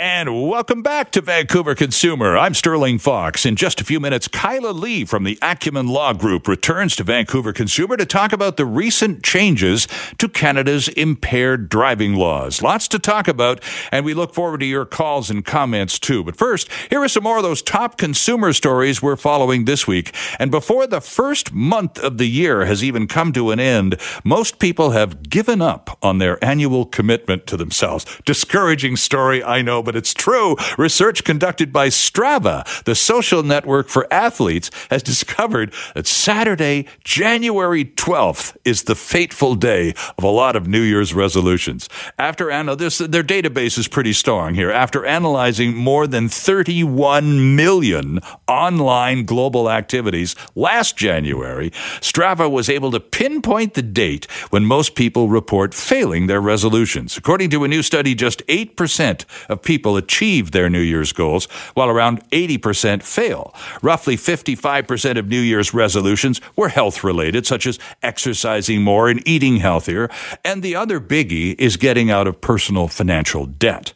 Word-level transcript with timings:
And 0.00 0.48
welcome 0.48 0.82
back 0.82 1.10
to 1.12 1.20
Vancouver 1.20 1.74
Consumer. 1.74 2.38
I'm 2.38 2.54
Sterling 2.54 3.00
Fox. 3.00 3.44
In 3.44 3.56
just 3.56 3.80
a 3.80 3.84
few 3.84 3.98
minutes, 3.98 4.28
Kyla 4.28 4.70
Lee 4.70 5.04
from 5.04 5.24
the 5.24 5.36
Acumen 5.42 5.88
Law 5.88 6.12
Group 6.12 6.46
returns 6.46 6.94
to 6.96 7.02
Vancouver 7.02 7.52
Consumer 7.52 7.96
to 7.96 8.06
talk 8.06 8.32
about 8.32 8.56
the 8.56 8.64
recent 8.64 9.24
changes 9.24 9.88
to 10.18 10.28
Canada's 10.28 10.86
impaired 10.86 11.68
driving 11.68 12.14
laws. 12.14 12.62
Lots 12.62 12.86
to 12.88 13.00
talk 13.00 13.26
about, 13.26 13.60
and 13.90 14.04
we 14.04 14.14
look 14.14 14.34
forward 14.34 14.60
to 14.60 14.66
your 14.66 14.84
calls 14.84 15.30
and 15.30 15.44
comments 15.44 15.98
too. 15.98 16.22
But 16.22 16.36
first, 16.36 16.70
here 16.90 17.02
are 17.02 17.08
some 17.08 17.24
more 17.24 17.38
of 17.38 17.42
those 17.42 17.60
top 17.60 17.98
consumer 17.98 18.52
stories 18.52 19.02
we're 19.02 19.16
following 19.16 19.64
this 19.64 19.88
week. 19.88 20.14
And 20.38 20.52
before 20.52 20.86
the 20.86 21.00
first 21.00 21.52
month 21.52 21.98
of 21.98 22.18
the 22.18 22.28
year 22.28 22.66
has 22.66 22.84
even 22.84 23.08
come 23.08 23.32
to 23.32 23.50
an 23.50 23.58
end, 23.58 24.00
most 24.22 24.60
people 24.60 24.90
have 24.90 25.28
given 25.28 25.60
up 25.60 25.98
on 26.02 26.18
their 26.18 26.42
annual 26.44 26.86
commitment 26.86 27.48
to 27.48 27.56
themselves. 27.56 28.06
Discouraging 28.24 28.94
story, 28.94 29.42
I 29.42 29.60
know 29.60 29.82
but 29.88 29.96
it's 29.96 30.12
true. 30.12 30.54
Research 30.76 31.24
conducted 31.24 31.72
by 31.72 31.88
Strava, 31.88 32.62
the 32.84 32.94
social 32.94 33.42
network 33.42 33.88
for 33.88 34.06
athletes, 34.12 34.70
has 34.90 35.02
discovered 35.02 35.72
that 35.94 36.06
Saturday, 36.06 36.86
January 37.04 37.86
12th, 37.86 38.54
is 38.66 38.82
the 38.82 38.94
fateful 38.94 39.54
day 39.54 39.94
of 40.18 40.24
a 40.24 40.28
lot 40.28 40.56
of 40.56 40.68
New 40.68 40.82
Year's 40.82 41.14
resolutions. 41.14 41.88
After 42.18 42.50
anal- 42.50 42.76
this, 42.76 42.98
their 42.98 43.22
database 43.22 43.78
is 43.78 43.88
pretty 43.88 44.12
strong 44.12 44.52
here. 44.52 44.70
After 44.70 45.06
analyzing 45.06 45.74
more 45.74 46.06
than 46.06 46.28
31 46.28 47.56
million 47.56 48.20
online 48.46 49.24
global 49.24 49.70
activities 49.70 50.36
last 50.54 50.98
January, 50.98 51.70
Strava 52.02 52.50
was 52.50 52.68
able 52.68 52.90
to 52.90 53.00
pinpoint 53.00 53.72
the 53.72 53.80
date 53.80 54.26
when 54.50 54.66
most 54.66 54.94
people 54.94 55.30
report 55.30 55.72
failing 55.72 56.26
their 56.26 56.42
resolutions. 56.42 57.16
According 57.16 57.48
to 57.50 57.64
a 57.64 57.68
new 57.68 57.82
study, 57.82 58.14
just 58.14 58.46
8% 58.48 59.24
of 59.48 59.62
people 59.62 59.77
people 59.78 59.96
achieve 59.96 60.50
their 60.50 60.68
New 60.68 60.80
Year's 60.80 61.12
goals, 61.12 61.44
while 61.74 61.88
around 61.88 62.28
80% 62.30 63.04
fail. 63.04 63.54
Roughly 63.80 64.16
55% 64.16 65.16
of 65.16 65.28
New 65.28 65.40
Year's 65.40 65.72
resolutions 65.72 66.40
were 66.56 66.68
health 66.68 67.04
related, 67.04 67.46
such 67.46 67.64
as 67.64 67.78
exercising 68.02 68.82
more 68.82 69.08
and 69.08 69.22
eating 69.26 69.58
healthier. 69.58 70.10
And 70.44 70.64
the 70.64 70.74
other 70.74 70.98
biggie 70.98 71.54
is 71.60 71.76
getting 71.76 72.10
out 72.10 72.26
of 72.26 72.40
personal 72.40 72.88
financial 72.88 73.46
debt. 73.46 73.92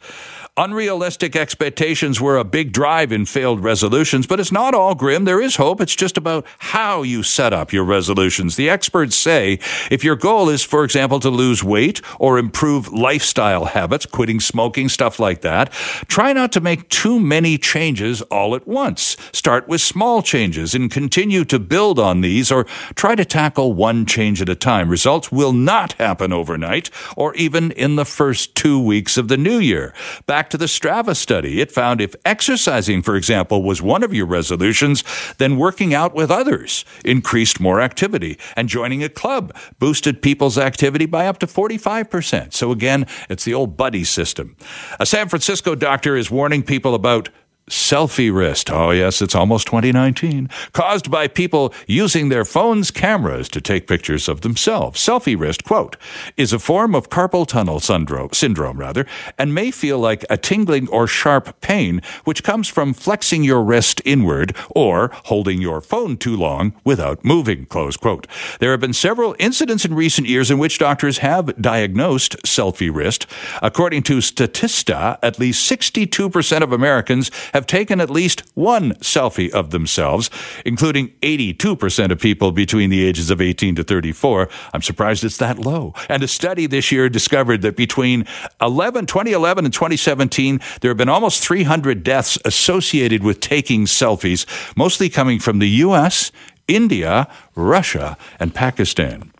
Unrealistic 0.55 1.35
expectations 1.35 2.21
were 2.21 2.37
a 2.37 2.43
big 2.43 2.71
drive 2.71 3.11
in 3.11 3.25
failed 3.25 3.63
resolutions, 3.63 4.27
but 4.27 4.39
it's 4.39 4.51
not 4.51 4.75
all 4.75 4.93
grim. 4.93 5.25
There 5.25 5.41
is 5.41 5.55
hope. 5.55 5.81
It's 5.81 5.95
just 5.95 6.15
about 6.15 6.45
how 6.59 7.01
you 7.01 7.23
set 7.23 7.53
up 7.53 7.73
your 7.73 7.83
resolutions. 7.83 8.55
The 8.55 8.69
experts 8.69 9.15
say 9.15 9.53
if 9.89 10.03
your 10.03 10.15
goal 10.15 10.49
is, 10.49 10.61
for 10.61 10.83
example, 10.83 11.19
to 11.21 11.29
lose 11.31 11.63
weight 11.63 12.01
or 12.19 12.37
improve 12.37 12.93
lifestyle 12.93 13.65
habits, 13.65 14.05
quitting 14.05 14.39
smoking, 14.39 14.89
stuff 14.89 15.19
like 15.19 15.41
that, 15.41 15.71
try 16.07 16.33
not 16.33 16.51
to 16.51 16.61
make 16.61 16.87
too 16.87 17.19
many 17.19 17.57
changes 17.57 18.21
all 18.21 18.53
at 18.53 18.67
once. 18.67 19.17
Start 19.31 19.67
with 19.67 19.81
small 19.81 20.21
changes 20.21 20.75
and 20.75 20.91
continue 20.91 21.45
to 21.45 21.57
build 21.57 21.97
on 21.97 22.21
these 22.21 22.51
or 22.51 22.65
try 22.93 23.15
to 23.15 23.25
tackle 23.25 23.73
one 23.73 24.05
change 24.05 24.39
at 24.39 24.49
a 24.49 24.55
time. 24.55 24.87
Results 24.87 25.31
will 25.31 25.51
not 25.51 25.93
happen 25.93 26.31
overnight 26.31 26.91
or 27.17 27.33
even 27.33 27.71
in 27.71 27.95
the 27.95 28.05
first 28.05 28.53
two 28.53 28.79
weeks 28.79 29.17
of 29.17 29.29
the 29.29 29.37
new 29.37 29.57
year. 29.57 29.95
Back 30.27 30.42
back 30.43 30.49
to 30.49 30.57
the 30.57 30.65
Strava 30.65 31.15
study. 31.15 31.61
It 31.61 31.71
found 31.71 32.01
if 32.01 32.17
exercising, 32.25 33.01
for 33.01 33.15
example, 33.15 33.63
was 33.63 33.81
one 33.81 34.03
of 34.03 34.13
your 34.13 34.25
resolutions, 34.25 35.01
then 35.37 35.55
working 35.55 35.93
out 35.93 36.13
with 36.13 36.29
others 36.29 36.83
increased 37.05 37.61
more 37.61 37.79
activity. 37.79 38.37
And 38.57 38.67
joining 38.67 39.05
a 39.05 39.07
club 39.07 39.55
boosted 39.79 40.21
people's 40.21 40.57
activity 40.57 41.05
by 41.05 41.27
up 41.27 41.39
to 41.39 41.47
45%. 41.47 42.51
So 42.53 42.73
again, 42.73 43.07
it's 43.29 43.45
the 43.45 43.53
old 43.53 43.77
buddy 43.77 44.03
system. 44.03 44.57
A 44.99 45.05
San 45.05 45.29
Francisco 45.29 45.75
doctor 45.75 46.17
is 46.17 46.29
warning 46.29 46.61
people 46.61 46.93
about 46.93 47.29
selfie 47.69 48.33
wrist. 48.33 48.69
Oh, 48.69 48.91
yes, 48.91 49.21
it's 49.21 49.35
almost 49.35 49.67
2019. 49.67 50.49
Caused 50.73 51.09
by 51.09 51.27
people 51.27 51.73
using 51.87 52.29
their 52.29 52.45
phone's 52.45 52.91
cameras 52.91 53.47
to 53.49 53.61
take 53.61 53.87
pictures 53.87 54.27
of 54.27 54.41
themselves. 54.41 54.99
Selfie 54.99 55.39
wrist, 55.39 55.63
quote, 55.63 55.95
is 56.35 56.51
a 56.51 56.59
form 56.59 56.93
of 56.93 57.09
carpal 57.09 57.47
tunnel 57.47 57.79
syndrome, 57.79 58.29
syndrome 58.33 58.77
rather, 58.77 59.05
and 59.37 59.53
may 59.53 59.71
feel 59.71 59.97
like 59.97 60.25
a 60.29 60.37
tingling 60.37 60.87
or 60.89 61.07
sharp 61.07 61.59
pain, 61.61 62.01
which 62.25 62.43
comes 62.43 62.67
from 62.67 62.93
flexing 62.93 63.43
your 63.43 63.63
wrist 63.63 64.01
inward 64.03 64.55
or 64.69 65.11
holding 65.25 65.61
your 65.61 65.79
phone 65.79 66.17
too 66.17 66.35
long 66.35 66.73
without 66.83 67.23
moving, 67.23 67.65
close 67.65 67.95
quote. 67.95 68.27
There 68.59 68.71
have 68.71 68.81
been 68.81 68.93
several 68.93 69.35
incidents 69.39 69.85
in 69.85 69.93
recent 69.93 70.27
years 70.27 70.51
in 70.51 70.57
which 70.57 70.79
doctors 70.79 71.19
have 71.19 71.59
diagnosed 71.61 72.37
selfie 72.43 72.93
wrist. 72.93 73.25
According 73.61 74.03
to 74.03 74.17
Statista, 74.17 75.17
at 75.23 75.39
least 75.39 75.69
62% 75.69 76.61
of 76.61 76.71
Americans 76.73 77.31
have 77.53 77.65
taken 77.65 78.01
at 78.01 78.09
least 78.09 78.43
one 78.55 78.93
selfie 78.95 79.49
of 79.51 79.71
themselves, 79.71 80.29
including 80.65 81.09
82% 81.21 82.11
of 82.11 82.19
people 82.19 82.51
between 82.51 82.89
the 82.89 83.05
ages 83.05 83.29
of 83.29 83.41
18 83.41 83.75
to 83.75 83.83
34. 83.83 84.49
I'm 84.73 84.81
surprised 84.81 85.23
it's 85.23 85.37
that 85.37 85.59
low. 85.59 85.93
And 86.09 86.23
a 86.23 86.27
study 86.27 86.65
this 86.65 86.91
year 86.91 87.09
discovered 87.09 87.61
that 87.61 87.75
between 87.75 88.25
11, 88.61 89.05
2011 89.05 89.65
and 89.65 89.73
2017, 89.73 90.59
there 90.81 90.89
have 90.89 90.97
been 90.97 91.09
almost 91.09 91.43
300 91.43 92.03
deaths 92.03 92.37
associated 92.45 93.23
with 93.23 93.39
taking 93.39 93.85
selfies, 93.85 94.45
mostly 94.77 95.09
coming 95.09 95.39
from 95.39 95.59
the 95.59 95.69
U.S., 95.69 96.31
India, 96.67 97.27
Russia, 97.55 98.17
and 98.39 98.53
Pakistan. 98.53 99.32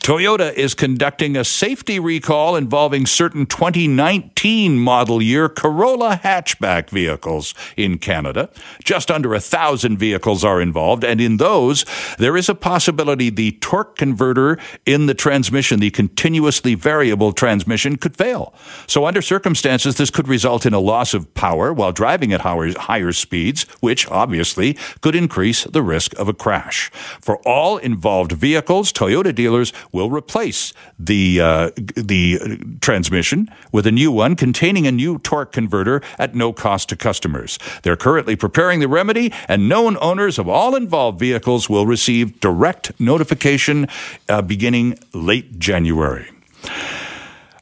Toyota 0.00 0.54
is 0.54 0.72
conducting 0.72 1.36
a 1.36 1.44
safety 1.44 1.98
recall 1.98 2.56
involving 2.56 3.04
certain 3.04 3.44
2019 3.44 4.78
model 4.78 5.20
year 5.20 5.46
Corolla 5.46 6.18
hatchback 6.24 6.88
vehicles 6.88 7.52
in 7.76 7.98
Canada. 7.98 8.48
Just 8.82 9.10
under 9.10 9.34
a 9.34 9.40
thousand 9.40 9.98
vehicles 9.98 10.42
are 10.42 10.58
involved, 10.58 11.04
and 11.04 11.20
in 11.20 11.36
those, 11.36 11.84
there 12.18 12.34
is 12.38 12.48
a 12.48 12.54
possibility 12.54 13.28
the 13.28 13.52
torque 13.60 13.98
converter 13.98 14.58
in 14.86 15.04
the 15.04 15.12
transmission, 15.12 15.80
the 15.80 15.90
continuously 15.90 16.74
variable 16.74 17.34
transmission, 17.34 17.96
could 17.96 18.16
fail. 18.16 18.54
So, 18.86 19.04
under 19.04 19.20
circumstances, 19.20 19.96
this 19.96 20.10
could 20.10 20.28
result 20.28 20.64
in 20.64 20.72
a 20.72 20.80
loss 20.80 21.12
of 21.12 21.32
power 21.34 21.74
while 21.74 21.92
driving 21.92 22.32
at 22.32 22.40
higher 22.40 23.12
speeds, 23.12 23.64
which 23.80 24.08
obviously 24.08 24.78
could 25.02 25.14
increase 25.14 25.64
the 25.64 25.82
risk 25.82 26.18
of 26.18 26.26
a 26.26 26.34
crash. 26.34 26.90
For 27.20 27.36
all 27.46 27.76
involved 27.76 28.32
vehicles, 28.32 28.94
Toyota 28.94 29.34
dealers 29.34 29.74
will 29.92 30.10
replace 30.10 30.72
the 30.98 31.40
uh, 31.40 31.70
the 31.96 32.58
transmission 32.80 33.48
with 33.72 33.86
a 33.86 33.92
new 33.92 34.12
one 34.12 34.36
containing 34.36 34.86
a 34.86 34.92
new 34.92 35.18
torque 35.18 35.52
converter 35.52 36.02
at 36.18 36.34
no 36.34 36.52
cost 36.52 36.88
to 36.88 36.96
customers. 36.96 37.58
They're 37.82 37.96
currently 37.96 38.36
preparing 38.36 38.80
the 38.80 38.88
remedy, 38.88 39.32
and 39.48 39.68
known 39.68 39.96
owners 40.00 40.38
of 40.38 40.48
all 40.48 40.74
involved 40.74 41.18
vehicles 41.18 41.68
will 41.68 41.86
receive 41.86 42.40
direct 42.40 42.98
notification 43.00 43.88
uh, 44.28 44.42
beginning 44.42 44.98
late 45.12 45.58
January. 45.58 46.30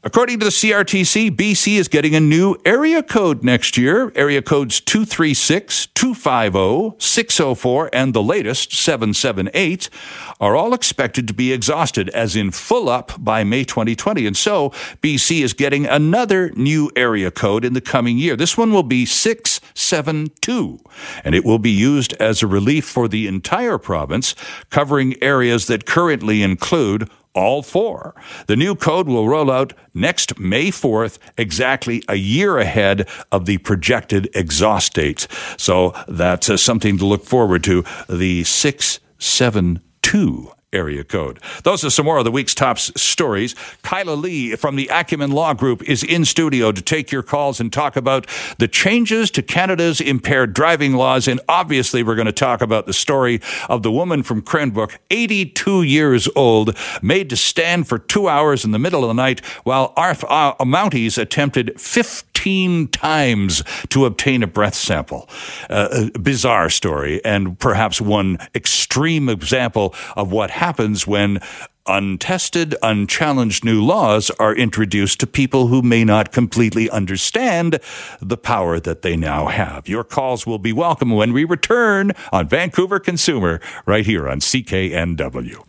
According 0.05 0.39
to 0.39 0.45
the 0.45 0.53
CRTC, 0.53 1.33
BC 1.33 1.77
is 1.77 1.89
getting 1.89 2.15
a 2.15 2.21
new 2.21 2.55
area 2.65 3.03
code 3.03 3.43
next 3.43 3.77
year. 3.77 4.13
Area 4.15 4.41
codes 4.41 4.79
236, 4.81 5.87
250, 5.89 6.95
604, 7.05 7.91
and 7.93 8.15
the 8.15 8.23
latest 8.23 8.73
778 8.73 9.91
are 10.39 10.55
all 10.55 10.73
expected 10.73 11.27
to 11.27 11.35
be 11.35 11.53
exhausted, 11.53 12.11
as 12.11 12.37
in 12.37 12.53
full 12.53 12.89
up 12.89 13.13
by 13.19 13.43
May 13.43 13.65
2020. 13.65 14.25
And 14.25 14.37
so 14.37 14.71
BC 15.03 15.43
is 15.43 15.53
getting 15.53 15.85
another 15.85 16.51
new 16.51 16.93
area 16.95 17.33
code 17.33 17.65
in 17.65 17.73
the 17.73 17.81
coming 17.81 18.19
year. 18.19 18.37
This 18.37 18.57
one 18.57 18.73
will 18.73 18.85
be 18.85 19.05
672, 19.05 20.79
and 21.25 21.35
it 21.35 21.45
will 21.45 21.59
be 21.59 21.73
used 21.73 22.13
as 22.15 22.41
a 22.41 22.47
relief 22.47 22.85
for 22.85 23.09
the 23.09 23.27
entire 23.27 23.79
province, 23.79 24.37
covering 24.71 25.21
areas 25.21 25.67
that 25.67 25.87
currently 25.87 26.45
include 26.45 27.11
all 27.35 27.63
four. 27.63 28.15
The 28.47 28.57
new 28.57 28.75
code 28.75 29.09
will 29.09 29.29
roll 29.29 29.51
out 29.51 29.73
next 29.95 30.39
May 30.39 30.71
4th, 30.71 31.19
exactly 31.37 32.03
a 32.09 32.17
year 32.17 32.59
ahead 32.59 33.09
of 33.31 33.47
the 33.47 33.59
projected 33.59 34.29
exhaust 34.35 34.95
dates. 34.95 35.29
So 35.57 35.95
that's 36.09 36.51
uh, 36.51 36.57
something 36.57 36.99
to 36.99 37.07
look 37.07 37.25
forward 37.25 37.63
to. 37.65 37.85
The 38.09 38.45
672 38.45 40.53
area 40.73 41.03
code. 41.03 41.41
Those 41.65 41.85
are 41.85 41.91
some 41.91 42.05
more 42.05 42.19
of 42.19 42.25
the 42.25 42.31
week's 42.31 42.55
top 42.55 42.79
stories. 42.79 43.55
Kyla 43.83 44.13
Lee 44.13 44.55
from 44.55 44.77
the 44.77 44.89
Acumen 44.89 45.31
Law 45.31 45.55
Group 45.55 45.83
is 45.89 46.03
in 46.03 46.25
studio 46.27 46.73
to 46.73 46.83
take 46.83 47.11
your 47.11 47.23
calls 47.23 47.59
and 47.59 47.73
talk 47.73 47.97
about 47.97 48.27
the 48.59 48.69
changes 48.69 49.31
to 49.31 49.43
Canada's 49.43 50.01
impaired 50.01 50.53
driving 50.53 50.95
laws. 50.95 51.27
And 51.27 51.41
obviously, 51.49 52.03
we're 52.03 52.17
going 52.17 52.27
to 52.27 52.33
talk 52.33 52.61
about 52.61 52.87
the 52.87 52.93
story 52.93 53.41
of 53.69 53.83
the 53.83 53.91
woman 53.91 54.23
from 54.23 54.43
Cranbrook, 54.43 54.99
82 55.11 55.83
years 55.85 56.29
old, 56.37 56.77
made 57.01 57.31
to 57.31 57.37
stand 57.37 57.89
for 57.89 57.99
two 57.99 58.29
hours 58.29 58.65
in 58.65 58.73
the 58.73 58.79
middle 58.79 59.03
of 59.03 59.09
the 59.09 59.15
night 59.15 59.45
while 59.65 59.95
our 59.97 60.11
uh, 60.29 60.55
Mounties 60.65 61.17
attempted 61.17 61.81
15 61.81 62.89
times 62.89 63.65
to 63.89 64.05
obtain 64.05 64.43
a 64.43 64.47
breath 64.47 64.75
sample. 64.75 65.29
Uh, 65.71 66.09
a 66.15 66.19
bizarre 66.19 66.69
story, 66.71 67.25
and 67.25 67.59
perhaps 67.59 68.01
one 68.01 68.39
extreme 68.55 69.29
example 69.29 69.95
of 70.17 70.31
what 70.31 70.51
happens 70.59 71.07
when 71.07 71.41
untested, 71.87 72.75
unchallenged 72.83 73.65
new 73.65 73.83
laws 73.83 74.31
are 74.39 74.55
introduced 74.55 75.19
to 75.21 75.27
people 75.27 75.69
who 75.69 75.83
may 75.83 76.05
not 76.05 76.33
completely 76.33 76.91
understand 76.91 77.81
the 78.21 78.37
power 78.37 78.79
that 78.79 79.03
they 79.03 79.17
now 79.17 79.47
have. 79.47 79.89
Your 79.89 80.05
calls 80.05 80.47
will 80.47 80.59
be 80.59 80.73
welcome 80.73 81.11
when 81.13 81.33
we 81.33 81.45
return 81.45 82.13
on 82.31 82.47
Vancouver 82.47 83.01
Consumer 83.01 83.61
right 83.87 84.05
here 84.05 84.29
on 84.29 84.41
CKNW. 84.41 85.68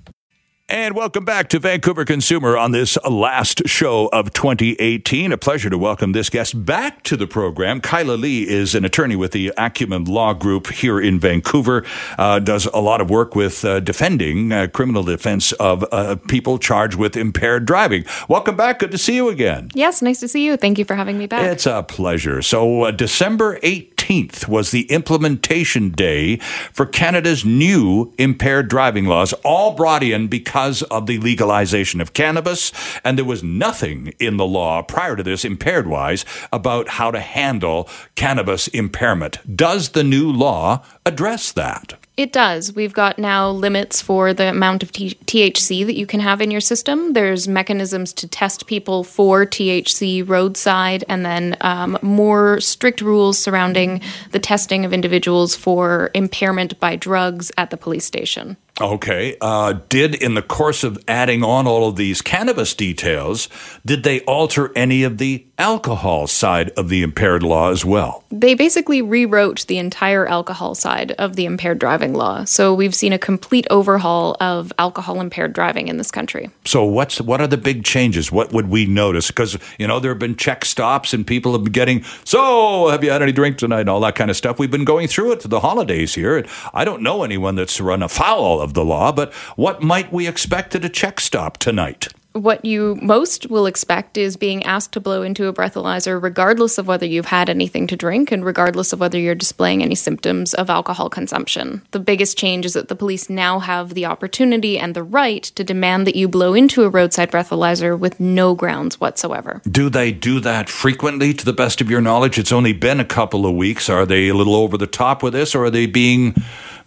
And 0.72 0.96
welcome 0.96 1.26
back 1.26 1.50
to 1.50 1.58
Vancouver 1.58 2.06
Consumer 2.06 2.56
on 2.56 2.74
this 2.74 2.96
last 3.10 3.68
show 3.68 4.08
of 4.14 4.34
2018. 4.34 5.32
A 5.32 5.38
pleasure 5.38 5.68
to 5.68 5.80
welcome 5.80 6.12
this 6.12 6.30
guest 6.30 6.64
back 6.64 7.02
to 7.06 7.18
the 7.18 7.26
program. 7.26 7.82
Kyla 7.82 8.12
Lee 8.12 8.48
is 8.48 8.76
an 8.76 8.86
attorney 8.86 9.16
with 9.16 9.32
the 9.32 9.52
Acumen 9.58 10.06
Law 10.06 10.36
Group 10.36 10.68
here 10.68 11.02
in 11.02 11.20
Vancouver, 11.20 11.84
uh, 12.20 12.38
does 12.38 12.68
a 12.68 12.78
lot 12.78 13.02
of 13.02 13.10
work 13.10 13.34
with 13.34 13.66
uh, 13.66 13.80
defending 13.80 14.52
uh, 14.52 14.68
criminal 14.68 15.02
defense 15.02 15.54
of 15.54 15.84
uh, 15.92 16.18
people 16.28 16.60
charged 16.60 16.98
with 17.00 17.18
impaired 17.18 17.66
driving. 17.66 18.06
Welcome 18.28 18.56
back. 18.56 18.78
Good 18.78 18.92
to 18.92 19.00
see 19.00 19.16
you 19.16 19.30
again. 19.30 19.72
Yes, 19.74 20.04
nice 20.04 20.20
to 20.20 20.28
see 20.28 20.46
you. 20.46 20.56
Thank 20.56 20.78
you 20.78 20.86
for 20.86 20.94
having 20.94 21.18
me 21.18 21.26
back. 21.26 21.46
It's 21.46 21.66
a 21.66 21.82
pleasure. 21.82 22.44
So, 22.44 22.84
uh, 22.84 22.92
December 22.92 23.58
18th 23.62 24.48
was 24.48 24.70
the 24.70 24.84
implementation 24.92 25.90
day 25.90 26.36
for 26.38 26.86
Canada's 26.86 27.44
new 27.44 28.14
impaired 28.20 28.68
driving 28.68 29.06
laws, 29.06 29.34
all 29.44 29.74
brought 29.74 30.04
in 30.04 30.28
because 30.28 30.59
because 30.60 30.82
of 30.84 31.06
the 31.06 31.18
legalization 31.20 32.02
of 32.02 32.12
cannabis, 32.12 32.74
and 33.06 33.18
there 33.18 33.24
was 33.24 33.42
nothing 33.42 34.14
in 34.20 34.36
the 34.36 34.46
law 34.46 34.82
prior 34.82 35.16
to 35.16 35.24
this, 35.24 35.46
impaired 35.46 35.88
wise, 35.88 36.26
about 36.52 36.90
how 36.90 37.10
to 37.10 37.22
handle 37.22 37.88
cannabis 38.16 38.68
impairment. 38.68 39.38
Does 39.56 39.90
the 39.90 40.04
new 40.04 40.30
law 40.30 40.84
address 41.06 41.54
that? 41.54 41.94
It 42.18 42.34
does. 42.34 42.74
We've 42.74 42.92
got 42.92 43.18
now 43.18 43.50
limits 43.50 44.02
for 44.02 44.34
the 44.34 44.50
amount 44.50 44.84
of 44.84 44.92
THC 44.92 45.86
that 45.86 45.96
you 45.96 46.06
can 46.06 46.20
have 46.20 46.42
in 46.42 46.52
your 46.52 46.60
system. 46.60 47.14
There's 47.14 47.48
mechanisms 47.48 48.12
to 48.16 48.28
test 48.28 48.68
people 48.68 49.06
for 49.06 49.46
THC 49.46 50.28
roadside, 50.28 51.06
and 51.08 51.26
then 51.26 51.56
um, 51.62 51.98
more 52.02 52.60
strict 52.60 53.00
rules 53.00 53.40
surrounding 53.40 54.02
the 54.32 54.40
testing 54.40 54.84
of 54.84 54.92
individuals 54.92 55.56
for 55.56 56.12
impairment 56.14 56.78
by 56.82 56.98
drugs 56.98 57.54
at 57.58 57.70
the 57.70 57.78
police 57.78 58.04
station. 58.04 58.58
Okay. 58.82 59.36
Uh, 59.42 59.74
did 59.90 60.16
in 60.16 60.36
the 60.36 60.42
course 60.42 60.84
of 60.84 60.98
adding 61.08 61.44
on 61.44 61.68
all 61.68 61.88
of 61.88 61.96
these 61.96 62.22
cannabis 62.22 62.74
details, 62.74 63.50
did 63.86 64.04
they 64.04 64.22
alter 64.22 64.72
any 64.76 65.04
of 65.04 65.18
the 65.18 65.46
alcohol 65.58 66.26
side 66.28 66.70
of 66.72 66.88
the 66.88 67.04
impaired 67.04 67.44
law 67.44 67.70
as 67.70 67.84
well? 67.84 68.24
They 68.32 68.54
basically 68.54 69.02
rewrote 69.02 69.68
the 69.68 69.78
entire 69.78 70.26
alcohol 70.26 70.76
side 70.76 71.12
of 71.14 71.36
the 71.36 71.46
impaired 71.46 71.80
driving 71.80 72.14
law. 72.14 72.46
So 72.46 72.74
we've 72.74 72.96
seen 72.96 73.12
a 73.12 73.20
complete 73.20 73.68
overhaul 73.70 74.38
of 74.40 74.72
alcohol 74.80 75.20
impaired 75.20 75.54
driving 75.54 75.90
in 75.90 75.98
this 75.98 76.12
country. 76.12 76.50
So 76.66 76.86
what's 76.86 77.20
what 77.20 77.42
are 77.42 77.48
the 77.48 77.58
big 77.58 77.84
changes? 77.84 78.32
What 78.32 78.54
would 78.54 78.70
we 78.70 78.86
notice? 78.86 79.28
Because 79.28 79.58
you 79.78 79.88
know 79.88 80.00
there 80.00 80.12
have 80.12 80.20
been 80.20 80.38
check 80.38 80.64
stops 80.64 81.14
and 81.14 81.28
people 81.28 81.52
have 81.52 81.64
been 81.64 81.74
getting. 81.74 82.04
So 82.24 82.88
have 82.88 83.04
you 83.04 83.12
had 83.12 83.22
any 83.22 83.32
drink 83.32 83.58
tonight? 83.58 83.82
And 83.82 83.90
all 83.90 84.00
that 84.02 84.16
kind 84.16 84.30
of 84.30 84.38
stuff. 84.38 84.60
We've 84.60 84.72
been 84.72 84.86
going 84.86 85.08
through 85.08 85.34
it 85.34 85.40
to 85.42 85.48
the 85.48 85.60
holidays 85.60 86.16
here. 86.16 86.46
I 86.74 86.86
don't 86.86 87.02
know 87.02 87.24
anyone 87.24 87.56
that's 87.56 87.80
run 87.82 88.04
afoul 88.04 88.62
of 88.62 88.69
of 88.70 88.76
the 88.76 88.86
law, 88.86 89.12
but 89.12 89.34
what 89.56 89.82
might 89.82 90.14
we 90.14 90.28
expect 90.28 90.76
at 90.76 90.86
a 90.86 90.90
check 90.90 91.20
stop 91.20 91.58
tonight? 91.58 92.08
what 92.34 92.64
you 92.64 92.98
most 93.02 93.50
will 93.50 93.66
expect 93.66 94.18
is 94.18 94.38
being 94.38 94.64
asked 94.64 94.92
to 94.92 95.00
blow 95.00 95.24
into 95.24 95.48
a 95.48 95.54
breathalyzer, 95.54 96.22
regardless 96.22 96.78
of 96.78 96.88
whether 96.88 97.06
you've 97.06 97.26
had 97.26 97.50
anything 97.50 97.88
to 97.88 97.96
drink 97.96 98.32
and 98.32 98.46
regardless 98.46 98.94
of 98.94 99.00
whether 99.00 99.18
you're 99.18 99.36
displaying 99.36 99.82
any 99.82 99.96
symptoms 99.96 100.54
of 100.54 100.70
alcohol 100.70 101.10
consumption. 101.10 101.82
The 101.92 102.00
biggest 102.00 102.38
change 102.38 102.66
is 102.66 102.74
that 102.74 102.88
the 102.88 102.96
police 102.96 103.30
now 103.30 103.60
have 103.60 103.94
the 103.94 104.06
opportunity 104.06 104.78
and 104.78 104.94
the 104.94 105.04
right 105.04 105.44
to 105.44 105.64
demand 105.64 106.06
that 106.06 106.16
you 106.16 106.28
blow 106.28 106.54
into 106.54 106.84
a 106.84 106.90
roadside 106.90 107.32
breathalyzer 107.32 107.98
with 107.98 108.20
no 108.20 108.54
grounds 108.54 109.00
whatsoever. 109.00 109.62
Do 109.70 109.90
they 109.90 110.12
do 110.12 110.40
that 110.42 110.70
frequently, 110.70 111.34
to 111.34 111.46
the 111.46 111.54
best 111.54 111.82
of 111.82 111.90
your 111.90 112.02
knowledge? 112.02 112.38
It's 112.38 112.52
only 112.52 112.74
been 112.74 113.00
a 113.00 113.06
couple 113.06 113.46
of 113.46 113.56
weeks. 113.56 113.90
Are 113.90 114.06
they 114.06 114.28
a 114.28 114.36
little 114.36 114.56
over 114.56 114.78
the 114.78 114.88
top 114.88 115.24
with 115.24 115.34
this, 115.34 115.56
or 115.56 115.66
are 115.66 115.70
they 115.72 115.88
being 115.88 116.36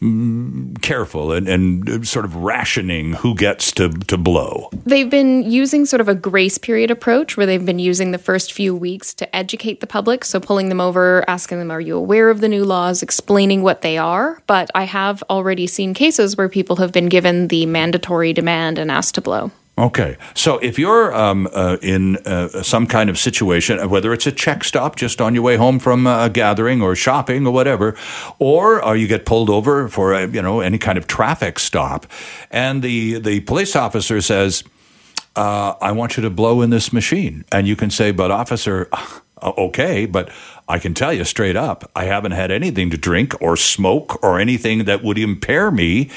Mm, 0.03 0.83
careful 0.83 1.31
and, 1.31 1.47
and 1.47 2.07
sort 2.09 2.25
of 2.25 2.35
rationing 2.35 3.13
who 3.13 3.37
gets 3.37 3.71
to, 3.73 3.89
to 3.89 4.19
blow? 4.19 4.69
They've 4.85 5.09
been 5.09 5.49
using 5.49 5.87
sort 5.87 6.01
of 6.01 6.09
a 6.09 6.15
grace 6.15 6.59
period 6.59 6.91
approach 6.91 7.37
where 7.37 7.47
they've 7.47 7.65
been 7.65 7.79
using 7.79 8.11
the 8.11 8.19
first 8.19 8.53
few 8.53 8.75
weeks 8.75 9.15
to 9.15 9.37
educate 9.37 9.79
the 9.79 9.87
public. 9.87 10.25
So 10.25 10.41
pulling 10.41 10.71
them 10.71 10.81
over, 10.81 11.25
asking 11.29 11.61
them, 11.61 11.71
Are 11.71 11.81
you 11.81 11.97
aware 11.97 12.31
of 12.31 12.41
the 12.41 12.49
new 12.49 12.65
laws, 12.65 13.01
explaining 13.01 13.63
what 13.63 13.83
they 13.83 13.97
are? 13.97 14.43
But 14.49 14.71
I 14.75 14.85
have 14.85 15.23
already 15.31 15.69
seen 15.69 15.95
cases 15.95 16.37
where 16.37 16.49
people 16.49 16.77
have 16.77 16.91
been 16.91 17.09
given 17.09 17.47
the 17.47 17.67
mandatory 17.67 18.33
demand 18.33 18.79
and 18.79 18.91
asked 18.91 19.15
to 19.15 19.21
blow. 19.21 19.53
Okay, 19.83 20.17
so 20.35 20.59
if 20.59 20.79
you're 20.79 21.13
um, 21.13 21.49
uh, 21.53 21.77
in 21.83 22.17
uh, 22.19 22.63
some 22.63 22.87
kind 22.87 23.11
of 23.11 23.19
situation, 23.19 23.81
uh, 23.81 23.89
whether 23.89 24.13
it's 24.13 24.29
a 24.29 24.31
check 24.31 24.63
stop 24.63 24.95
just 24.95 25.21
on 25.21 25.35
your 25.35 25.43
way 25.43 25.57
home 25.57 25.81
from 25.81 26.07
a 26.07 26.31
gathering 26.31 26.81
or 26.81 26.95
shopping 26.95 27.49
or 27.49 27.53
whatever, 27.53 27.97
or, 28.39 28.81
or 28.85 28.95
you 28.95 29.09
get 29.09 29.27
pulled 29.27 29.51
over 29.51 29.89
for 29.89 30.13
a, 30.13 30.29
you 30.29 30.41
know 30.41 30.61
any 30.61 30.79
kind 30.79 30.99
of 30.99 31.09
traffic 31.09 31.59
stop, 31.59 32.07
and 32.53 32.81
the 32.81 33.19
the 33.19 33.41
police 33.41 33.75
officer 33.75 34.21
says, 34.21 34.63
uh, 35.35 35.75
"I 35.83 35.91
want 35.91 36.17
you 36.17 36.23
to 36.23 36.31
blow 36.31 36.63
in 36.63 36.71
this 36.71 36.93
machine," 36.93 37.45
and 37.51 37.67
you 37.67 37.75
can 37.75 37.91
say, 37.91 38.13
"But 38.13 38.31
officer." 38.31 38.89
Uh, 38.93 39.53
okay, 39.59 40.07
but 40.07 40.31
I 40.69 40.79
can 40.79 40.95
tell 40.95 41.13
you 41.13 41.25
straight 41.25 41.57
up, 41.57 41.91
I 41.97 42.05
haven't 42.05 42.31
had 42.31 42.53
anything 42.53 42.91
to 42.91 42.97
drink 42.97 43.35
or 43.43 43.57
smoke 43.57 44.23
or 44.23 44.39
anything 44.39 44.85
that 44.85 45.03
would 45.03 45.19
impair 45.19 45.73
me 45.73 46.09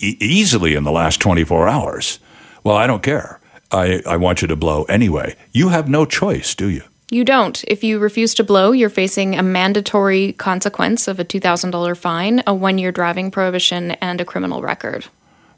e- 0.00 0.16
easily 0.18 0.74
in 0.74 0.82
the 0.82 0.90
last 0.90 1.20
24 1.20 1.68
hours. 1.68 2.18
Well, 2.64 2.76
I 2.76 2.86
don't 2.86 3.02
care. 3.02 3.40
I, 3.70 4.02
I 4.06 4.16
want 4.16 4.42
you 4.42 4.48
to 4.48 4.56
blow 4.56 4.84
anyway. 4.84 5.36
You 5.52 5.68
have 5.68 5.88
no 5.88 6.04
choice, 6.04 6.54
do 6.54 6.68
you? 6.68 6.82
You 7.10 7.24
don't. 7.24 7.64
If 7.66 7.82
you 7.82 7.98
refuse 7.98 8.34
to 8.34 8.44
blow, 8.44 8.72
you're 8.72 8.90
facing 8.90 9.34
a 9.34 9.42
mandatory 9.42 10.34
consequence 10.34 11.08
of 11.08 11.18
a 11.18 11.24
$2,000 11.24 11.96
fine, 11.96 12.42
a 12.46 12.54
one 12.54 12.76
year 12.76 12.92
driving 12.92 13.30
prohibition, 13.30 13.92
and 13.92 14.20
a 14.20 14.26
criminal 14.26 14.60
record. 14.60 15.06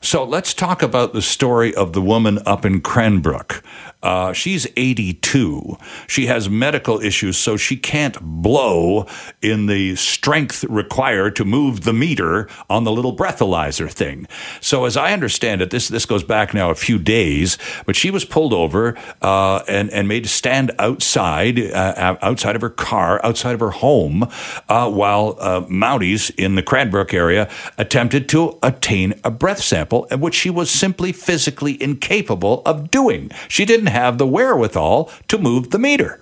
So 0.01 0.25
let's 0.25 0.55
talk 0.55 0.83
about 0.83 1.13
the 1.13 1.21
story 1.21 1.75
of 1.75 1.93
the 1.93 2.01
woman 2.01 2.39
up 2.47 2.65
in 2.65 2.81
Cranbrook. 2.81 3.63
Uh, 4.03 4.33
she's 4.33 4.67
82. 4.77 5.77
She 6.07 6.27
has 6.27 6.49
medical 6.49 7.01
issues, 7.01 7.37
so 7.37 7.57
she 7.57 7.77
can't 7.77 8.19
blow 8.21 9.07
in 9.43 9.67
the 9.67 9.97
strength 9.97 10.65
required 10.65 11.37
to 11.37 11.45
move 11.45 11.83
the 11.83 11.93
meter 11.93 12.49
on 12.69 12.85
the 12.85 12.93
little 12.93 13.15
breathalyzer 13.15 13.91
thing. 13.91 14.27
So, 14.61 14.85
as 14.85 14.97
I 14.97 15.13
understand 15.13 15.61
it, 15.61 15.71
this 15.71 15.89
this 15.89 16.07
goes 16.07 16.25
back 16.25 16.55
now 16.55 16.71
a 16.71 16.75
few 16.75 16.99
days, 16.99 17.59
but 17.85 17.97
she 17.97 18.11
was 18.11 18.25
pulled 18.25 18.53
over 18.53 18.97
uh, 19.21 19.63
and 19.69 19.91
and 19.91 20.09
made 20.09 20.23
to 20.25 20.29
stand 20.29 20.71
outside 20.79 21.61
uh, 21.61 22.17
outside 22.23 22.57
of 22.57 22.63
her 22.63 22.71
car, 22.71 23.21
outside 23.25 23.55
of 23.55 23.61
her 23.61 23.71
home, 23.71 24.29
uh, 24.69 24.91
while 24.91 25.37
uh, 25.41 25.63
Mounties 25.63 26.31
in 26.37 26.55
the 26.55 26.63
Cranbrook 26.63 27.13
area 27.13 27.51
attempted 27.77 28.29
to 28.31 28.59
obtain 28.63 29.15
a 29.25 29.31
breath 29.31 29.63
sample, 29.63 30.07
which 30.13 30.35
she 30.35 30.51
was 30.51 30.71
simply 30.71 31.13
physically 31.13 31.81
incapable 31.83 32.63
of 32.65 32.91
doing. 32.91 33.31
She 33.49 33.65
didn't 33.71 33.87
have 33.87 34.19
the 34.19 34.27
wherewithal 34.27 35.09
to 35.29 35.39
move 35.39 35.71
the 35.71 35.79
meter. 35.79 36.21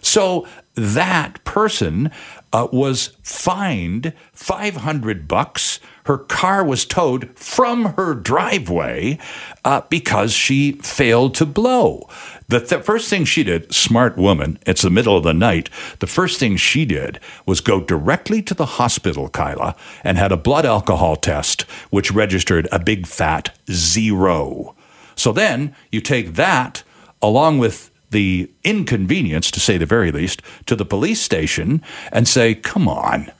So 0.00 0.48
that 0.76 1.44
person 1.44 2.10
uh, 2.54 2.68
was 2.72 3.08
fined 3.22 4.14
500 4.32 5.28
bucks. 5.28 5.78
Her 6.06 6.16
car 6.16 6.64
was 6.64 6.86
towed 6.86 7.36
from 7.38 7.84
her 7.96 8.14
driveway 8.14 9.18
uh, 9.62 9.82
because 9.90 10.32
she 10.32 10.72
failed 10.72 11.34
to 11.34 11.44
blow. 11.44 12.08
The 12.48 12.60
th- 12.60 12.82
first 12.82 13.10
thing 13.10 13.26
she 13.26 13.44
did, 13.44 13.74
smart 13.74 14.16
woman, 14.16 14.58
it's 14.66 14.80
the 14.80 14.88
middle 14.88 15.18
of 15.18 15.24
the 15.24 15.34
night. 15.34 15.68
The 15.98 16.06
first 16.06 16.40
thing 16.40 16.56
she 16.56 16.86
did 16.86 17.20
was 17.44 17.60
go 17.60 17.78
directly 17.78 18.40
to 18.40 18.54
the 18.54 18.64
hospital, 18.80 19.28
Kyla, 19.28 19.76
and 20.02 20.16
had 20.16 20.32
a 20.32 20.38
blood 20.38 20.64
alcohol 20.64 21.16
test, 21.16 21.62
which 21.90 22.10
registered 22.10 22.66
a 22.72 22.78
big 22.78 23.06
fat 23.06 23.54
zero. 23.70 24.75
So 25.16 25.32
then 25.32 25.74
you 25.90 26.00
take 26.00 26.34
that 26.34 26.82
along 27.20 27.58
with 27.58 27.90
the 28.10 28.50
inconvenience, 28.62 29.50
to 29.50 29.60
say 29.60 29.78
the 29.78 29.86
very 29.86 30.12
least, 30.12 30.42
to 30.66 30.76
the 30.76 30.84
police 30.84 31.20
station 31.20 31.82
and 32.12 32.28
say, 32.28 32.54
come 32.54 32.88
on. 32.88 33.32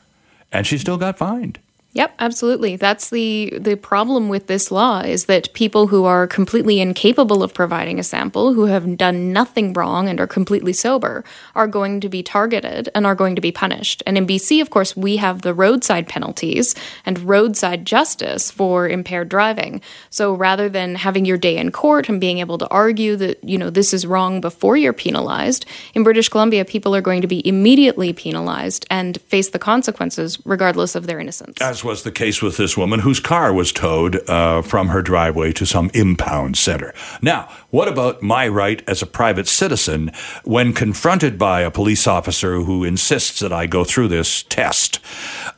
And 0.50 0.66
she 0.66 0.78
still 0.78 0.96
got 0.96 1.18
fined. 1.18 1.60
Yep, 1.96 2.14
absolutely. 2.18 2.76
That's 2.76 3.08
the 3.08 3.54
the 3.58 3.74
problem 3.74 4.28
with 4.28 4.48
this 4.48 4.70
law 4.70 5.00
is 5.00 5.24
that 5.24 5.50
people 5.54 5.86
who 5.86 6.04
are 6.04 6.26
completely 6.26 6.78
incapable 6.78 7.42
of 7.42 7.54
providing 7.54 7.98
a 7.98 8.02
sample, 8.02 8.52
who 8.52 8.66
have 8.66 8.98
done 8.98 9.32
nothing 9.32 9.72
wrong 9.72 10.06
and 10.06 10.20
are 10.20 10.26
completely 10.26 10.74
sober, 10.74 11.24
are 11.54 11.66
going 11.66 12.00
to 12.00 12.10
be 12.10 12.22
targeted 12.22 12.90
and 12.94 13.06
are 13.06 13.14
going 13.14 13.34
to 13.34 13.40
be 13.40 13.50
punished. 13.50 14.02
And 14.06 14.18
in 14.18 14.26
BC, 14.26 14.60
of 14.60 14.68
course, 14.68 14.94
we 14.94 15.16
have 15.16 15.40
the 15.40 15.54
roadside 15.54 16.06
penalties 16.06 16.74
and 17.06 17.18
roadside 17.20 17.86
justice 17.86 18.50
for 18.50 18.86
impaired 18.86 19.30
driving. 19.30 19.80
So 20.10 20.34
rather 20.34 20.68
than 20.68 20.96
having 20.96 21.24
your 21.24 21.38
day 21.38 21.56
in 21.56 21.72
court 21.72 22.10
and 22.10 22.20
being 22.20 22.40
able 22.40 22.58
to 22.58 22.68
argue 22.68 23.16
that, 23.16 23.42
you 23.42 23.56
know, 23.56 23.70
this 23.70 23.94
is 23.94 24.06
wrong 24.06 24.42
before 24.42 24.76
you're 24.76 24.92
penalized, 24.92 25.64
in 25.94 26.02
British 26.02 26.28
Columbia 26.28 26.66
people 26.66 26.94
are 26.94 27.00
going 27.00 27.22
to 27.22 27.26
be 27.26 27.40
immediately 27.48 28.12
penalized 28.12 28.84
and 28.90 29.18
face 29.22 29.48
the 29.48 29.58
consequences 29.58 30.38
regardless 30.44 30.94
of 30.94 31.06
their 31.06 31.18
innocence. 31.18 31.58
As 31.62 31.85
was 31.86 32.02
the 32.02 32.10
case 32.10 32.42
with 32.42 32.56
this 32.56 32.76
woman 32.76 33.00
whose 33.00 33.20
car 33.20 33.52
was 33.52 33.72
towed 33.72 34.28
uh, 34.28 34.60
from 34.60 34.88
her 34.88 35.00
driveway 35.00 35.52
to 35.52 35.64
some 35.64 35.88
impound 35.94 36.58
center. 36.58 36.92
Now, 37.22 37.48
what 37.70 37.86
about 37.86 38.22
my 38.22 38.48
right 38.48 38.82
as 38.88 39.02
a 39.02 39.06
private 39.06 39.46
citizen 39.46 40.10
when 40.44 40.72
confronted 40.72 41.38
by 41.38 41.60
a 41.60 41.70
police 41.70 42.08
officer 42.08 42.60
who 42.60 42.82
insists 42.82 43.38
that 43.38 43.52
I 43.52 43.66
go 43.66 43.84
through 43.84 44.08
this 44.08 44.42
test? 44.42 44.98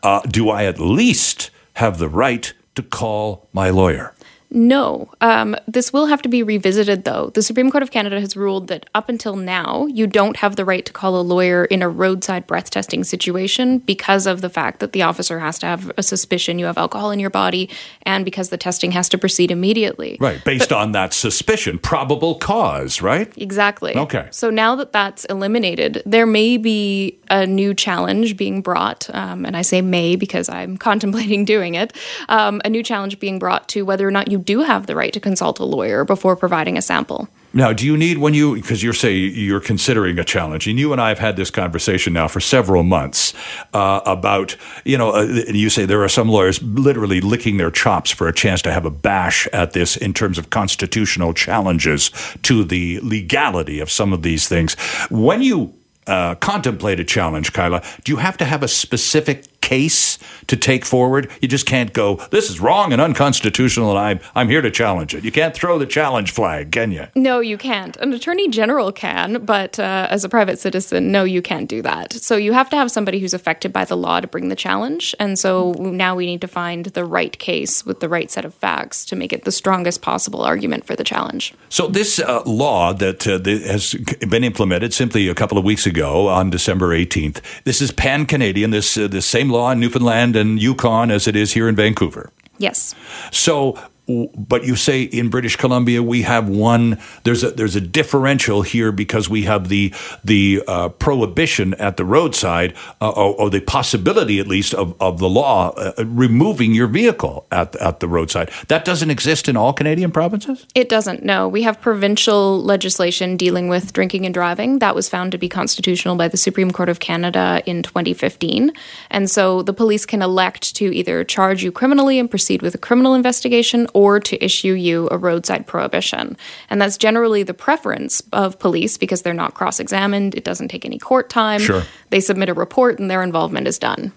Uh, 0.02 0.20
do 0.20 0.50
I 0.50 0.64
at 0.64 0.78
least 0.78 1.50
have 1.74 1.98
the 1.98 2.10
right 2.10 2.52
to 2.74 2.82
call 2.82 3.48
my 3.54 3.70
lawyer? 3.70 4.14
No. 4.50 5.12
Um, 5.20 5.56
this 5.66 5.92
will 5.92 6.06
have 6.06 6.22
to 6.22 6.28
be 6.28 6.42
revisited, 6.42 7.04
though. 7.04 7.30
The 7.34 7.42
Supreme 7.42 7.70
Court 7.70 7.82
of 7.82 7.90
Canada 7.90 8.20
has 8.20 8.36
ruled 8.36 8.68
that 8.68 8.86
up 8.94 9.08
until 9.08 9.36
now, 9.36 9.86
you 9.86 10.06
don't 10.06 10.36
have 10.38 10.56
the 10.56 10.64
right 10.64 10.84
to 10.86 10.92
call 10.92 11.20
a 11.20 11.22
lawyer 11.22 11.64
in 11.66 11.82
a 11.82 11.88
roadside 11.88 12.46
breath 12.46 12.70
testing 12.70 13.04
situation 13.04 13.78
because 13.78 14.26
of 14.26 14.40
the 14.40 14.48
fact 14.48 14.80
that 14.80 14.92
the 14.92 15.02
officer 15.02 15.38
has 15.38 15.58
to 15.58 15.66
have 15.66 15.92
a 15.98 16.02
suspicion 16.02 16.58
you 16.58 16.64
have 16.64 16.78
alcohol 16.78 17.10
in 17.10 17.20
your 17.20 17.30
body 17.30 17.68
and 18.02 18.24
because 18.24 18.48
the 18.48 18.56
testing 18.56 18.92
has 18.92 19.08
to 19.10 19.18
proceed 19.18 19.50
immediately. 19.50 20.16
Right, 20.20 20.42
based 20.44 20.70
but, 20.70 20.78
on 20.78 20.92
that 20.92 21.12
suspicion, 21.12 21.78
probable 21.78 22.36
cause, 22.36 23.02
right? 23.02 23.30
Exactly. 23.36 23.96
Okay. 23.96 24.28
So 24.30 24.50
now 24.50 24.74
that 24.76 24.92
that's 24.92 25.24
eliminated, 25.26 26.02
there 26.06 26.26
may 26.26 26.56
be 26.56 27.18
a 27.30 27.46
new 27.46 27.74
challenge 27.74 28.36
being 28.36 28.62
brought, 28.62 29.12
um, 29.14 29.44
and 29.44 29.56
I 29.56 29.62
say 29.62 29.82
may 29.82 30.16
because 30.16 30.48
I'm 30.48 30.76
contemplating 30.88 31.44
doing 31.44 31.74
it, 31.74 31.94
um, 32.28 32.62
a 32.64 32.70
new 32.70 32.82
challenge 32.82 33.18
being 33.18 33.38
brought 33.38 33.68
to 33.68 33.82
whether 33.82 34.06
or 34.08 34.10
not 34.10 34.30
you 34.30 34.37
you 34.38 34.44
do 34.44 34.62
have 34.62 34.86
the 34.86 34.94
right 34.94 35.12
to 35.12 35.20
consult 35.20 35.58
a 35.58 35.64
lawyer 35.64 36.04
before 36.04 36.36
providing 36.36 36.78
a 36.78 36.82
sample. 36.82 37.28
Now, 37.54 37.72
do 37.72 37.86
you 37.86 37.96
need 37.96 38.18
when 38.18 38.34
you 38.34 38.54
because 38.54 38.82
you're 38.82 38.92
say 38.92 39.14
you're 39.14 39.60
considering 39.60 40.18
a 40.18 40.24
challenge, 40.24 40.68
and 40.68 40.78
you 40.78 40.92
and 40.92 41.00
I 41.00 41.08
have 41.08 41.18
had 41.18 41.36
this 41.36 41.50
conversation 41.50 42.12
now 42.12 42.28
for 42.28 42.40
several 42.40 42.82
months 42.82 43.32
uh, 43.72 44.00
about 44.04 44.56
you 44.84 44.98
know, 44.98 45.12
uh, 45.12 45.22
you 45.48 45.70
say 45.70 45.86
there 45.86 46.04
are 46.04 46.10
some 46.10 46.28
lawyers 46.28 46.62
literally 46.62 47.20
licking 47.20 47.56
their 47.56 47.70
chops 47.70 48.10
for 48.10 48.28
a 48.28 48.34
chance 48.34 48.62
to 48.62 48.72
have 48.72 48.84
a 48.84 48.90
bash 48.90 49.48
at 49.52 49.72
this 49.72 49.96
in 49.96 50.12
terms 50.12 50.38
of 50.38 50.50
constitutional 50.50 51.32
challenges 51.32 52.10
to 52.42 52.64
the 52.64 53.00
legality 53.02 53.80
of 53.80 53.90
some 53.90 54.12
of 54.12 54.22
these 54.22 54.46
things. 54.46 54.76
When 55.10 55.42
you 55.42 55.72
uh, 56.06 56.34
contemplate 56.36 57.00
a 57.00 57.04
challenge, 57.04 57.52
Kyla, 57.52 57.82
do 58.04 58.12
you 58.12 58.18
have 58.18 58.36
to 58.38 58.44
have 58.44 58.62
a 58.62 58.68
specific 58.68 59.57
case 59.68 60.18
to 60.46 60.56
take 60.56 60.84
forward. 60.84 61.30
You 61.42 61.48
just 61.48 61.66
can't 61.66 61.92
go, 61.92 62.16
this 62.30 62.48
is 62.48 62.58
wrong 62.58 62.92
and 62.92 63.02
unconstitutional, 63.02 63.90
and 63.90 63.98
I'm, 63.98 64.20
I'm 64.34 64.48
here 64.48 64.62
to 64.62 64.70
challenge 64.70 65.14
it. 65.14 65.24
You 65.24 65.30
can't 65.30 65.54
throw 65.54 65.78
the 65.78 65.84
challenge 65.84 66.30
flag, 66.30 66.72
can 66.72 66.90
you? 66.90 67.06
No, 67.14 67.40
you 67.40 67.58
can't. 67.58 67.94
An 67.98 68.14
attorney 68.14 68.48
general 68.48 68.92
can, 68.92 69.44
but 69.44 69.78
uh, 69.78 70.06
as 70.08 70.24
a 70.24 70.28
private 70.28 70.58
citizen, 70.58 71.12
no, 71.12 71.22
you 71.22 71.42
can't 71.42 71.68
do 71.68 71.82
that. 71.82 72.14
So 72.14 72.36
you 72.36 72.54
have 72.54 72.70
to 72.70 72.76
have 72.76 72.90
somebody 72.90 73.18
who's 73.18 73.34
affected 73.34 73.70
by 73.70 73.84
the 73.84 73.96
law 73.96 74.20
to 74.20 74.26
bring 74.26 74.48
the 74.48 74.56
challenge. 74.56 75.14
And 75.20 75.38
so 75.38 75.72
now 75.72 76.14
we 76.14 76.24
need 76.24 76.40
to 76.40 76.48
find 76.48 76.86
the 76.86 77.04
right 77.04 77.38
case 77.38 77.84
with 77.84 78.00
the 78.00 78.08
right 78.08 78.30
set 78.30 78.46
of 78.46 78.54
facts 78.54 79.04
to 79.06 79.16
make 79.16 79.34
it 79.34 79.44
the 79.44 79.52
strongest 79.52 80.00
possible 80.00 80.40
argument 80.40 80.86
for 80.86 80.96
the 80.96 81.04
challenge. 81.04 81.52
So 81.68 81.88
this 81.88 82.18
uh, 82.18 82.42
law 82.46 82.94
that, 82.94 83.26
uh, 83.26 83.38
has 83.70 83.94
been 84.26 84.44
implemented 84.44 84.94
simply 84.94 85.28
a 85.28 85.34
couple 85.34 85.58
of 85.58 85.64
weeks 85.64 85.84
ago 85.86 86.28
on 86.28 86.48
December 86.48 86.96
18th, 86.96 87.42
this 87.64 87.82
is 87.82 87.92
pan 87.92 88.24
Canadian, 88.24 88.70
this, 88.70 88.96
uh, 88.96 89.08
this 89.08 89.26
same 89.26 89.50
law 89.50 89.57
in 89.66 89.80
Newfoundland 89.80 90.36
and 90.36 90.60
Yukon 90.60 91.10
as 91.10 91.26
it 91.26 91.36
is 91.36 91.52
here 91.52 91.68
in 91.68 91.76
Vancouver. 91.76 92.30
Yes. 92.58 92.94
So 93.30 93.78
but 94.08 94.64
you 94.64 94.74
say 94.74 95.02
in 95.02 95.28
British 95.28 95.56
Columbia 95.56 96.02
we 96.02 96.22
have 96.22 96.48
one. 96.48 96.98
There's 97.24 97.44
a 97.44 97.50
there's 97.50 97.76
a 97.76 97.80
differential 97.80 98.62
here 98.62 98.90
because 98.90 99.28
we 99.28 99.42
have 99.42 99.68
the 99.68 99.92
the 100.24 100.62
uh, 100.66 100.88
prohibition 100.88 101.74
at 101.74 101.96
the 101.98 102.04
roadside, 102.04 102.74
uh, 103.00 103.10
or, 103.10 103.34
or, 103.34 103.50
the 103.50 103.60
possibility 103.60 104.38
at 104.38 104.46
least 104.46 104.74
of, 104.74 104.94
of 105.00 105.18
the 105.18 105.28
law 105.28 105.70
uh, 105.70 105.92
removing 106.04 106.72
your 106.72 106.86
vehicle 106.86 107.46
at 107.52 107.76
at 107.76 108.00
the 108.00 108.08
roadside. 108.08 108.50
That 108.68 108.84
doesn't 108.84 109.10
exist 109.10 109.48
in 109.48 109.56
all 109.56 109.72
Canadian 109.72 110.10
provinces. 110.10 110.66
It 110.74 110.88
doesn't. 110.88 111.22
No, 111.22 111.46
we 111.46 111.62
have 111.62 111.80
provincial 111.80 112.62
legislation 112.62 113.36
dealing 113.36 113.68
with 113.68 113.92
drinking 113.92 114.24
and 114.24 114.32
driving 114.32 114.78
that 114.78 114.94
was 114.94 115.08
found 115.08 115.32
to 115.32 115.38
be 115.38 115.48
constitutional 115.48 116.16
by 116.16 116.28
the 116.28 116.36
Supreme 116.36 116.70
Court 116.70 116.88
of 116.88 117.00
Canada 117.00 117.62
in 117.66 117.82
2015, 117.82 118.72
and 119.10 119.30
so 119.30 119.62
the 119.62 119.74
police 119.74 120.06
can 120.06 120.22
elect 120.22 120.74
to 120.76 120.94
either 120.94 121.24
charge 121.24 121.62
you 121.62 121.70
criminally 121.70 122.18
and 122.18 122.30
proceed 122.30 122.62
with 122.62 122.74
a 122.74 122.78
criminal 122.78 123.14
investigation 123.14 123.86
or 123.98 124.20
to 124.20 124.44
issue 124.44 124.74
you 124.74 125.08
a 125.10 125.18
roadside 125.18 125.66
prohibition. 125.66 126.36
And 126.70 126.80
that's 126.80 126.96
generally 126.96 127.42
the 127.42 127.52
preference 127.52 128.22
of 128.32 128.56
police 128.60 128.96
because 128.96 129.22
they're 129.22 129.34
not 129.34 129.54
cross 129.54 129.80
examined, 129.80 130.36
it 130.36 130.44
doesn't 130.44 130.68
take 130.68 130.84
any 130.84 130.98
court 130.98 131.28
time. 131.28 131.58
Sure. 131.58 131.82
They 132.10 132.20
submit 132.20 132.48
a 132.48 132.54
report 132.54 133.00
and 133.00 133.10
their 133.10 133.24
involvement 133.24 133.66
is 133.66 133.76
done. 133.76 134.12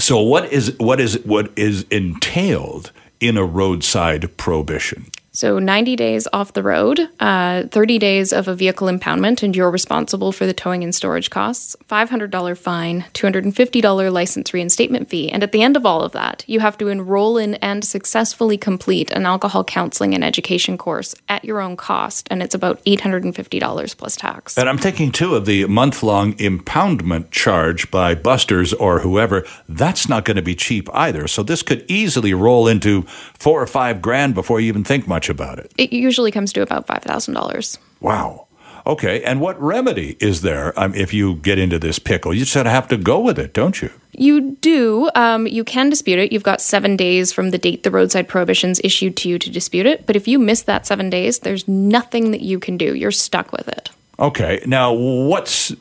So 0.00 0.20
what 0.20 0.52
is 0.52 0.76
what 0.78 0.98
is 0.98 1.24
what 1.24 1.52
is 1.54 1.86
entailed 1.92 2.90
in 3.20 3.36
a 3.36 3.44
roadside 3.44 4.36
prohibition? 4.36 5.06
So 5.40 5.58
90 5.58 5.96
days 5.96 6.28
off 6.34 6.52
the 6.52 6.62
road, 6.62 7.08
uh, 7.18 7.62
30 7.68 7.98
days 7.98 8.30
of 8.30 8.46
a 8.46 8.54
vehicle 8.54 8.88
impoundment, 8.88 9.42
and 9.42 9.56
you're 9.56 9.70
responsible 9.70 10.32
for 10.32 10.44
the 10.44 10.52
towing 10.52 10.84
and 10.84 10.94
storage 10.94 11.30
costs, 11.30 11.74
$500 11.88 12.58
fine, 12.58 13.06
$250 13.14 14.12
license 14.12 14.52
reinstatement 14.52 15.08
fee. 15.08 15.30
And 15.32 15.42
at 15.42 15.52
the 15.52 15.62
end 15.62 15.78
of 15.78 15.86
all 15.86 16.02
of 16.02 16.12
that, 16.12 16.44
you 16.46 16.60
have 16.60 16.76
to 16.76 16.88
enroll 16.88 17.38
in 17.38 17.54
and 17.54 17.82
successfully 17.82 18.58
complete 18.58 19.10
an 19.12 19.24
alcohol 19.24 19.64
counseling 19.64 20.14
and 20.14 20.22
education 20.22 20.76
course 20.76 21.14
at 21.30 21.42
your 21.42 21.62
own 21.62 21.74
cost. 21.74 22.28
And 22.30 22.42
it's 22.42 22.54
about 22.54 22.84
$850 22.84 23.96
plus 23.96 24.16
tax. 24.16 24.58
And 24.58 24.68
I'm 24.68 24.76
thinking 24.76 25.10
too 25.10 25.36
of 25.36 25.46
the 25.46 25.64
month 25.68 26.02
long 26.02 26.34
impoundment 26.34 27.30
charge 27.30 27.90
by 27.90 28.14
busters 28.14 28.74
or 28.74 29.00
whoever. 29.00 29.46
That's 29.66 30.06
not 30.06 30.26
going 30.26 30.36
to 30.36 30.42
be 30.42 30.54
cheap 30.54 30.90
either. 30.92 31.26
So 31.26 31.42
this 31.42 31.62
could 31.62 31.86
easily 31.88 32.34
roll 32.34 32.68
into 32.68 33.04
four 33.38 33.62
or 33.62 33.66
five 33.66 34.02
grand 34.02 34.34
before 34.34 34.60
you 34.60 34.68
even 34.68 34.84
think 34.84 35.08
much 35.08 35.29
about 35.30 35.58
it? 35.58 35.72
It 35.78 35.92
usually 35.92 36.30
comes 36.30 36.52
to 36.54 36.62
about 36.62 36.86
$5,000. 36.86 37.78
Wow. 38.00 38.46
Okay. 38.86 39.22
And 39.24 39.40
what 39.40 39.60
remedy 39.60 40.16
is 40.20 40.42
there 40.42 40.78
um, 40.78 40.94
if 40.94 41.12
you 41.12 41.36
get 41.36 41.58
into 41.58 41.78
this 41.78 41.98
pickle? 41.98 42.32
You 42.32 42.40
just 42.44 42.54
have 42.54 42.88
to 42.88 42.96
go 42.96 43.20
with 43.20 43.38
it, 43.38 43.52
don't 43.52 43.80
you? 43.80 43.90
You 44.12 44.52
do. 44.56 45.10
Um, 45.14 45.46
you 45.46 45.64
can 45.64 45.90
dispute 45.90 46.18
it. 46.18 46.32
You've 46.32 46.42
got 46.42 46.60
seven 46.60 46.96
days 46.96 47.32
from 47.32 47.50
the 47.50 47.58
date 47.58 47.82
the 47.82 47.90
roadside 47.90 48.28
prohibition's 48.28 48.80
issued 48.82 49.16
to 49.18 49.28
you 49.28 49.38
to 49.38 49.50
dispute 49.50 49.86
it. 49.86 50.06
But 50.06 50.16
if 50.16 50.26
you 50.26 50.38
miss 50.38 50.62
that 50.62 50.86
seven 50.86 51.10
days, 51.10 51.40
there's 51.40 51.68
nothing 51.68 52.30
that 52.32 52.40
you 52.40 52.58
can 52.58 52.76
do. 52.76 52.94
You're 52.94 53.10
stuck 53.10 53.52
with 53.52 53.68
it. 53.68 53.90
Okay. 54.18 54.62
Now, 54.66 54.92
what's 54.92 55.74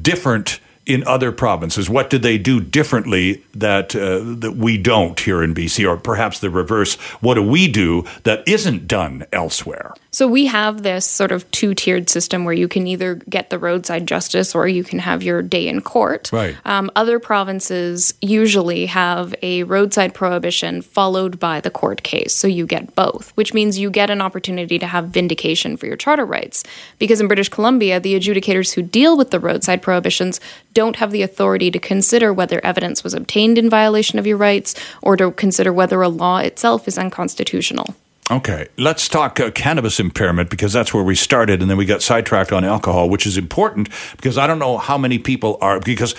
different? 0.00 0.60
In 0.84 1.04
other 1.06 1.30
provinces? 1.30 1.88
What 1.88 2.10
did 2.10 2.22
they 2.22 2.38
do 2.38 2.60
differently 2.60 3.44
that 3.54 3.94
uh, 3.94 4.20
that 4.40 4.56
we 4.56 4.78
don't 4.78 5.18
here 5.18 5.42
in 5.42 5.54
BC, 5.54 5.88
or 5.88 5.96
perhaps 5.96 6.40
the 6.40 6.50
reverse? 6.50 6.94
What 7.20 7.34
do 7.34 7.42
we 7.42 7.68
do 7.68 8.04
that 8.24 8.46
isn't 8.46 8.88
done 8.88 9.24
elsewhere? 9.32 9.94
So 10.10 10.28
we 10.28 10.46
have 10.46 10.82
this 10.82 11.06
sort 11.06 11.32
of 11.32 11.50
two-tiered 11.52 12.10
system 12.10 12.44
where 12.44 12.52
you 12.52 12.68
can 12.68 12.86
either 12.86 13.14
get 13.14 13.48
the 13.48 13.58
roadside 13.58 14.06
justice 14.06 14.54
or 14.54 14.68
you 14.68 14.84
can 14.84 14.98
have 14.98 15.22
your 15.22 15.40
day 15.40 15.68
in 15.68 15.80
court. 15.80 16.30
Right. 16.32 16.54
Um, 16.66 16.90
other 16.96 17.18
provinces 17.18 18.12
usually 18.20 18.86
have 18.86 19.34
a 19.40 19.62
roadside 19.62 20.12
prohibition 20.12 20.82
followed 20.82 21.38
by 21.38 21.60
the 21.60 21.70
court 21.70 22.02
case, 22.02 22.34
so 22.34 22.46
you 22.46 22.66
get 22.66 22.94
both, 22.94 23.30
which 23.36 23.54
means 23.54 23.78
you 23.78 23.90
get 23.90 24.10
an 24.10 24.20
opportunity 24.20 24.78
to 24.78 24.86
have 24.86 25.08
vindication 25.08 25.76
for 25.76 25.86
your 25.86 25.96
charter 25.96 26.26
rights. 26.26 26.64
Because 26.98 27.20
in 27.20 27.28
British 27.28 27.48
Columbia, 27.48 28.00
the 28.00 28.18
adjudicators 28.18 28.74
who 28.74 28.82
deal 28.82 29.16
with 29.16 29.30
the 29.30 29.40
roadside 29.40 29.80
prohibitions 29.80 30.40
don't 30.74 30.96
have 30.96 31.10
the 31.10 31.22
authority 31.22 31.70
to 31.70 31.78
consider 31.78 32.32
whether 32.32 32.64
evidence 32.64 33.04
was 33.04 33.14
obtained 33.14 33.58
in 33.58 33.70
violation 33.70 34.18
of 34.18 34.26
your 34.26 34.36
rights 34.36 34.74
or 35.02 35.16
to 35.16 35.30
consider 35.32 35.72
whether 35.72 36.02
a 36.02 36.08
law 36.08 36.38
itself 36.38 36.88
is 36.88 36.98
unconstitutional. 36.98 37.94
Okay, 38.30 38.68
let's 38.78 39.08
talk 39.08 39.40
uh, 39.40 39.50
cannabis 39.50 40.00
impairment 40.00 40.48
because 40.48 40.72
that's 40.72 40.94
where 40.94 41.02
we 41.02 41.14
started, 41.14 41.60
and 41.60 41.68
then 41.68 41.76
we 41.76 41.84
got 41.84 42.02
sidetracked 42.02 42.52
on 42.52 42.64
alcohol, 42.64 43.10
which 43.10 43.26
is 43.26 43.36
important 43.36 43.88
because 44.16 44.38
I 44.38 44.46
don't 44.46 44.60
know 44.60 44.78
how 44.78 44.96
many 44.96 45.18
people 45.18 45.58
are 45.60 45.80
because 45.80 46.14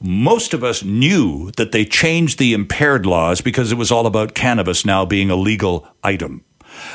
most 0.00 0.54
of 0.54 0.64
us 0.64 0.82
knew 0.82 1.50
that 1.52 1.72
they 1.72 1.84
changed 1.84 2.38
the 2.38 2.52
impaired 2.52 3.06
laws 3.06 3.40
because 3.40 3.70
it 3.70 3.76
was 3.76 3.92
all 3.92 4.06
about 4.06 4.34
cannabis 4.34 4.84
now 4.84 5.04
being 5.04 5.30
a 5.30 5.36
legal 5.36 5.86
item. 6.02 6.44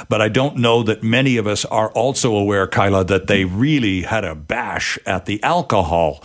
But 0.10 0.22
I 0.22 0.30
don't 0.30 0.58
know 0.58 0.84
that 0.84 1.04
many 1.04 1.38
of 1.38 1.48
us 1.48 1.66
are 1.66 1.92
also 1.92 2.36
aware, 2.36 2.68
Kyla, 2.68 3.06
that 3.06 3.28
they 3.28 3.46
really 3.46 4.02
had 4.02 4.24
a 4.24 4.36
bash 4.36 5.00
at 5.06 5.26
the 5.26 5.42
alcohol 5.44 6.24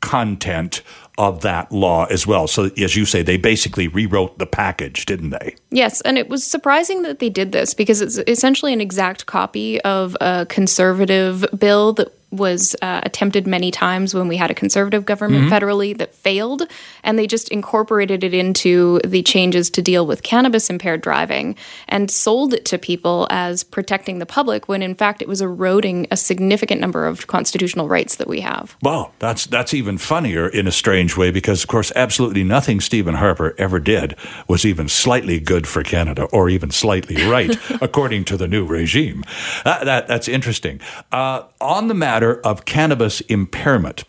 content 0.00 0.82
of 1.18 1.42
that 1.42 1.70
law 1.70 2.06
as 2.06 2.26
well. 2.26 2.46
So, 2.46 2.70
as 2.78 2.96
you 2.96 3.04
say, 3.04 3.22
they 3.22 3.36
basically 3.36 3.88
rewrote 3.88 4.38
the 4.38 4.46
package, 4.46 5.04
didn't 5.04 5.30
they? 5.30 5.54
Yes, 5.70 6.00
and 6.02 6.16
it 6.16 6.28
was 6.28 6.42
surprising 6.42 7.02
that 7.02 7.18
they 7.18 7.28
did 7.28 7.52
this 7.52 7.74
because 7.74 8.00
it's 8.00 8.16
essentially 8.26 8.72
an 8.72 8.80
exact 8.80 9.26
copy 9.26 9.80
of 9.82 10.16
a 10.20 10.46
conservative 10.48 11.44
bill 11.58 11.92
that 11.94 12.08
was 12.30 12.76
uh, 12.82 13.00
attempted 13.04 13.46
many 13.46 13.70
times 13.70 14.14
when 14.14 14.28
we 14.28 14.36
had 14.36 14.50
a 14.50 14.54
conservative 14.54 15.04
government 15.04 15.44
mm-hmm. 15.44 15.52
federally 15.52 15.96
that 15.98 16.14
failed, 16.14 16.62
and 17.02 17.18
they 17.18 17.26
just 17.26 17.48
incorporated 17.48 18.22
it 18.22 18.34
into 18.34 19.00
the 19.04 19.22
changes 19.22 19.70
to 19.70 19.82
deal 19.82 20.06
with 20.06 20.22
cannabis 20.22 20.70
impaired 20.70 21.00
driving 21.00 21.56
and 21.88 22.10
sold 22.10 22.54
it 22.54 22.64
to 22.64 22.78
people 22.78 23.26
as 23.30 23.64
protecting 23.64 24.18
the 24.18 24.26
public 24.26 24.68
when 24.68 24.82
in 24.82 24.94
fact 24.94 25.22
it 25.22 25.28
was 25.28 25.40
eroding 25.40 26.06
a 26.10 26.16
significant 26.16 26.80
number 26.80 27.06
of 27.06 27.26
constitutional 27.26 27.88
rights 27.88 28.16
that 28.16 28.28
we 28.28 28.40
have. 28.40 28.76
Well, 28.82 29.12
that's 29.18 29.46
that's 29.46 29.74
even 29.74 29.98
funnier 29.98 30.48
in 30.48 30.66
a 30.66 30.72
strange 30.72 31.16
way 31.16 31.30
because 31.30 31.62
of 31.62 31.68
course 31.68 31.92
absolutely 31.96 32.44
nothing 32.44 32.80
Stephen 32.80 33.14
Harper 33.14 33.54
ever 33.58 33.80
did 33.80 34.16
was 34.48 34.64
even 34.64 34.88
slightly 34.88 35.40
good 35.40 35.66
for 35.66 35.82
Canada 35.82 36.24
or 36.24 36.48
even 36.48 36.70
slightly 36.70 37.16
right 37.26 37.56
according 37.82 38.24
to 38.26 38.36
the 38.36 38.48
new 38.48 38.64
regime. 38.64 39.24
Uh, 39.64 39.84
that, 39.84 40.06
that's 40.06 40.28
interesting. 40.28 40.80
Uh, 41.12 41.42
on 41.60 41.88
the 41.88 41.94
matter 41.94 42.19
matter 42.20 42.40
of 42.42 42.64
cannabis 42.64 43.20
impairment 43.22 44.04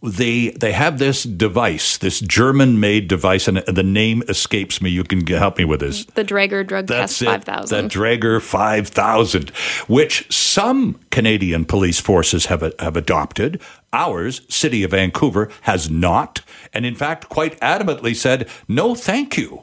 they 0.00 0.50
they 0.50 0.70
have 0.70 0.98
this 1.00 1.24
device, 1.24 1.98
this 1.98 2.20
German-made 2.20 3.08
device, 3.08 3.48
and 3.48 3.58
the 3.58 3.82
name 3.82 4.22
escapes 4.28 4.80
me. 4.80 4.90
You 4.90 5.02
can 5.02 5.26
help 5.26 5.58
me 5.58 5.64
with 5.64 5.80
this. 5.80 6.04
The 6.04 6.24
Draeger 6.24 6.64
Drug 6.64 6.86
That's 6.86 7.18
Test 7.18 7.24
Five 7.24 7.42
Thousand. 7.42 7.82
The 7.82 7.98
Draeger 7.98 8.40
Five 8.40 8.86
Thousand, 8.88 9.50
which 9.88 10.32
some 10.32 11.00
Canadian 11.10 11.64
police 11.64 11.98
forces 11.98 12.46
have 12.46 12.62
have 12.78 12.96
adopted. 12.96 13.60
Ours, 13.92 14.42
City 14.48 14.84
of 14.84 14.92
Vancouver, 14.92 15.50
has 15.62 15.90
not, 15.90 16.42
and 16.72 16.86
in 16.86 16.94
fact, 16.94 17.28
quite 17.28 17.58
adamantly 17.60 18.14
said 18.14 18.48
no, 18.68 18.94
thank 18.94 19.36
you. 19.36 19.62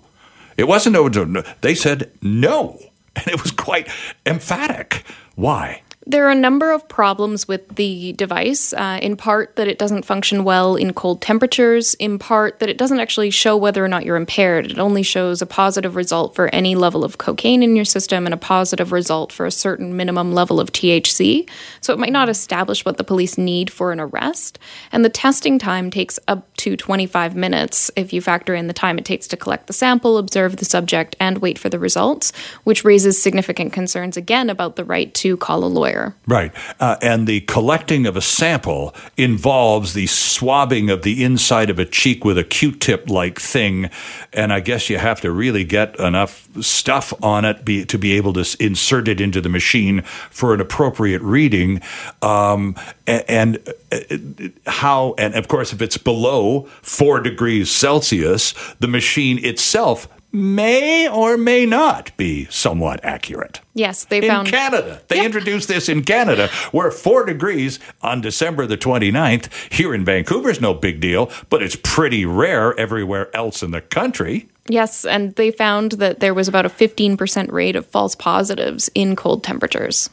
It 0.58 0.68
wasn't. 0.68 1.46
They 1.62 1.76
said 1.76 2.12
no, 2.22 2.78
and 3.16 3.28
it 3.30 3.42
was 3.42 3.52
quite 3.52 3.88
emphatic. 4.26 5.06
Why? 5.36 5.82
There 6.08 6.28
are 6.28 6.30
a 6.30 6.36
number 6.36 6.72
of 6.72 6.88
problems 6.88 7.48
with 7.48 7.68
the 7.78 8.14
device, 8.14 8.74
uh, 8.74 9.00
in 9.02 9.18
part 9.18 9.56
that 9.56 9.68
it 9.68 9.80
doesn't 9.80 10.06
function 10.06 10.44
well 10.44 10.76
in 10.76 10.94
cold 10.94 11.20
temperatures, 11.20 11.96
in 11.96 12.20
part 12.20 12.60
that 12.60 12.70
it 12.70 12.78
doesn't 12.78 13.00
actually 13.00 13.32
show 13.32 13.58
whether 13.58 13.84
or 13.84 13.88
not 13.88 14.06
you're 14.06 14.16
impaired. 14.16 14.70
It 14.70 14.78
only 14.78 15.02
shows 15.02 15.42
a 15.42 15.48
positive 15.48 15.96
result 15.96 16.36
for 16.36 16.54
any 16.54 16.76
level 16.76 17.04
of 17.04 17.18
cocaine 17.18 17.64
in 17.64 17.76
your 17.76 17.86
system 17.86 18.28
and 18.28 18.36
a 18.36 18.38
positive 18.38 18.92
result 18.92 19.32
for 19.32 19.48
a 19.48 19.52
certain 19.52 19.98
minimum 19.98 20.32
level 20.32 20.60
of 20.60 20.72
THC. 20.72 21.50
So 21.82 21.92
it 21.92 21.98
might 21.98 22.12
not 22.12 22.30
establish 22.30 22.86
what 22.86 22.98
the 22.98 23.04
police 23.04 23.36
need 23.36 23.72
for 23.72 23.92
an 23.92 24.00
arrest. 24.00 24.60
And 24.92 25.04
the 25.04 25.10
testing 25.10 25.58
time 25.58 25.90
takes 25.90 26.20
up 26.28 26.56
to 26.58 26.78
25 26.78 27.36
minutes 27.36 27.90
if 27.96 28.14
you 28.14 28.22
factor 28.22 28.54
in 28.54 28.68
the 28.68 28.74
time 28.74 29.00
it 29.00 29.06
takes 29.06 29.28
to 29.30 29.38
collect 29.38 29.66
the 29.66 29.74
sample, 29.74 30.20
observe 30.20 30.58
the 30.58 30.66
subject, 30.66 31.16
and 31.20 31.40
wait 31.40 31.58
for 31.58 31.70
the 31.70 31.80
results, 31.80 32.32
which 32.64 32.86
raises 32.86 33.20
significant 33.20 33.74
concerns 33.74 34.18
again 34.18 34.52
about 34.52 34.76
the 34.76 34.86
right 34.86 35.12
to 35.16 35.36
call 35.38 35.64
a 35.64 35.66
lawyer. 35.66 35.95
Right. 36.28 36.52
Uh, 36.80 36.98
and 37.02 37.28
the 37.28 37.42
collecting 37.42 38.06
of 38.06 38.16
a 38.16 38.22
sample 38.22 38.94
involves 39.18 39.94
the 39.94 40.08
swabbing 40.08 40.90
of 40.90 41.04
the 41.04 41.24
inside 41.24 41.70
of 41.70 41.80
a 41.80 41.86
cheek 41.86 42.26
with 42.26 42.38
a 42.38 42.44
Q 42.44 42.72
tip 42.72 43.10
like 43.10 43.40
thing. 43.40 43.90
And 44.34 44.52
I 44.52 44.60
guess 44.60 44.90
you 44.90 44.98
have 44.98 45.22
to 45.22 45.32
really 45.32 45.64
get 45.64 46.00
enough 46.00 46.48
stuff 46.62 47.14
on 47.24 47.46
it 47.46 47.66
be, 47.66 47.86
to 47.86 47.98
be 47.98 48.14
able 48.14 48.34
to 48.34 48.58
insert 48.60 49.08
it 49.08 49.22
into 49.22 49.42
the 49.42 49.50
machine 49.50 50.02
for 50.02 50.54
an 50.54 50.62
appropriate 50.62 51.22
reading. 51.22 51.82
Um, 52.22 52.76
and, 53.08 53.24
and 53.30 53.74
uh, 53.92 54.70
how, 54.70 55.16
and 55.18 55.36
of 55.36 55.48
course, 55.48 55.74
if 55.74 55.82
it's 55.82 55.98
below 55.98 56.64
four 56.82 57.20
degrees 57.20 57.72
Celsius, 57.72 58.54
the 58.80 58.88
machine 58.88 59.44
itself 59.44 60.08
may 60.36 61.08
or 61.08 61.38
may 61.38 61.66
not 61.66 62.16
be 62.18 62.46
somewhat 62.46 63.04
accurate. 63.04 63.62
Yes, 63.74 64.06
they 64.06 64.18
in 64.18 64.28
found 64.28 64.48
in 64.48 64.54
Canada. 64.54 65.02
They 65.08 65.18
yep. 65.18 65.26
introduced 65.26 65.68
this 65.68 65.90
in 65.90 66.04
Canada, 66.04 66.50
where 66.72 66.92
four 66.92 67.26
degrees 67.26 67.80
on 68.02 68.22
December 68.22 68.66
the 68.66 68.78
29th. 68.78 69.50
Here 69.72 69.94
in 69.94 70.06
Vancouver 70.06 70.50
is 70.50 70.62
no 70.62 70.74
big 70.74 71.00
deal, 71.00 71.32
but 71.50 71.64
it's 71.64 71.78
pretty 71.82 72.26
rare 72.26 72.78
everywhere 72.78 73.36
else 73.36 73.64
in 73.64 73.72
the 73.72 73.82
country. 73.82 74.50
Yes, 74.68 75.06
and 75.06 75.36
they 75.36 75.52
found 75.52 75.94
that 75.94 76.20
there 76.20 76.34
was 76.34 76.48
about 76.48 76.66
a 76.66 76.70
15% 76.70 77.52
rate 77.52 77.76
of 77.76 77.86
false 77.86 78.16
positives 78.16 78.90
in 78.96 79.16
cold 79.16 79.44
temperatures. 79.44 80.10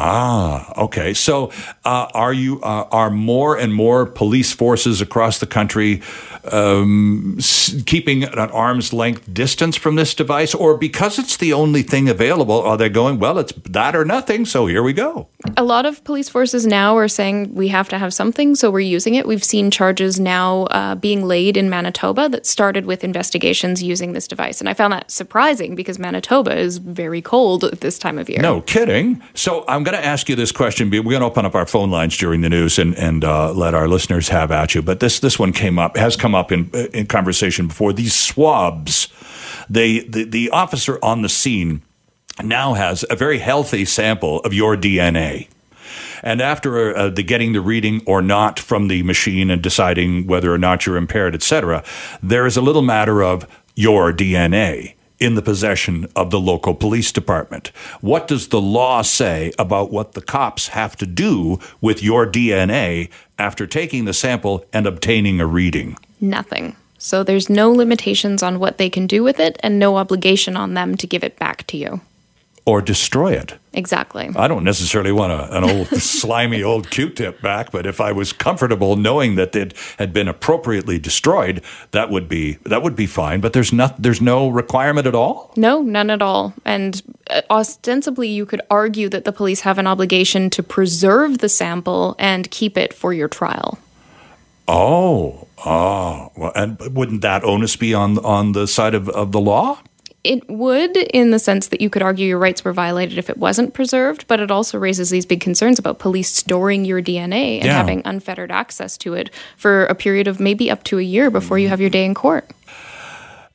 Ah, 0.00 0.72
okay. 0.76 1.12
So, 1.12 1.50
uh, 1.84 2.06
are 2.14 2.32
you 2.32 2.60
uh, 2.62 2.86
are 2.92 3.10
more 3.10 3.58
and 3.58 3.74
more 3.74 4.06
police 4.06 4.52
forces 4.52 5.00
across 5.00 5.40
the 5.40 5.46
country 5.46 6.02
um, 6.52 7.38
keeping 7.86 8.24
an 8.24 8.50
arm's 8.50 8.92
length 8.92 9.32
distance 9.32 9.76
from 9.76 9.96
this 9.96 10.14
device, 10.14 10.54
or 10.54 10.76
because 10.76 11.18
it's 11.18 11.36
the 11.36 11.52
only 11.52 11.82
thing 11.82 12.08
available, 12.08 12.60
are 12.60 12.76
they 12.76 12.88
going, 12.88 13.18
well, 13.18 13.38
it's 13.38 13.52
that 13.64 13.94
or 13.94 14.04
nothing, 14.04 14.44
so 14.44 14.66
here 14.66 14.82
we 14.82 14.92
go? 14.92 15.28
A 15.56 15.64
lot 15.64 15.86
of 15.86 16.02
police 16.04 16.28
forces 16.28 16.66
now 16.66 16.96
are 16.96 17.08
saying 17.08 17.54
we 17.54 17.68
have 17.68 17.88
to 17.90 17.98
have 17.98 18.12
something, 18.14 18.54
so 18.54 18.70
we're 18.70 18.80
using 18.80 19.14
it. 19.14 19.26
We've 19.26 19.44
seen 19.44 19.70
charges 19.70 20.18
now 20.18 20.64
uh, 20.64 20.94
being 20.94 21.24
laid 21.24 21.56
in 21.56 21.70
Manitoba 21.70 22.28
that 22.30 22.46
started 22.46 22.86
with 22.86 23.04
investigations 23.04 23.82
using 23.82 24.12
this 24.12 24.28
device. 24.28 24.60
And 24.60 24.68
I 24.68 24.74
found 24.74 24.92
that 24.92 25.10
surprising 25.10 25.74
because 25.74 25.98
Manitoba 25.98 26.56
is 26.56 26.78
very 26.78 27.22
cold 27.22 27.64
at 27.64 27.80
this 27.80 27.98
time 27.98 28.18
of 28.18 28.28
year. 28.28 28.40
No 28.40 28.60
kidding. 28.62 29.22
So 29.34 29.64
I'm 29.68 29.84
going 29.90 30.02
to 30.02 30.06
ask 30.06 30.28
you 30.28 30.36
this 30.36 30.52
question. 30.52 30.90
We're 30.90 31.02
going 31.02 31.20
to 31.20 31.26
open 31.26 31.46
up 31.46 31.54
our 31.54 31.64
phone 31.64 31.90
lines 31.90 32.18
during 32.18 32.42
the 32.42 32.50
news 32.50 32.78
and, 32.78 32.94
and 32.98 33.24
uh, 33.24 33.52
let 33.52 33.72
our 33.72 33.88
listeners 33.88 34.28
have 34.28 34.50
at 34.50 34.74
you. 34.74 34.82
But 34.82 35.00
this, 35.00 35.18
this 35.20 35.38
one 35.38 35.50
came 35.50 35.78
up, 35.78 35.96
has 35.96 36.14
come 36.14 36.34
up 36.34 36.52
in, 36.52 36.68
in 36.92 37.06
conversation 37.06 37.68
before. 37.68 37.94
These 37.94 38.14
swabs, 38.14 39.08
they, 39.70 40.00
the, 40.00 40.24
the 40.24 40.50
officer 40.50 40.98
on 41.02 41.22
the 41.22 41.28
scene 41.30 41.80
now 42.42 42.74
has 42.74 43.02
a 43.08 43.16
very 43.16 43.38
healthy 43.38 43.86
sample 43.86 44.40
of 44.40 44.52
your 44.52 44.76
DNA. 44.76 45.48
And 46.22 46.42
after 46.42 46.94
uh, 46.94 47.08
the 47.08 47.22
getting 47.22 47.54
the 47.54 47.62
reading 47.62 48.02
or 48.04 48.20
not 48.20 48.58
from 48.58 48.88
the 48.88 49.02
machine 49.04 49.50
and 49.50 49.62
deciding 49.62 50.26
whether 50.26 50.52
or 50.52 50.58
not 50.58 50.84
you're 50.84 50.98
impaired, 50.98 51.34
etc., 51.34 51.82
there 52.22 52.44
is 52.44 52.58
a 52.58 52.60
little 52.60 52.82
matter 52.82 53.22
of 53.22 53.46
your 53.74 54.12
DNA 54.12 54.96
in 55.18 55.34
the 55.34 55.42
possession 55.42 56.06
of 56.14 56.30
the 56.30 56.40
local 56.40 56.74
police 56.74 57.12
department. 57.12 57.68
What 58.00 58.28
does 58.28 58.48
the 58.48 58.60
law 58.60 59.02
say 59.02 59.52
about 59.58 59.90
what 59.90 60.12
the 60.12 60.22
cops 60.22 60.68
have 60.68 60.96
to 60.96 61.06
do 61.06 61.58
with 61.80 62.02
your 62.02 62.26
DNA 62.26 63.10
after 63.38 63.66
taking 63.66 64.04
the 64.04 64.12
sample 64.12 64.64
and 64.72 64.86
obtaining 64.86 65.40
a 65.40 65.46
reading? 65.46 65.96
Nothing. 66.20 66.76
So 66.98 67.22
there's 67.22 67.48
no 67.48 67.70
limitations 67.70 68.42
on 68.42 68.58
what 68.58 68.78
they 68.78 68.90
can 68.90 69.06
do 69.06 69.22
with 69.22 69.38
it 69.38 69.56
and 69.60 69.78
no 69.78 69.96
obligation 69.96 70.56
on 70.56 70.74
them 70.74 70.96
to 70.96 71.06
give 71.06 71.22
it 71.22 71.38
back 71.38 71.66
to 71.68 71.76
you 71.76 72.00
or 72.68 72.82
destroy 72.82 73.32
it. 73.32 73.54
Exactly. 73.72 74.28
I 74.36 74.46
don't 74.46 74.62
necessarily 74.62 75.10
want 75.10 75.32
a, 75.32 75.56
an 75.56 75.64
old 75.64 75.86
slimy 76.02 76.62
old 76.62 76.90
Q-tip 76.90 77.40
back, 77.40 77.72
but 77.72 77.86
if 77.86 77.98
I 77.98 78.12
was 78.12 78.30
comfortable 78.30 78.96
knowing 78.96 79.36
that 79.36 79.56
it 79.56 79.72
had 79.98 80.12
been 80.12 80.28
appropriately 80.28 80.98
destroyed, 80.98 81.62
that 81.92 82.10
would 82.10 82.28
be 82.28 82.58
that 82.64 82.82
would 82.82 82.94
be 82.94 83.06
fine. 83.06 83.40
But 83.40 83.54
there's 83.54 83.72
not 83.72 84.02
there's 84.02 84.20
no 84.20 84.50
requirement 84.50 85.06
at 85.06 85.14
all. 85.14 85.50
No, 85.56 85.80
none 85.80 86.10
at 86.10 86.20
all. 86.20 86.52
And 86.66 87.02
uh, 87.30 87.40
ostensibly, 87.48 88.28
you 88.28 88.44
could 88.44 88.60
argue 88.70 89.08
that 89.08 89.24
the 89.24 89.32
police 89.32 89.62
have 89.62 89.78
an 89.78 89.86
obligation 89.86 90.50
to 90.50 90.62
preserve 90.62 91.38
the 91.38 91.48
sample 91.48 92.16
and 92.18 92.50
keep 92.50 92.76
it 92.76 92.92
for 92.92 93.14
your 93.14 93.28
trial. 93.28 93.78
Oh, 94.66 95.48
oh, 95.64 96.32
well, 96.36 96.52
and 96.54 96.78
wouldn't 96.94 97.22
that 97.22 97.44
onus 97.44 97.76
be 97.76 97.94
on 97.94 98.18
on 98.18 98.52
the 98.52 98.66
side 98.66 98.94
of, 98.94 99.08
of 99.08 99.32
the 99.32 99.40
law? 99.40 99.78
It 100.24 100.48
would, 100.50 100.96
in 100.96 101.30
the 101.30 101.38
sense 101.38 101.68
that 101.68 101.80
you 101.80 101.88
could 101.88 102.02
argue 102.02 102.26
your 102.26 102.38
rights 102.38 102.64
were 102.64 102.72
violated 102.72 103.18
if 103.18 103.30
it 103.30 103.38
wasn't 103.38 103.72
preserved, 103.72 104.26
but 104.26 104.40
it 104.40 104.50
also 104.50 104.76
raises 104.76 105.10
these 105.10 105.24
big 105.24 105.40
concerns 105.40 105.78
about 105.78 106.00
police 106.00 106.32
storing 106.32 106.84
your 106.84 107.00
DNA 107.00 107.56
and 107.56 107.66
yeah. 107.66 107.72
having 107.72 108.02
unfettered 108.04 108.50
access 108.50 108.98
to 108.98 109.14
it 109.14 109.30
for 109.56 109.86
a 109.86 109.94
period 109.94 110.26
of 110.26 110.40
maybe 110.40 110.70
up 110.70 110.82
to 110.84 110.98
a 110.98 111.02
year 111.02 111.30
before 111.30 111.58
you 111.58 111.66
mm-hmm. 111.66 111.70
have 111.70 111.80
your 111.80 111.90
day 111.90 112.04
in 112.04 112.14
court. 112.14 112.50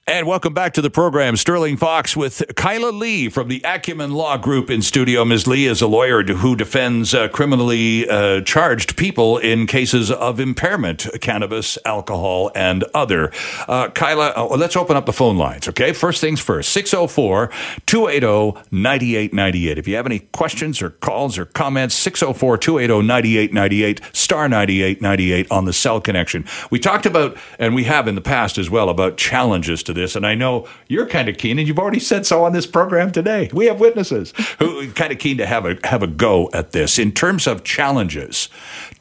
And 0.05 0.27
welcome 0.27 0.53
back 0.53 0.73
to 0.73 0.81
the 0.81 0.89
program. 0.89 1.37
Sterling 1.37 1.77
Fox 1.77 2.13
with 2.13 2.43
Kyla 2.57 2.89
Lee 2.89 3.29
from 3.29 3.47
the 3.47 3.61
Acumen 3.63 4.11
Law 4.11 4.35
Group 4.35 4.69
in 4.69 4.81
studio. 4.81 5.23
Ms. 5.23 5.47
Lee 5.47 5.65
is 5.65 5.81
a 5.81 5.87
lawyer 5.87 6.21
who 6.23 6.57
defends 6.57 7.13
uh, 7.13 7.29
criminally 7.29 8.09
uh, 8.09 8.41
charged 8.41 8.97
people 8.97 9.37
in 9.37 9.65
cases 9.65 10.11
of 10.11 10.41
impairment, 10.41 11.07
cannabis, 11.21 11.77
alcohol, 11.85 12.51
and 12.53 12.83
other. 12.93 13.31
Uh, 13.65 13.87
Kyla, 13.91 14.33
uh, 14.35 14.57
let's 14.57 14.75
open 14.75 14.97
up 14.97 15.05
the 15.05 15.13
phone 15.13 15.37
lines, 15.37 15.69
okay? 15.69 15.93
First 15.93 16.19
things 16.19 16.41
first 16.41 16.73
604 16.73 17.49
280 17.85 18.59
9898. 18.71 19.77
If 19.77 19.87
you 19.87 19.95
have 19.95 20.05
any 20.05 20.19
questions 20.19 20.81
or 20.81 20.89
calls 20.89 21.37
or 21.37 21.45
comments, 21.45 21.95
604 21.95 22.57
280 22.57 23.07
9898, 23.07 24.01
star 24.13 24.49
9898 24.49 25.49
on 25.49 25.63
the 25.63 25.71
cell 25.71 26.01
connection. 26.01 26.43
We 26.69 26.79
talked 26.79 27.05
about, 27.05 27.37
and 27.57 27.73
we 27.73 27.85
have 27.85 28.09
in 28.09 28.15
the 28.15 28.21
past 28.21 28.57
as 28.57 28.69
well, 28.69 28.89
about 28.89 29.15
challenges 29.15 29.81
to 29.83 29.92
this, 29.93 30.15
and 30.15 30.25
I 30.25 30.35
know 30.35 30.67
you're 30.87 31.07
kind 31.07 31.29
of 31.29 31.37
keen, 31.37 31.59
and 31.59 31.67
you've 31.67 31.79
already 31.79 31.99
said 31.99 32.25
so 32.25 32.43
on 32.43 32.53
this 32.53 32.65
program 32.65 33.11
today. 33.11 33.49
We 33.53 33.65
have 33.67 33.79
witnesses 33.79 34.33
who 34.59 34.79
are 34.79 34.87
kind 34.87 35.11
of 35.11 35.19
keen 35.19 35.37
to 35.37 35.45
have 35.45 35.65
a 35.65 35.77
have 35.85 36.03
a 36.03 36.07
go 36.07 36.49
at 36.53 36.71
this 36.71 36.99
in 36.99 37.11
terms 37.11 37.47
of 37.47 37.63
challenges 37.63 38.49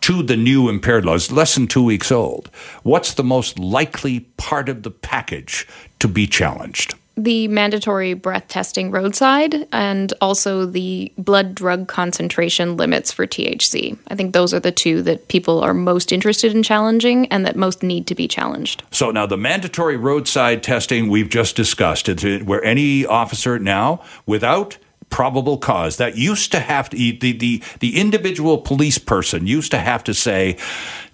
to 0.02 0.22
the 0.22 0.36
new 0.36 0.68
impaired 0.68 1.04
laws. 1.04 1.32
Less 1.32 1.54
than 1.54 1.66
two 1.66 1.82
weeks 1.82 2.12
old. 2.12 2.50
What's 2.82 3.14
the 3.14 3.24
most 3.24 3.58
likely 3.58 4.20
part 4.36 4.68
of 4.68 4.82
the 4.82 4.90
package 4.90 5.66
to 6.00 6.08
be 6.08 6.26
challenged? 6.26 6.94
The 7.16 7.48
mandatory 7.48 8.14
breath 8.14 8.48
testing 8.48 8.90
roadside 8.90 9.66
and 9.72 10.14
also 10.20 10.64
the 10.64 11.12
blood 11.18 11.54
drug 11.54 11.88
concentration 11.88 12.76
limits 12.76 13.12
for 13.12 13.26
THC. 13.26 13.98
I 14.08 14.14
think 14.14 14.32
those 14.32 14.54
are 14.54 14.60
the 14.60 14.72
two 14.72 15.02
that 15.02 15.28
people 15.28 15.60
are 15.60 15.74
most 15.74 16.12
interested 16.12 16.54
in 16.54 16.62
challenging 16.62 17.26
and 17.26 17.44
that 17.44 17.56
most 17.56 17.82
need 17.82 18.06
to 18.06 18.14
be 18.14 18.26
challenged. 18.26 18.82
So 18.90 19.10
now 19.10 19.26
the 19.26 19.36
mandatory 19.36 19.96
roadside 19.96 20.62
testing 20.62 21.08
we've 21.08 21.28
just 21.28 21.54
discussed, 21.56 22.08
where 22.44 22.64
any 22.64 23.04
officer 23.04 23.58
now 23.58 24.02
without 24.26 24.78
probable 25.10 25.58
cause 25.58 25.98
that 25.98 26.16
used 26.16 26.50
to 26.50 26.58
have 26.58 26.88
to 26.88 26.96
the 26.96 27.32
the 27.32 27.62
the 27.80 28.00
individual 28.00 28.56
police 28.58 28.96
person 28.96 29.46
used 29.46 29.70
to 29.70 29.78
have 29.78 30.02
to 30.02 30.14
say 30.14 30.56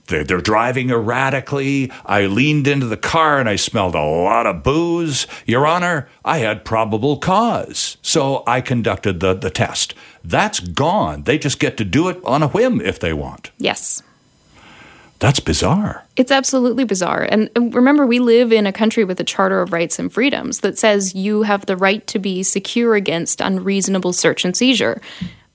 they're, 0.09 0.25
they're 0.25 0.41
driving 0.41 0.91
erratically. 0.91 1.93
I 2.05 2.27
leaned 2.27 2.67
into 2.67 2.87
the 2.87 2.97
car 2.97 3.39
and 3.39 3.49
I 3.49 3.57
smelled 3.57 3.95
a 3.95 4.03
lot 4.03 4.47
of 4.47 4.63
booze. 4.63 5.27
Your 5.47 5.67
Honor, 5.67 6.09
I 6.25 6.39
had 6.39 6.65
probable 6.65 7.19
cause. 7.19 7.97
So 8.03 8.43
I 8.47 8.61
conducted 8.61 9.21
the, 9.21 9.35
the 9.35 9.51
test. 9.51 9.95
That's 10.25 10.61
gone. 10.61 11.23
They 11.23 11.39
just 11.39 11.61
get 11.61 11.77
to 11.77 11.85
do 11.85 12.09
it 12.09 12.19
on 12.25 12.43
a 12.43 12.49
whim 12.49 12.81
if 12.81 12.99
they 12.99 13.13
want. 13.13 13.51
Yes. 13.59 14.03
That's 15.21 15.41
bizarre. 15.41 16.05
It's 16.17 16.31
absolutely 16.31 16.85
bizarre. 16.85 17.27
And 17.29 17.51
remember, 17.57 18.07
we 18.07 18.21
live 18.21 18.53
in 18.53 18.67
a 18.67 18.73
country 18.73 19.05
with 19.05 19.19
a 19.19 19.25
Charter 19.25 19.63
of 19.63 19.73
Rights 19.73 19.99
and 19.99 20.13
Freedoms 20.13 20.61
that 20.61 20.79
says 20.79 21.15
you 21.15 21.43
have 21.43 21.67
the 21.67 21.77
right 21.77 22.07
to 22.07 22.21
be 22.21 22.45
secure 22.45 22.95
against 22.95 23.41
unreasonable 23.41 24.13
search 24.13 24.45
and 24.45 24.57
seizure. 24.57 25.01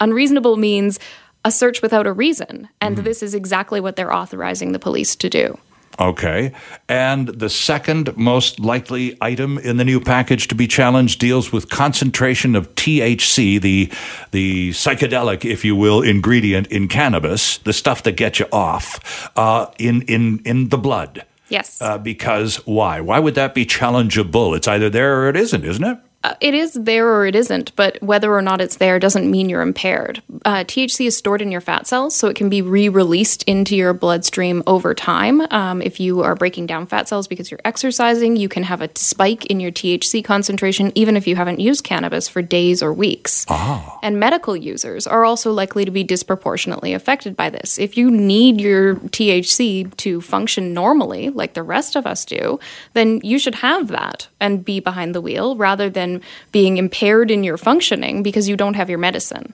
Unreasonable 0.01 0.57
means 0.57 0.99
a 1.45 1.51
search 1.51 1.81
without 1.81 2.07
a 2.07 2.13
reason. 2.13 2.69
And 2.81 2.97
mm. 2.97 3.03
this 3.03 3.21
is 3.23 3.33
exactly 3.33 3.79
what 3.79 3.95
they're 3.95 4.13
authorizing 4.13 4.71
the 4.71 4.79
police 4.79 5.15
to 5.17 5.29
do. 5.29 5.57
Okay. 5.99 6.51
And 6.89 7.27
the 7.27 7.49
second 7.49 8.15
most 8.17 8.59
likely 8.59 9.15
item 9.21 9.59
in 9.59 9.77
the 9.77 9.85
new 9.85 9.99
package 9.99 10.47
to 10.47 10.55
be 10.55 10.67
challenged 10.67 11.19
deals 11.19 11.51
with 11.51 11.69
concentration 11.69 12.55
of 12.55 12.73
THC, 12.75 13.61
the 13.61 13.91
the 14.31 14.71
psychedelic, 14.71 15.45
if 15.45 15.63
you 15.63 15.75
will, 15.75 16.01
ingredient 16.01 16.67
in 16.67 16.87
cannabis, 16.87 17.59
the 17.59 17.73
stuff 17.73 18.03
that 18.03 18.13
gets 18.13 18.39
you 18.39 18.47
off, 18.51 19.31
uh, 19.37 19.67
in 19.77 20.01
in 20.03 20.41
in 20.45 20.69
the 20.69 20.77
blood. 20.77 21.25
Yes. 21.49 21.79
Uh, 21.79 21.99
because 21.99 22.57
why? 22.65 22.99
Why 22.99 23.19
would 23.19 23.35
that 23.35 23.53
be 23.53 23.65
challengeable? 23.65 24.55
It's 24.57 24.67
either 24.67 24.89
there 24.89 25.21
or 25.21 25.29
it 25.29 25.35
isn't, 25.35 25.63
isn't 25.63 25.83
it? 25.83 25.99
Uh, 26.23 26.35
it 26.39 26.53
is 26.53 26.73
there 26.73 27.13
or 27.13 27.25
it 27.25 27.35
isn't, 27.35 27.75
but 27.75 28.01
whether 28.01 28.33
or 28.33 28.41
not 28.41 28.61
it's 28.61 28.77
there 28.77 28.97
doesn't 28.97 29.29
mean 29.29 29.49
you're 29.49 29.61
impaired. 29.61 30.21
Uh, 30.45 30.63
THC 30.63 31.07
is 31.07 31.17
stored 31.17 31.41
in 31.41 31.51
your 31.51 31.59
fat 31.59 31.85
cells, 31.85 32.15
so 32.15 32.29
it 32.29 32.35
can 32.35 32.47
be 32.47 32.61
re 32.61 32.87
released 32.87 33.43
into 33.43 33.75
your 33.75 33.93
bloodstream 33.93 34.63
over 34.65 34.93
time. 34.93 35.41
Um, 35.51 35.81
if 35.81 35.99
you 35.99 36.21
are 36.21 36.35
breaking 36.35 36.67
down 36.67 36.85
fat 36.85 37.09
cells 37.09 37.27
because 37.27 37.51
you're 37.51 37.59
exercising, 37.65 38.37
you 38.37 38.47
can 38.47 38.63
have 38.63 38.81
a 38.81 38.89
spike 38.95 39.45
in 39.47 39.59
your 39.59 39.71
THC 39.71 40.23
concentration 40.23 40.91
even 40.95 41.17
if 41.17 41.27
you 41.27 41.35
haven't 41.35 41.59
used 41.59 41.83
cannabis 41.83 42.27
for 42.27 42.41
days 42.41 42.81
or 42.81 42.93
weeks. 42.93 43.45
Ah. 43.49 43.99
And 44.01 44.19
medical 44.19 44.55
users 44.55 45.05
are 45.05 45.25
also 45.25 45.51
likely 45.51 45.83
to 45.85 45.91
be 45.91 46.03
disproportionately 46.03 46.93
affected 46.93 47.35
by 47.35 47.49
this. 47.49 47.77
If 47.77 47.97
you 47.97 48.09
need 48.09 48.61
your 48.61 48.95
THC 48.95 49.95
to 49.97 50.21
function 50.21 50.73
normally, 50.73 51.29
like 51.29 51.53
the 51.53 51.63
rest 51.63 51.95
of 51.95 52.05
us 52.05 52.23
do, 52.23 52.59
then 52.93 53.19
you 53.23 53.39
should 53.39 53.55
have 53.55 53.89
that 53.89 54.27
and 54.39 54.63
be 54.63 54.79
behind 54.79 55.13
the 55.13 55.21
wheel 55.21 55.55
rather 55.55 55.89
than 55.89 56.12
being 56.51 56.77
impaired 56.77 57.31
in 57.31 57.43
your 57.43 57.57
functioning 57.57 58.23
because 58.23 58.49
you 58.49 58.57
don't 58.57 58.75
have 58.75 58.89
your 58.89 58.99
medicine. 58.99 59.53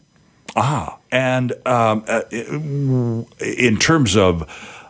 Ah, 0.55 0.97
and 1.11 1.53
um, 1.67 2.03
uh, 2.07 2.21
in 2.31 3.77
terms 3.77 4.15
of, 4.17 4.43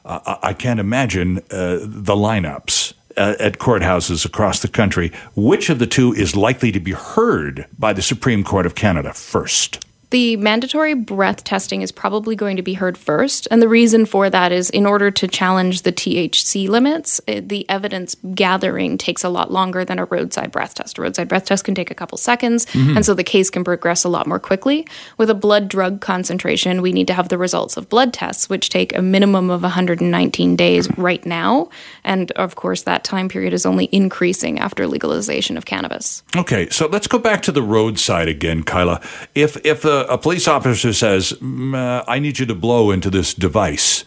uh, 0.06 0.38
I 0.42 0.54
can't 0.54 0.80
imagine 0.80 1.40
uh, 1.52 1.80
the 1.82 2.16
lineups. 2.16 2.94
Uh, 3.18 3.36
at 3.38 3.58
courthouses 3.58 4.24
across 4.24 4.62
the 4.62 4.68
country, 4.68 5.12
which 5.36 5.70
of 5.70 5.78
the 5.80 5.88
two 5.88 6.14
is 6.14 6.38
likely 6.38 6.72
to 6.72 6.80
be 6.80 6.94
heard 6.94 7.66
by 7.78 7.92
the 7.92 8.04
Supreme 8.04 8.46
Court 8.46 8.66
of 8.66 8.76
Canada 8.76 9.12
first? 9.12 9.86
The 10.12 10.38
mandatory 10.38 10.96
breath 10.96 11.44
testing 11.44 11.84
is 11.84 11.92
probably 11.92 12.36
going 12.36 12.56
to 12.56 12.64
be 12.64 12.74
heard 12.74 12.98
first. 12.98 13.48
And 13.52 13.62
the 13.62 13.70
reason 13.70 14.08
for 14.08 14.28
that 14.30 14.52
is 14.52 14.72
in 14.72 14.88
order 14.88 15.12
to 15.12 15.28
challenge 15.28 15.84
the 15.84 15.92
THC 15.92 16.68
limits, 16.68 17.22
it, 17.28 17.50
the 17.50 17.70
evidence 17.70 18.16
gathering 18.34 18.98
takes 18.98 19.24
a 19.24 19.30
lot 19.30 19.52
longer 19.52 19.86
than 19.86 20.00
a 20.00 20.06
roadside 20.06 20.52
breath 20.52 20.74
test. 20.74 20.98
A 20.98 21.02
roadside 21.02 21.28
breath 21.28 21.46
test 21.46 21.64
can 21.64 21.76
take 21.76 21.92
a 21.92 21.96
couple 21.96 22.18
seconds, 22.18 22.66
mm-hmm. 22.68 22.98
and 22.98 23.06
so 23.06 23.14
the 23.14 23.24
case 23.24 23.52
can 23.52 23.64
progress 23.64 24.04
a 24.04 24.10
lot 24.10 24.26
more 24.26 24.40
quickly. 24.40 24.88
With 25.18 25.30
a 25.30 25.36
blood 25.36 25.68
drug 25.68 26.02
concentration, 26.02 26.82
we 26.82 26.92
need 26.92 27.08
to 27.08 27.14
have 27.14 27.30
the 27.30 27.38
results 27.38 27.78
of 27.78 27.88
blood 27.88 28.12
tests, 28.12 28.50
which 28.50 28.70
take 28.70 28.96
a 28.96 29.02
minimum 29.04 29.52
of 29.52 29.62
119 29.62 30.56
days 30.56 30.90
right 30.98 31.24
now. 31.24 31.70
And 32.04 32.32
of 32.32 32.56
course, 32.56 32.82
that 32.84 33.04
time 33.04 33.30
period 33.30 33.54
is 33.54 33.66
only 33.66 33.90
increasing 33.92 34.58
after 34.58 34.88
legalization 34.88 35.56
of 35.56 35.66
cannabis. 35.66 36.24
Okay, 36.36 36.68
so 36.70 36.88
let's 36.88 37.08
go 37.08 37.20
back 37.20 37.44
to 37.44 37.52
the 37.52 37.62
roadside 37.62 38.28
again, 38.28 38.64
Kyla. 38.64 39.02
If, 39.36 39.64
if 39.64 39.84
the 39.84 39.99
a, 40.10 40.18
police 40.18 40.48
officer 40.48 40.94
says, 40.94 41.34
uh, 41.34 42.04
"I 42.08 42.20
need 42.20 42.40
you 42.40 42.46
to 42.46 42.56
blow 42.56 42.92
into 42.92 43.10
this 43.10 43.34
device," 43.34 44.06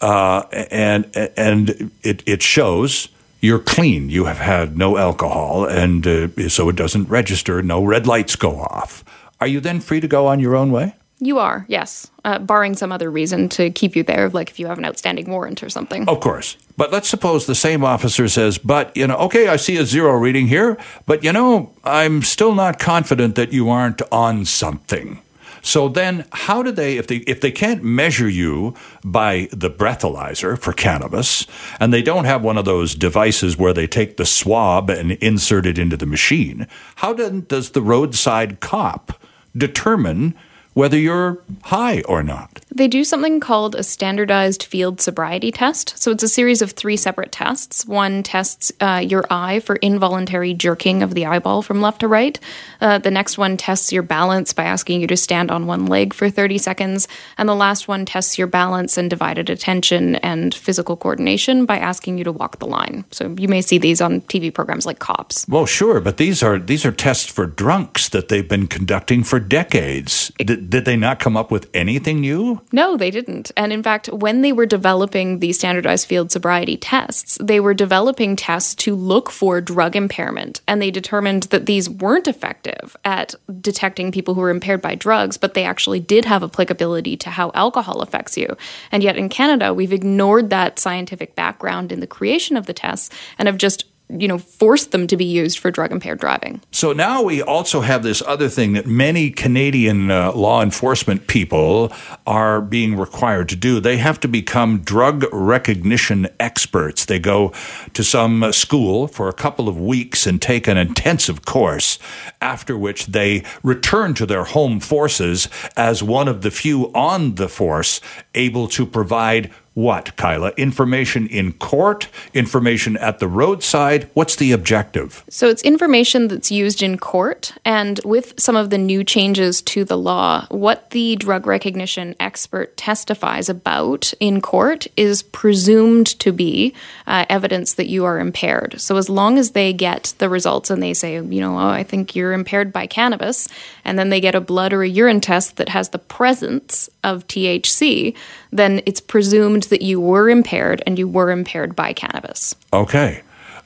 uh, 0.00 0.42
and 0.70 1.10
and 1.36 1.90
it 2.02 2.22
it 2.26 2.42
shows 2.42 3.08
you're 3.40 3.58
clean. 3.58 4.08
You 4.08 4.26
have 4.26 4.38
had 4.38 4.78
no 4.78 4.96
alcohol, 4.96 5.64
and 5.64 6.06
uh, 6.06 6.48
so 6.48 6.68
it 6.68 6.76
doesn't 6.76 7.08
register. 7.08 7.62
No 7.62 7.84
red 7.84 8.06
lights 8.06 8.36
go 8.36 8.60
off. 8.60 9.04
Are 9.40 9.48
you 9.48 9.60
then 9.60 9.80
free 9.80 10.00
to 10.00 10.08
go 10.08 10.26
on 10.26 10.40
your 10.40 10.54
own 10.54 10.70
way? 10.70 10.94
You 11.24 11.38
are, 11.38 11.64
yes, 11.68 12.10
uh, 12.24 12.40
barring 12.40 12.74
some 12.74 12.90
other 12.90 13.08
reason 13.08 13.48
to 13.50 13.70
keep 13.70 13.94
you 13.94 14.02
there, 14.02 14.28
like 14.28 14.50
if 14.50 14.58
you 14.58 14.66
have 14.66 14.78
an 14.78 14.84
outstanding 14.84 15.30
warrant 15.30 15.62
or 15.62 15.70
something. 15.70 16.08
Of 16.08 16.18
course. 16.18 16.56
But 16.76 16.90
let's 16.90 17.08
suppose 17.08 17.46
the 17.46 17.54
same 17.54 17.84
officer 17.84 18.26
says, 18.26 18.58
but, 18.58 18.96
you 18.96 19.06
know, 19.06 19.14
okay, 19.18 19.46
I 19.46 19.54
see 19.54 19.76
a 19.76 19.84
zero 19.84 20.14
reading 20.16 20.48
here, 20.48 20.76
but, 21.06 21.22
you 21.22 21.32
know, 21.32 21.72
I'm 21.84 22.22
still 22.22 22.56
not 22.56 22.80
confident 22.80 23.36
that 23.36 23.52
you 23.52 23.70
aren't 23.70 24.02
on 24.10 24.44
something. 24.46 25.20
So 25.62 25.88
then, 25.88 26.24
how 26.32 26.60
do 26.64 26.72
they 26.72 26.96
if 26.96 27.06
they 27.06 27.18
if 27.18 27.40
they 27.40 27.52
can't 27.52 27.84
measure 27.84 28.28
you 28.28 28.74
by 29.04 29.48
the 29.52 29.70
breathalyzer 29.70 30.58
for 30.58 30.72
cannabis, 30.72 31.46
and 31.78 31.92
they 31.92 32.02
don't 32.02 32.24
have 32.24 32.42
one 32.42 32.58
of 32.58 32.64
those 32.64 32.96
devices 32.96 33.56
where 33.56 33.72
they 33.72 33.86
take 33.86 34.16
the 34.16 34.26
swab 34.26 34.90
and 34.90 35.12
insert 35.12 35.66
it 35.66 35.78
into 35.78 35.96
the 35.96 36.04
machine? 36.04 36.66
How 36.96 37.12
does 37.12 37.70
the 37.70 37.80
roadside 37.80 38.58
cop 38.58 39.22
determine 39.56 40.34
whether 40.74 40.98
you're 40.98 41.38
high 41.64 42.02
or 42.02 42.22
not? 42.22 42.61
They 42.74 42.88
do 42.88 43.04
something 43.04 43.38
called 43.38 43.74
a 43.74 43.82
standardized 43.82 44.62
field 44.62 45.00
sobriety 45.00 45.52
test. 45.52 45.98
So 45.98 46.10
it's 46.10 46.22
a 46.22 46.28
series 46.28 46.62
of 46.62 46.72
three 46.72 46.96
separate 46.96 47.30
tests. 47.30 47.84
One 47.84 48.22
tests 48.22 48.72
uh, 48.80 49.02
your 49.06 49.24
eye 49.30 49.60
for 49.60 49.76
involuntary 49.76 50.54
jerking 50.54 51.02
of 51.02 51.14
the 51.14 51.26
eyeball 51.26 51.60
from 51.62 51.82
left 51.82 52.00
to 52.00 52.08
right. 52.08 52.38
Uh, 52.80 52.98
the 52.98 53.10
next 53.10 53.36
one 53.36 53.58
tests 53.58 53.92
your 53.92 54.02
balance 54.02 54.54
by 54.54 54.64
asking 54.64 55.02
you 55.02 55.06
to 55.08 55.16
stand 55.16 55.50
on 55.50 55.66
one 55.66 55.86
leg 55.86 56.14
for 56.14 56.30
30 56.30 56.56
seconds. 56.58 57.08
And 57.36 57.48
the 57.48 57.54
last 57.54 57.88
one 57.88 58.06
tests 58.06 58.38
your 58.38 58.46
balance 58.46 58.96
and 58.96 59.10
divided 59.10 59.50
attention 59.50 60.16
and 60.16 60.54
physical 60.54 60.96
coordination 60.96 61.66
by 61.66 61.78
asking 61.78 62.16
you 62.16 62.24
to 62.24 62.32
walk 62.32 62.58
the 62.58 62.66
line. 62.66 63.04
So 63.10 63.34
you 63.38 63.48
may 63.48 63.60
see 63.60 63.76
these 63.76 64.00
on 64.00 64.22
TV 64.22 64.52
programs 64.52 64.86
like 64.86 64.98
Cops. 64.98 65.46
Well, 65.46 65.66
sure, 65.66 66.00
but 66.00 66.16
these 66.16 66.42
are 66.42 66.58
these 66.58 66.86
are 66.86 66.92
tests 66.92 67.30
for 67.30 67.46
drunks 67.46 68.08
that 68.10 68.28
they've 68.28 68.48
been 68.48 68.66
conducting 68.66 69.24
for 69.24 69.38
decades. 69.38 70.32
Did, 70.38 70.70
did 70.70 70.84
they 70.84 70.96
not 70.96 71.20
come 71.20 71.36
up 71.36 71.50
with 71.50 71.68
anything 71.74 72.20
new? 72.20 72.62
No, 72.72 72.96
they 72.96 73.10
didn't. 73.10 73.52
And 73.56 73.72
in 73.72 73.82
fact, 73.82 74.08
when 74.08 74.40
they 74.40 74.52
were 74.52 74.64
developing 74.64 75.38
the 75.38 75.52
standardized 75.52 76.06
field 76.06 76.32
sobriety 76.32 76.78
tests, 76.78 77.36
they 77.40 77.60
were 77.60 77.74
developing 77.74 78.34
tests 78.34 78.74
to 78.76 78.94
look 78.94 79.30
for 79.30 79.60
drug 79.60 79.94
impairment. 79.94 80.62
And 80.66 80.80
they 80.80 80.90
determined 80.90 81.44
that 81.44 81.66
these 81.66 81.90
weren't 81.90 82.28
effective 82.28 82.96
at 83.04 83.34
detecting 83.60 84.10
people 84.10 84.34
who 84.34 84.40
were 84.40 84.50
impaired 84.50 84.80
by 84.80 84.94
drugs, 84.94 85.36
but 85.36 85.52
they 85.52 85.64
actually 85.64 86.00
did 86.00 86.24
have 86.24 86.42
applicability 86.42 87.16
to 87.18 87.30
how 87.30 87.50
alcohol 87.54 88.00
affects 88.00 88.38
you. 88.38 88.56
And 88.90 89.02
yet 89.02 89.18
in 89.18 89.28
Canada, 89.28 89.74
we've 89.74 89.92
ignored 89.92 90.48
that 90.50 90.78
scientific 90.78 91.34
background 91.34 91.92
in 91.92 92.00
the 92.00 92.06
creation 92.06 92.56
of 92.56 92.64
the 92.64 92.72
tests 92.72 93.10
and 93.38 93.48
have 93.48 93.58
just 93.58 93.84
you 94.18 94.28
know, 94.28 94.38
forced 94.38 94.90
them 94.90 95.06
to 95.06 95.16
be 95.16 95.24
used 95.24 95.58
for 95.58 95.70
drug 95.70 95.92
impaired 95.92 96.20
driving. 96.20 96.60
So 96.70 96.92
now 96.92 97.22
we 97.22 97.42
also 97.42 97.80
have 97.80 98.02
this 98.02 98.22
other 98.22 98.48
thing 98.48 98.74
that 98.74 98.86
many 98.86 99.30
Canadian 99.30 100.10
uh, 100.10 100.32
law 100.32 100.62
enforcement 100.62 101.26
people 101.26 101.92
are 102.26 102.60
being 102.60 102.96
required 102.96 103.48
to 103.50 103.56
do. 103.56 103.80
They 103.80 103.96
have 103.96 104.20
to 104.20 104.28
become 104.28 104.80
drug 104.80 105.24
recognition 105.32 106.28
experts. 106.38 107.04
They 107.04 107.18
go 107.18 107.52
to 107.94 108.04
some 108.04 108.42
uh, 108.42 108.52
school 108.52 109.08
for 109.08 109.28
a 109.28 109.32
couple 109.32 109.68
of 109.68 109.80
weeks 109.80 110.26
and 110.26 110.40
take 110.40 110.66
an 110.66 110.76
intensive 110.76 111.44
course, 111.44 111.98
after 112.40 112.76
which 112.76 113.06
they 113.06 113.44
return 113.62 114.14
to 114.14 114.26
their 114.26 114.44
home 114.44 114.80
forces 114.80 115.48
as 115.76 116.02
one 116.02 116.28
of 116.28 116.42
the 116.42 116.50
few 116.50 116.92
on 116.94 117.36
the 117.36 117.48
force 117.48 118.00
able 118.34 118.68
to 118.68 118.86
provide 118.86 119.50
what, 119.74 120.14
Kyla? 120.16 120.50
Information 120.56 121.26
in 121.28 121.54
court, 121.54 122.08
information 122.34 122.96
at 122.98 123.20
the 123.20 123.28
roadside? 123.28 124.10
What's 124.12 124.36
the 124.36 124.52
objective? 124.52 125.24
So 125.30 125.48
it's 125.48 125.62
information 125.62 126.28
that's 126.28 126.50
used 126.50 126.82
in 126.82 126.98
court. 126.98 127.52
And 127.64 127.98
with 128.04 128.38
some 128.38 128.54
of 128.54 128.68
the 128.68 128.76
new 128.76 129.02
changes 129.02 129.62
to 129.62 129.84
the 129.84 129.96
law, 129.96 130.46
what 130.50 130.90
the 130.90 131.16
drug 131.16 131.46
recognition 131.46 132.14
expert 132.20 132.76
testifies 132.76 133.48
about 133.48 134.12
in 134.20 134.42
court 134.42 134.86
is 134.96 135.22
presumed 135.22 136.06
to 136.20 136.32
be 136.32 136.74
uh, 137.06 137.24
evidence 137.30 137.74
that 137.74 137.88
you 137.88 138.04
are 138.04 138.20
impaired. 138.20 138.78
So 138.78 138.96
as 138.96 139.08
long 139.08 139.38
as 139.38 139.52
they 139.52 139.72
get 139.72 140.14
the 140.18 140.28
results 140.28 140.68
and 140.68 140.82
they 140.82 140.92
say, 140.92 141.14
you 141.14 141.40
know, 141.40 141.58
oh, 141.58 141.68
I 141.68 141.82
think 141.82 142.14
you're 142.14 142.32
impaired 142.32 142.72
by 142.72 142.86
cannabis, 142.86 143.48
and 143.84 143.98
then 143.98 144.10
they 144.10 144.20
get 144.20 144.34
a 144.34 144.40
blood 144.40 144.72
or 144.72 144.82
a 144.82 144.88
urine 144.88 145.20
test 145.20 145.56
that 145.56 145.70
has 145.70 145.90
the 145.90 145.98
presence 145.98 146.90
of 147.02 147.26
THC, 147.26 148.14
then 148.52 148.82
it's 148.86 149.00
presumed 149.00 149.64
that 149.64 149.82
you 149.82 150.00
were 150.00 150.28
impaired 150.28 150.82
and 150.86 150.98
you 150.98 151.08
were 151.08 151.30
impaired 151.30 151.74
by 151.74 151.92
cannabis. 151.92 152.54
Okay. 152.72 153.22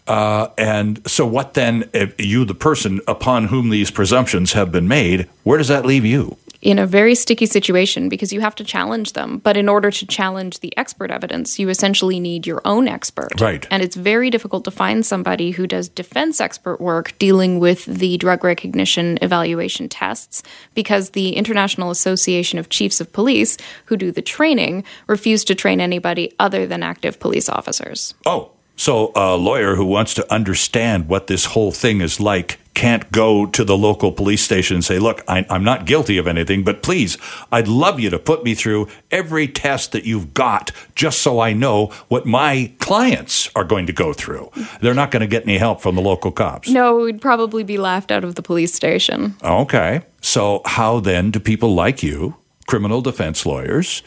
Uh, 0.06 0.48
and 0.56 1.08
so, 1.08 1.26
what 1.26 1.54
then, 1.54 1.90
you, 2.16 2.44
the 2.44 2.54
person 2.54 3.00
upon 3.08 3.46
whom 3.46 3.70
these 3.70 3.90
presumptions 3.90 4.52
have 4.52 4.70
been 4.70 4.86
made, 4.86 5.28
where 5.42 5.58
does 5.58 5.68
that 5.68 5.84
leave 5.84 6.04
you? 6.04 6.36
In 6.60 6.78
a 6.78 6.86
very 6.86 7.14
sticky 7.14 7.46
situation 7.46 8.08
because 8.08 8.32
you 8.32 8.40
have 8.40 8.54
to 8.56 8.64
challenge 8.64 9.12
them. 9.12 9.38
But 9.38 9.56
in 9.56 9.68
order 9.68 9.90
to 9.90 10.06
challenge 10.06 10.60
the 10.60 10.76
expert 10.76 11.10
evidence, 11.10 11.58
you 11.58 11.68
essentially 11.68 12.20
need 12.20 12.46
your 12.46 12.62
own 12.64 12.88
expert. 12.88 13.40
Right. 13.40 13.66
And 13.70 13.82
it's 13.82 13.96
very 13.96 14.30
difficult 14.30 14.64
to 14.64 14.70
find 14.70 15.04
somebody 15.04 15.50
who 15.50 15.66
does 15.66 15.88
defense 15.88 16.40
expert 16.40 16.80
work 16.80 17.16
dealing 17.18 17.58
with 17.58 17.84
the 17.84 18.16
drug 18.18 18.44
recognition 18.44 19.18
evaluation 19.22 19.88
tests 19.88 20.42
because 20.74 21.10
the 21.10 21.36
International 21.36 21.90
Association 21.90 22.58
of 22.58 22.68
Chiefs 22.68 23.00
of 23.00 23.12
Police, 23.12 23.56
who 23.86 23.96
do 23.96 24.10
the 24.10 24.22
training, 24.22 24.84
refuse 25.06 25.44
to 25.44 25.54
train 25.54 25.80
anybody 25.80 26.32
other 26.38 26.66
than 26.66 26.82
active 26.82 27.20
police 27.20 27.48
officers. 27.48 28.14
Oh, 28.24 28.50
so 28.76 29.10
a 29.14 29.36
lawyer 29.36 29.74
who 29.74 29.86
wants 29.86 30.14
to 30.14 30.32
understand 30.32 31.08
what 31.08 31.26
this 31.26 31.46
whole 31.46 31.72
thing 31.72 32.00
is 32.02 32.20
like 32.20 32.60
can't 32.76 33.10
go 33.10 33.46
to 33.46 33.64
the 33.64 33.76
local 33.76 34.12
police 34.12 34.42
station 34.42 34.76
and 34.76 34.84
say, 34.84 34.98
look, 34.98 35.24
I, 35.26 35.46
am 35.48 35.64
not 35.64 35.86
guilty 35.86 36.18
of 36.18 36.28
anything, 36.28 36.62
but 36.62 36.82
please, 36.82 37.18
I'd 37.50 37.66
love 37.66 37.98
you 37.98 38.10
to 38.10 38.18
put 38.18 38.44
me 38.44 38.54
through 38.54 38.86
every 39.10 39.48
test 39.48 39.92
that 39.92 40.04
you've 40.04 40.34
got 40.34 40.70
just 40.94 41.20
so 41.22 41.40
I 41.40 41.54
know 41.54 41.86
what 42.08 42.26
my 42.26 42.72
clients 42.78 43.50
are 43.56 43.64
going 43.64 43.86
to 43.86 43.92
go 43.92 44.12
through. 44.12 44.50
They're 44.80 44.94
not 44.94 45.10
going 45.10 45.22
to 45.22 45.26
get 45.26 45.44
any 45.44 45.56
help 45.56 45.80
from 45.80 45.96
the 45.96 46.02
local 46.02 46.30
cops. 46.30 46.68
No, 46.68 46.96
we'd 46.96 47.20
probably 47.20 47.64
be 47.64 47.78
laughed 47.78 48.12
out 48.12 48.22
of 48.22 48.34
the 48.34 48.42
police 48.42 48.74
station. 48.74 49.34
Okay. 49.42 50.02
So, 50.20 50.60
how 50.66 51.00
then 51.00 51.30
do 51.30 51.40
people 51.40 51.74
like 51.74 52.02
you, 52.02 52.36
criminal 52.66 53.00
defense 53.00 53.46
lawyers, 53.46 54.02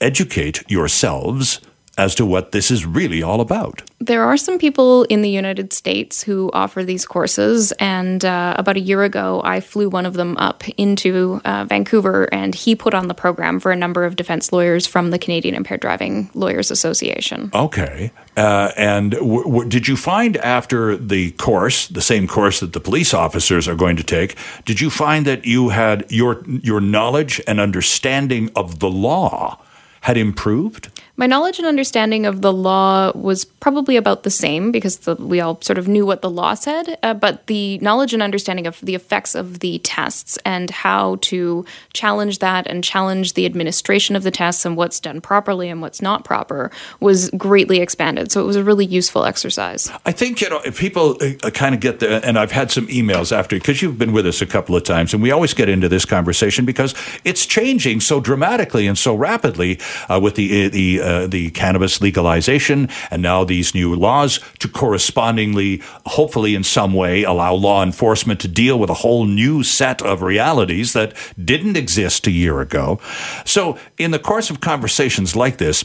educate 0.00 0.62
yourselves 0.70 1.60
as 1.98 2.14
to 2.14 2.26
what 2.26 2.52
this 2.52 2.70
is 2.70 2.84
really 2.84 3.22
all 3.22 3.40
about. 3.40 3.82
There 3.98 4.22
are 4.22 4.36
some 4.36 4.58
people 4.58 5.04
in 5.04 5.22
the 5.22 5.30
United 5.30 5.72
States 5.72 6.22
who 6.22 6.50
offer 6.52 6.84
these 6.84 7.06
courses, 7.06 7.72
and 7.72 8.24
uh, 8.24 8.54
about 8.58 8.76
a 8.76 8.80
year 8.80 9.02
ago, 9.02 9.40
I 9.44 9.60
flew 9.60 9.88
one 9.88 10.04
of 10.04 10.14
them 10.14 10.36
up 10.36 10.68
into 10.76 11.40
uh, 11.44 11.64
Vancouver, 11.64 12.28
and 12.32 12.54
he 12.54 12.74
put 12.74 12.94
on 12.94 13.08
the 13.08 13.14
program 13.14 13.58
for 13.58 13.72
a 13.72 13.76
number 13.76 14.04
of 14.04 14.16
defense 14.16 14.52
lawyers 14.52 14.86
from 14.86 15.10
the 15.10 15.18
Canadian 15.18 15.54
Impaired 15.54 15.80
Driving 15.80 16.30
Lawyers 16.34 16.70
Association. 16.70 17.50
Okay. 17.54 18.12
Uh, 18.36 18.70
and 18.76 19.12
w- 19.12 19.44
w- 19.44 19.68
did 19.68 19.88
you 19.88 19.96
find 19.96 20.36
after 20.38 20.96
the 20.96 21.30
course, 21.32 21.88
the 21.88 22.02
same 22.02 22.26
course 22.26 22.60
that 22.60 22.74
the 22.74 22.80
police 22.80 23.14
officers 23.14 23.66
are 23.66 23.74
going 23.74 23.96
to 23.96 24.04
take, 24.04 24.36
did 24.66 24.80
you 24.80 24.90
find 24.90 25.26
that 25.26 25.46
you 25.46 25.70
had 25.70 26.04
your 26.10 26.42
your 26.46 26.80
knowledge 26.80 27.40
and 27.46 27.58
understanding 27.58 28.50
of 28.54 28.78
the 28.78 28.90
law 28.90 29.58
had 30.02 30.16
improved? 30.16 30.90
My 31.18 31.26
knowledge 31.26 31.58
and 31.58 31.66
understanding 31.66 32.26
of 32.26 32.42
the 32.42 32.52
law 32.52 33.10
was 33.16 33.46
probably 33.46 33.96
about 33.96 34.22
the 34.22 34.30
same 34.30 34.70
because 34.70 34.98
the, 34.98 35.14
we 35.14 35.40
all 35.40 35.58
sort 35.62 35.78
of 35.78 35.88
knew 35.88 36.04
what 36.04 36.20
the 36.20 36.28
law 36.28 36.52
said, 36.52 36.98
uh, 37.02 37.14
but 37.14 37.46
the 37.46 37.78
knowledge 37.78 38.12
and 38.12 38.22
understanding 38.22 38.66
of 38.66 38.78
the 38.80 38.94
effects 38.94 39.34
of 39.34 39.60
the 39.60 39.78
tests 39.78 40.38
and 40.44 40.68
how 40.68 41.16
to 41.22 41.64
challenge 41.94 42.40
that 42.40 42.66
and 42.66 42.84
challenge 42.84 43.32
the 43.32 43.46
administration 43.46 44.14
of 44.14 44.24
the 44.24 44.30
tests 44.30 44.66
and 44.66 44.76
what's 44.76 45.00
done 45.00 45.22
properly 45.22 45.70
and 45.70 45.80
what's 45.80 46.02
not 46.02 46.22
proper 46.22 46.70
was 47.00 47.30
greatly 47.30 47.80
expanded. 47.80 48.30
So 48.30 48.42
it 48.42 48.46
was 48.46 48.56
a 48.56 48.64
really 48.64 48.84
useful 48.84 49.24
exercise. 49.24 49.90
I 50.04 50.12
think, 50.12 50.42
you 50.42 50.50
know, 50.50 50.60
people 50.72 51.16
uh, 51.22 51.50
kind 51.50 51.74
of 51.74 51.80
get 51.80 52.00
the, 52.00 52.22
and 52.26 52.38
I've 52.38 52.52
had 52.52 52.70
some 52.70 52.88
emails 52.88 53.34
after, 53.34 53.56
because 53.56 53.80
you've 53.80 53.98
been 53.98 54.12
with 54.12 54.26
us 54.26 54.42
a 54.42 54.46
couple 54.46 54.76
of 54.76 54.82
times, 54.82 55.14
and 55.14 55.22
we 55.22 55.30
always 55.30 55.54
get 55.54 55.70
into 55.70 55.88
this 55.88 56.04
conversation 56.04 56.66
because 56.66 56.94
it's 57.24 57.46
changing 57.46 58.00
so 58.00 58.20
dramatically 58.20 58.86
and 58.86 58.98
so 58.98 59.14
rapidly 59.14 59.80
uh, 60.10 60.20
with 60.22 60.34
the, 60.34 60.66
uh, 60.66 60.68
the 60.68 61.05
uh, 61.06 61.26
the 61.26 61.50
cannabis 61.50 62.00
legalization 62.00 62.88
and 63.10 63.22
now 63.22 63.44
these 63.44 63.74
new 63.74 63.94
laws 63.94 64.40
to 64.58 64.68
correspondingly, 64.68 65.80
hopefully 66.04 66.54
in 66.54 66.64
some 66.64 66.92
way, 66.92 67.22
allow 67.22 67.54
law 67.54 67.82
enforcement 67.82 68.40
to 68.40 68.48
deal 68.48 68.78
with 68.78 68.90
a 68.90 68.94
whole 68.94 69.24
new 69.24 69.62
set 69.62 70.02
of 70.02 70.22
realities 70.22 70.92
that 70.92 71.14
didn't 71.42 71.76
exist 71.76 72.26
a 72.26 72.30
year 72.30 72.60
ago. 72.60 72.98
So, 73.44 73.78
in 73.98 74.10
the 74.10 74.18
course 74.18 74.50
of 74.50 74.60
conversations 74.60 75.36
like 75.36 75.58
this, 75.58 75.84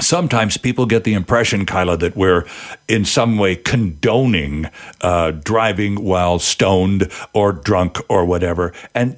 sometimes 0.00 0.56
people 0.56 0.86
get 0.86 1.04
the 1.04 1.14
impression, 1.14 1.66
Kyla, 1.66 1.96
that 1.98 2.16
we're 2.16 2.46
in 2.88 3.04
some 3.04 3.38
way 3.38 3.56
condoning 3.56 4.70
uh, 5.00 5.30
driving 5.32 6.02
while 6.02 6.38
stoned 6.38 7.10
or 7.32 7.52
drunk 7.52 7.98
or 8.08 8.24
whatever. 8.24 8.72
And 8.94 9.16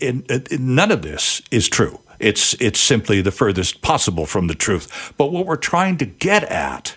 none 0.59 0.91
of 0.91 1.03
this 1.03 1.43
is 1.51 1.69
true. 1.69 2.01
It's, 2.19 2.55
it's 2.55 2.81
simply 2.81 3.21
the 3.21 3.31
furthest 3.31 3.83
possible 3.83 4.27
from 4.27 4.47
the 4.47 4.55
truth. 4.55 5.15
But 5.17 5.33
what 5.33 5.47
we're 5.47 5.57
trying 5.57 5.99
to 5.99 6.07
get 6.07 6.45
at 6.45 6.97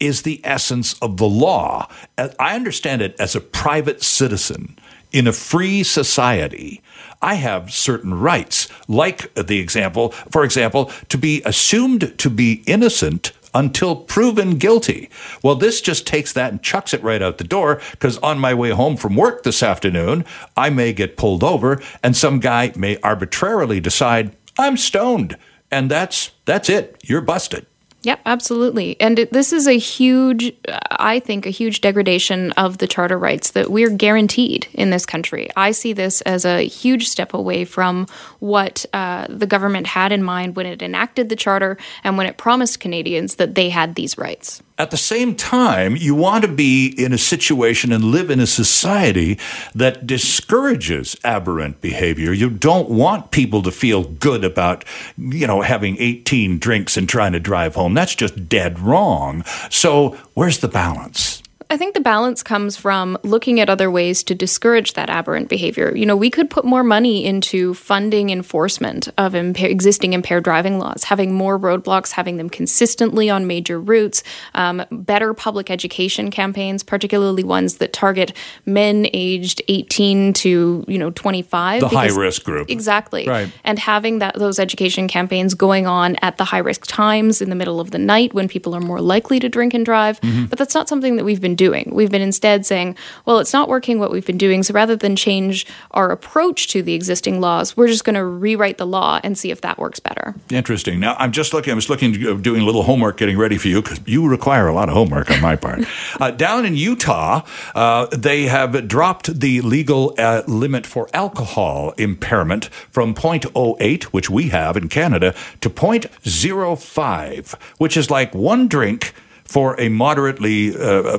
is 0.00 0.22
the 0.22 0.40
essence 0.44 0.94
of 1.00 1.16
the 1.16 1.28
law. 1.28 1.88
Uh, 2.18 2.28
I 2.38 2.54
understand 2.54 3.02
it 3.02 3.14
as 3.18 3.34
a 3.34 3.40
private 3.40 4.02
citizen 4.02 4.78
in 5.12 5.26
a 5.26 5.32
free 5.32 5.82
society. 5.82 6.82
I 7.20 7.34
have 7.34 7.72
certain 7.72 8.14
rights, 8.14 8.68
like 8.88 9.32
the 9.34 9.60
example, 9.60 10.10
for 10.30 10.42
example, 10.42 10.90
to 11.08 11.18
be 11.18 11.42
assumed 11.44 12.18
to 12.18 12.30
be 12.30 12.64
innocent 12.66 13.32
until 13.54 13.94
proven 13.94 14.56
guilty. 14.56 15.10
Well, 15.42 15.54
this 15.54 15.80
just 15.80 16.06
takes 16.06 16.32
that 16.32 16.50
and 16.50 16.62
chucks 16.62 16.94
it 16.94 17.02
right 17.02 17.22
out 17.22 17.38
the 17.38 17.44
door 17.44 17.80
because 17.92 18.18
on 18.18 18.38
my 18.38 18.54
way 18.54 18.70
home 18.70 18.96
from 18.96 19.14
work 19.14 19.42
this 19.42 19.62
afternoon, 19.62 20.24
I 20.56 20.70
may 20.70 20.92
get 20.92 21.16
pulled 21.16 21.44
over 21.44 21.80
and 22.02 22.16
some 22.16 22.40
guy 22.40 22.72
may 22.76 22.96
arbitrarily 23.02 23.78
decide 23.78 24.34
I'm 24.58 24.76
stoned. 24.76 25.36
And 25.70 25.90
that's 25.90 26.32
that's 26.44 26.68
it. 26.68 27.00
You're 27.02 27.22
busted. 27.22 27.66
Yep, 28.04 28.20
absolutely. 28.26 29.00
And 29.00 29.18
it, 29.18 29.32
this 29.32 29.52
is 29.52 29.68
a 29.68 29.78
huge, 29.78 30.52
I 30.90 31.20
think, 31.20 31.46
a 31.46 31.50
huge 31.50 31.80
degradation 31.80 32.50
of 32.52 32.78
the 32.78 32.88
charter 32.88 33.16
rights 33.16 33.52
that 33.52 33.70
we're 33.70 33.90
guaranteed 33.90 34.66
in 34.74 34.90
this 34.90 35.06
country. 35.06 35.50
I 35.56 35.70
see 35.70 35.92
this 35.92 36.20
as 36.22 36.44
a 36.44 36.66
huge 36.66 37.08
step 37.08 37.32
away 37.32 37.64
from 37.64 38.08
what 38.40 38.84
uh, 38.92 39.28
the 39.28 39.46
government 39.46 39.86
had 39.86 40.10
in 40.10 40.22
mind 40.22 40.56
when 40.56 40.66
it 40.66 40.82
enacted 40.82 41.28
the 41.28 41.36
charter 41.36 41.78
and 42.02 42.18
when 42.18 42.26
it 42.26 42.38
promised 42.38 42.80
Canadians 42.80 43.36
that 43.36 43.54
they 43.54 43.68
had 43.68 43.94
these 43.94 44.18
rights. 44.18 44.62
At 44.82 44.90
the 44.90 44.96
same 44.96 45.36
time, 45.36 45.94
you 45.94 46.12
want 46.16 46.42
to 46.42 46.50
be 46.50 46.88
in 46.88 47.12
a 47.12 47.16
situation 47.16 47.92
and 47.92 48.02
live 48.02 48.32
in 48.32 48.40
a 48.40 48.48
society 48.48 49.38
that 49.76 50.08
discourages 50.08 51.16
aberrant 51.22 51.80
behavior. 51.80 52.32
You 52.32 52.50
don't 52.50 52.90
want 52.90 53.30
people 53.30 53.62
to 53.62 53.70
feel 53.70 54.02
good 54.02 54.42
about, 54.42 54.84
you 55.16 55.46
know, 55.46 55.60
having 55.60 55.98
18 56.00 56.58
drinks 56.58 56.96
and 56.96 57.08
trying 57.08 57.30
to 57.30 57.38
drive 57.38 57.76
home. 57.76 57.94
That's 57.94 58.16
just 58.16 58.48
dead 58.48 58.80
wrong. 58.80 59.44
So, 59.70 60.16
where's 60.34 60.58
the 60.58 60.66
balance? 60.66 61.41
I 61.72 61.78
think 61.78 61.94
the 61.94 62.00
balance 62.00 62.42
comes 62.42 62.76
from 62.76 63.16
looking 63.22 63.58
at 63.58 63.70
other 63.70 63.90
ways 63.90 64.22
to 64.24 64.34
discourage 64.34 64.92
that 64.92 65.08
aberrant 65.08 65.48
behavior. 65.48 65.96
You 65.96 66.04
know, 66.04 66.14
we 66.14 66.28
could 66.28 66.50
put 66.50 66.66
more 66.66 66.84
money 66.84 67.24
into 67.24 67.72
funding 67.72 68.28
enforcement 68.28 69.08
of 69.16 69.32
impa- 69.32 69.70
existing 69.70 70.12
impaired 70.12 70.44
driving 70.44 70.78
laws, 70.78 71.04
having 71.04 71.32
more 71.32 71.58
roadblocks, 71.58 72.10
having 72.10 72.36
them 72.36 72.50
consistently 72.50 73.30
on 73.30 73.46
major 73.46 73.80
routes, 73.80 74.22
um, 74.52 74.84
better 74.90 75.32
public 75.32 75.70
education 75.70 76.30
campaigns, 76.30 76.82
particularly 76.82 77.42
ones 77.42 77.78
that 77.78 77.94
target 77.94 78.34
men 78.66 79.06
aged 79.14 79.62
18 79.68 80.34
to 80.34 80.84
you 80.86 80.98
know 80.98 81.08
25. 81.12 81.80
The 81.80 81.88
high 81.88 82.08
risk 82.08 82.44
group. 82.44 82.68
Exactly. 82.68 83.26
Right. 83.26 83.50
And 83.64 83.78
having 83.78 84.18
that 84.18 84.34
those 84.34 84.58
education 84.58 85.08
campaigns 85.08 85.54
going 85.54 85.86
on 85.86 86.16
at 86.16 86.36
the 86.36 86.44
high 86.44 86.58
risk 86.58 86.84
times 86.86 87.40
in 87.40 87.48
the 87.48 87.56
middle 87.56 87.80
of 87.80 87.92
the 87.92 87.98
night 87.98 88.34
when 88.34 88.46
people 88.46 88.74
are 88.74 88.80
more 88.80 89.00
likely 89.00 89.40
to 89.40 89.48
drink 89.48 89.72
and 89.72 89.86
drive. 89.86 90.20
Mm-hmm. 90.20 90.44
But 90.44 90.58
that's 90.58 90.74
not 90.74 90.86
something 90.86 91.16
that 91.16 91.24
we've 91.24 91.40
been 91.40 91.54
doing. 91.54 91.61
We've 91.70 92.10
been 92.10 92.22
instead 92.22 92.66
saying, 92.66 92.96
well, 93.26 93.38
it's 93.38 93.52
not 93.52 93.68
working 93.68 93.98
what 93.98 94.10
we've 94.10 94.26
been 94.26 94.38
doing. 94.38 94.62
So 94.62 94.74
rather 94.74 94.96
than 94.96 95.16
change 95.16 95.66
our 95.92 96.10
approach 96.10 96.68
to 96.68 96.82
the 96.82 96.94
existing 96.94 97.40
laws, 97.40 97.76
we're 97.76 97.88
just 97.88 98.04
going 98.04 98.14
to 98.14 98.24
rewrite 98.24 98.78
the 98.78 98.86
law 98.86 99.20
and 99.22 99.36
see 99.36 99.50
if 99.50 99.60
that 99.62 99.78
works 99.78 100.00
better. 100.00 100.34
Interesting. 100.50 101.00
Now, 101.00 101.14
I'm 101.18 101.32
just 101.32 101.52
looking, 101.52 101.72
I 101.72 101.74
was 101.74 101.90
looking, 101.90 102.14
uh, 102.26 102.34
doing 102.34 102.62
a 102.62 102.64
little 102.64 102.82
homework 102.82 103.16
getting 103.16 103.38
ready 103.38 103.58
for 103.58 103.68
you 103.68 103.82
because 103.82 104.00
you 104.06 104.28
require 104.28 104.66
a 104.68 104.74
lot 104.74 104.88
of 104.88 104.94
homework 104.94 105.30
on 105.30 105.40
my 105.40 105.56
part. 105.56 105.84
uh, 106.20 106.30
down 106.30 106.64
in 106.66 106.76
Utah, 106.76 107.42
uh, 107.74 108.06
they 108.06 108.44
have 108.44 108.88
dropped 108.88 109.40
the 109.40 109.60
legal 109.60 110.14
uh, 110.18 110.42
limit 110.46 110.86
for 110.86 111.08
alcohol 111.12 111.92
impairment 111.98 112.66
from 112.90 113.14
0.08, 113.14 114.04
which 114.04 114.30
we 114.30 114.48
have 114.48 114.76
in 114.76 114.88
Canada, 114.88 115.34
to 115.60 115.70
0.05, 115.70 117.54
which 117.78 117.96
is 117.96 118.10
like 118.10 118.34
one 118.34 118.68
drink 118.68 119.14
for 119.52 119.78
a 119.78 119.90
moderately 119.90 120.74
uh, 120.74 121.18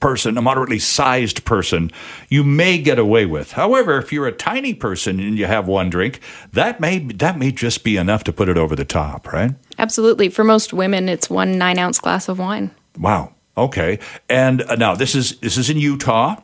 person, 0.00 0.38
a 0.38 0.40
moderately 0.42 0.78
sized 0.78 1.44
person, 1.44 1.92
you 2.30 2.42
may 2.42 2.78
get 2.78 2.98
away 2.98 3.26
with. 3.26 3.52
However, 3.52 3.98
if 3.98 4.10
you're 4.10 4.26
a 4.26 4.32
tiny 4.32 4.72
person 4.72 5.20
and 5.20 5.36
you 5.36 5.44
have 5.44 5.68
one 5.68 5.90
drink, 5.90 6.20
that 6.54 6.80
may 6.80 7.00
that 7.00 7.38
may 7.38 7.52
just 7.52 7.84
be 7.84 7.98
enough 7.98 8.24
to 8.24 8.32
put 8.32 8.48
it 8.48 8.56
over 8.56 8.74
the 8.74 8.86
top, 8.86 9.30
right? 9.34 9.50
Absolutely. 9.76 10.30
For 10.30 10.44
most 10.44 10.72
women, 10.72 11.10
it's 11.10 11.28
one 11.28 11.58
nine 11.58 11.78
ounce 11.78 12.00
glass 12.00 12.26
of 12.30 12.38
wine. 12.38 12.70
Wow. 12.98 13.34
Okay. 13.58 13.98
And 14.30 14.62
uh, 14.62 14.76
now 14.76 14.94
this 14.94 15.14
is 15.14 15.38
this 15.40 15.58
is 15.58 15.68
in 15.68 15.76
Utah 15.76 16.36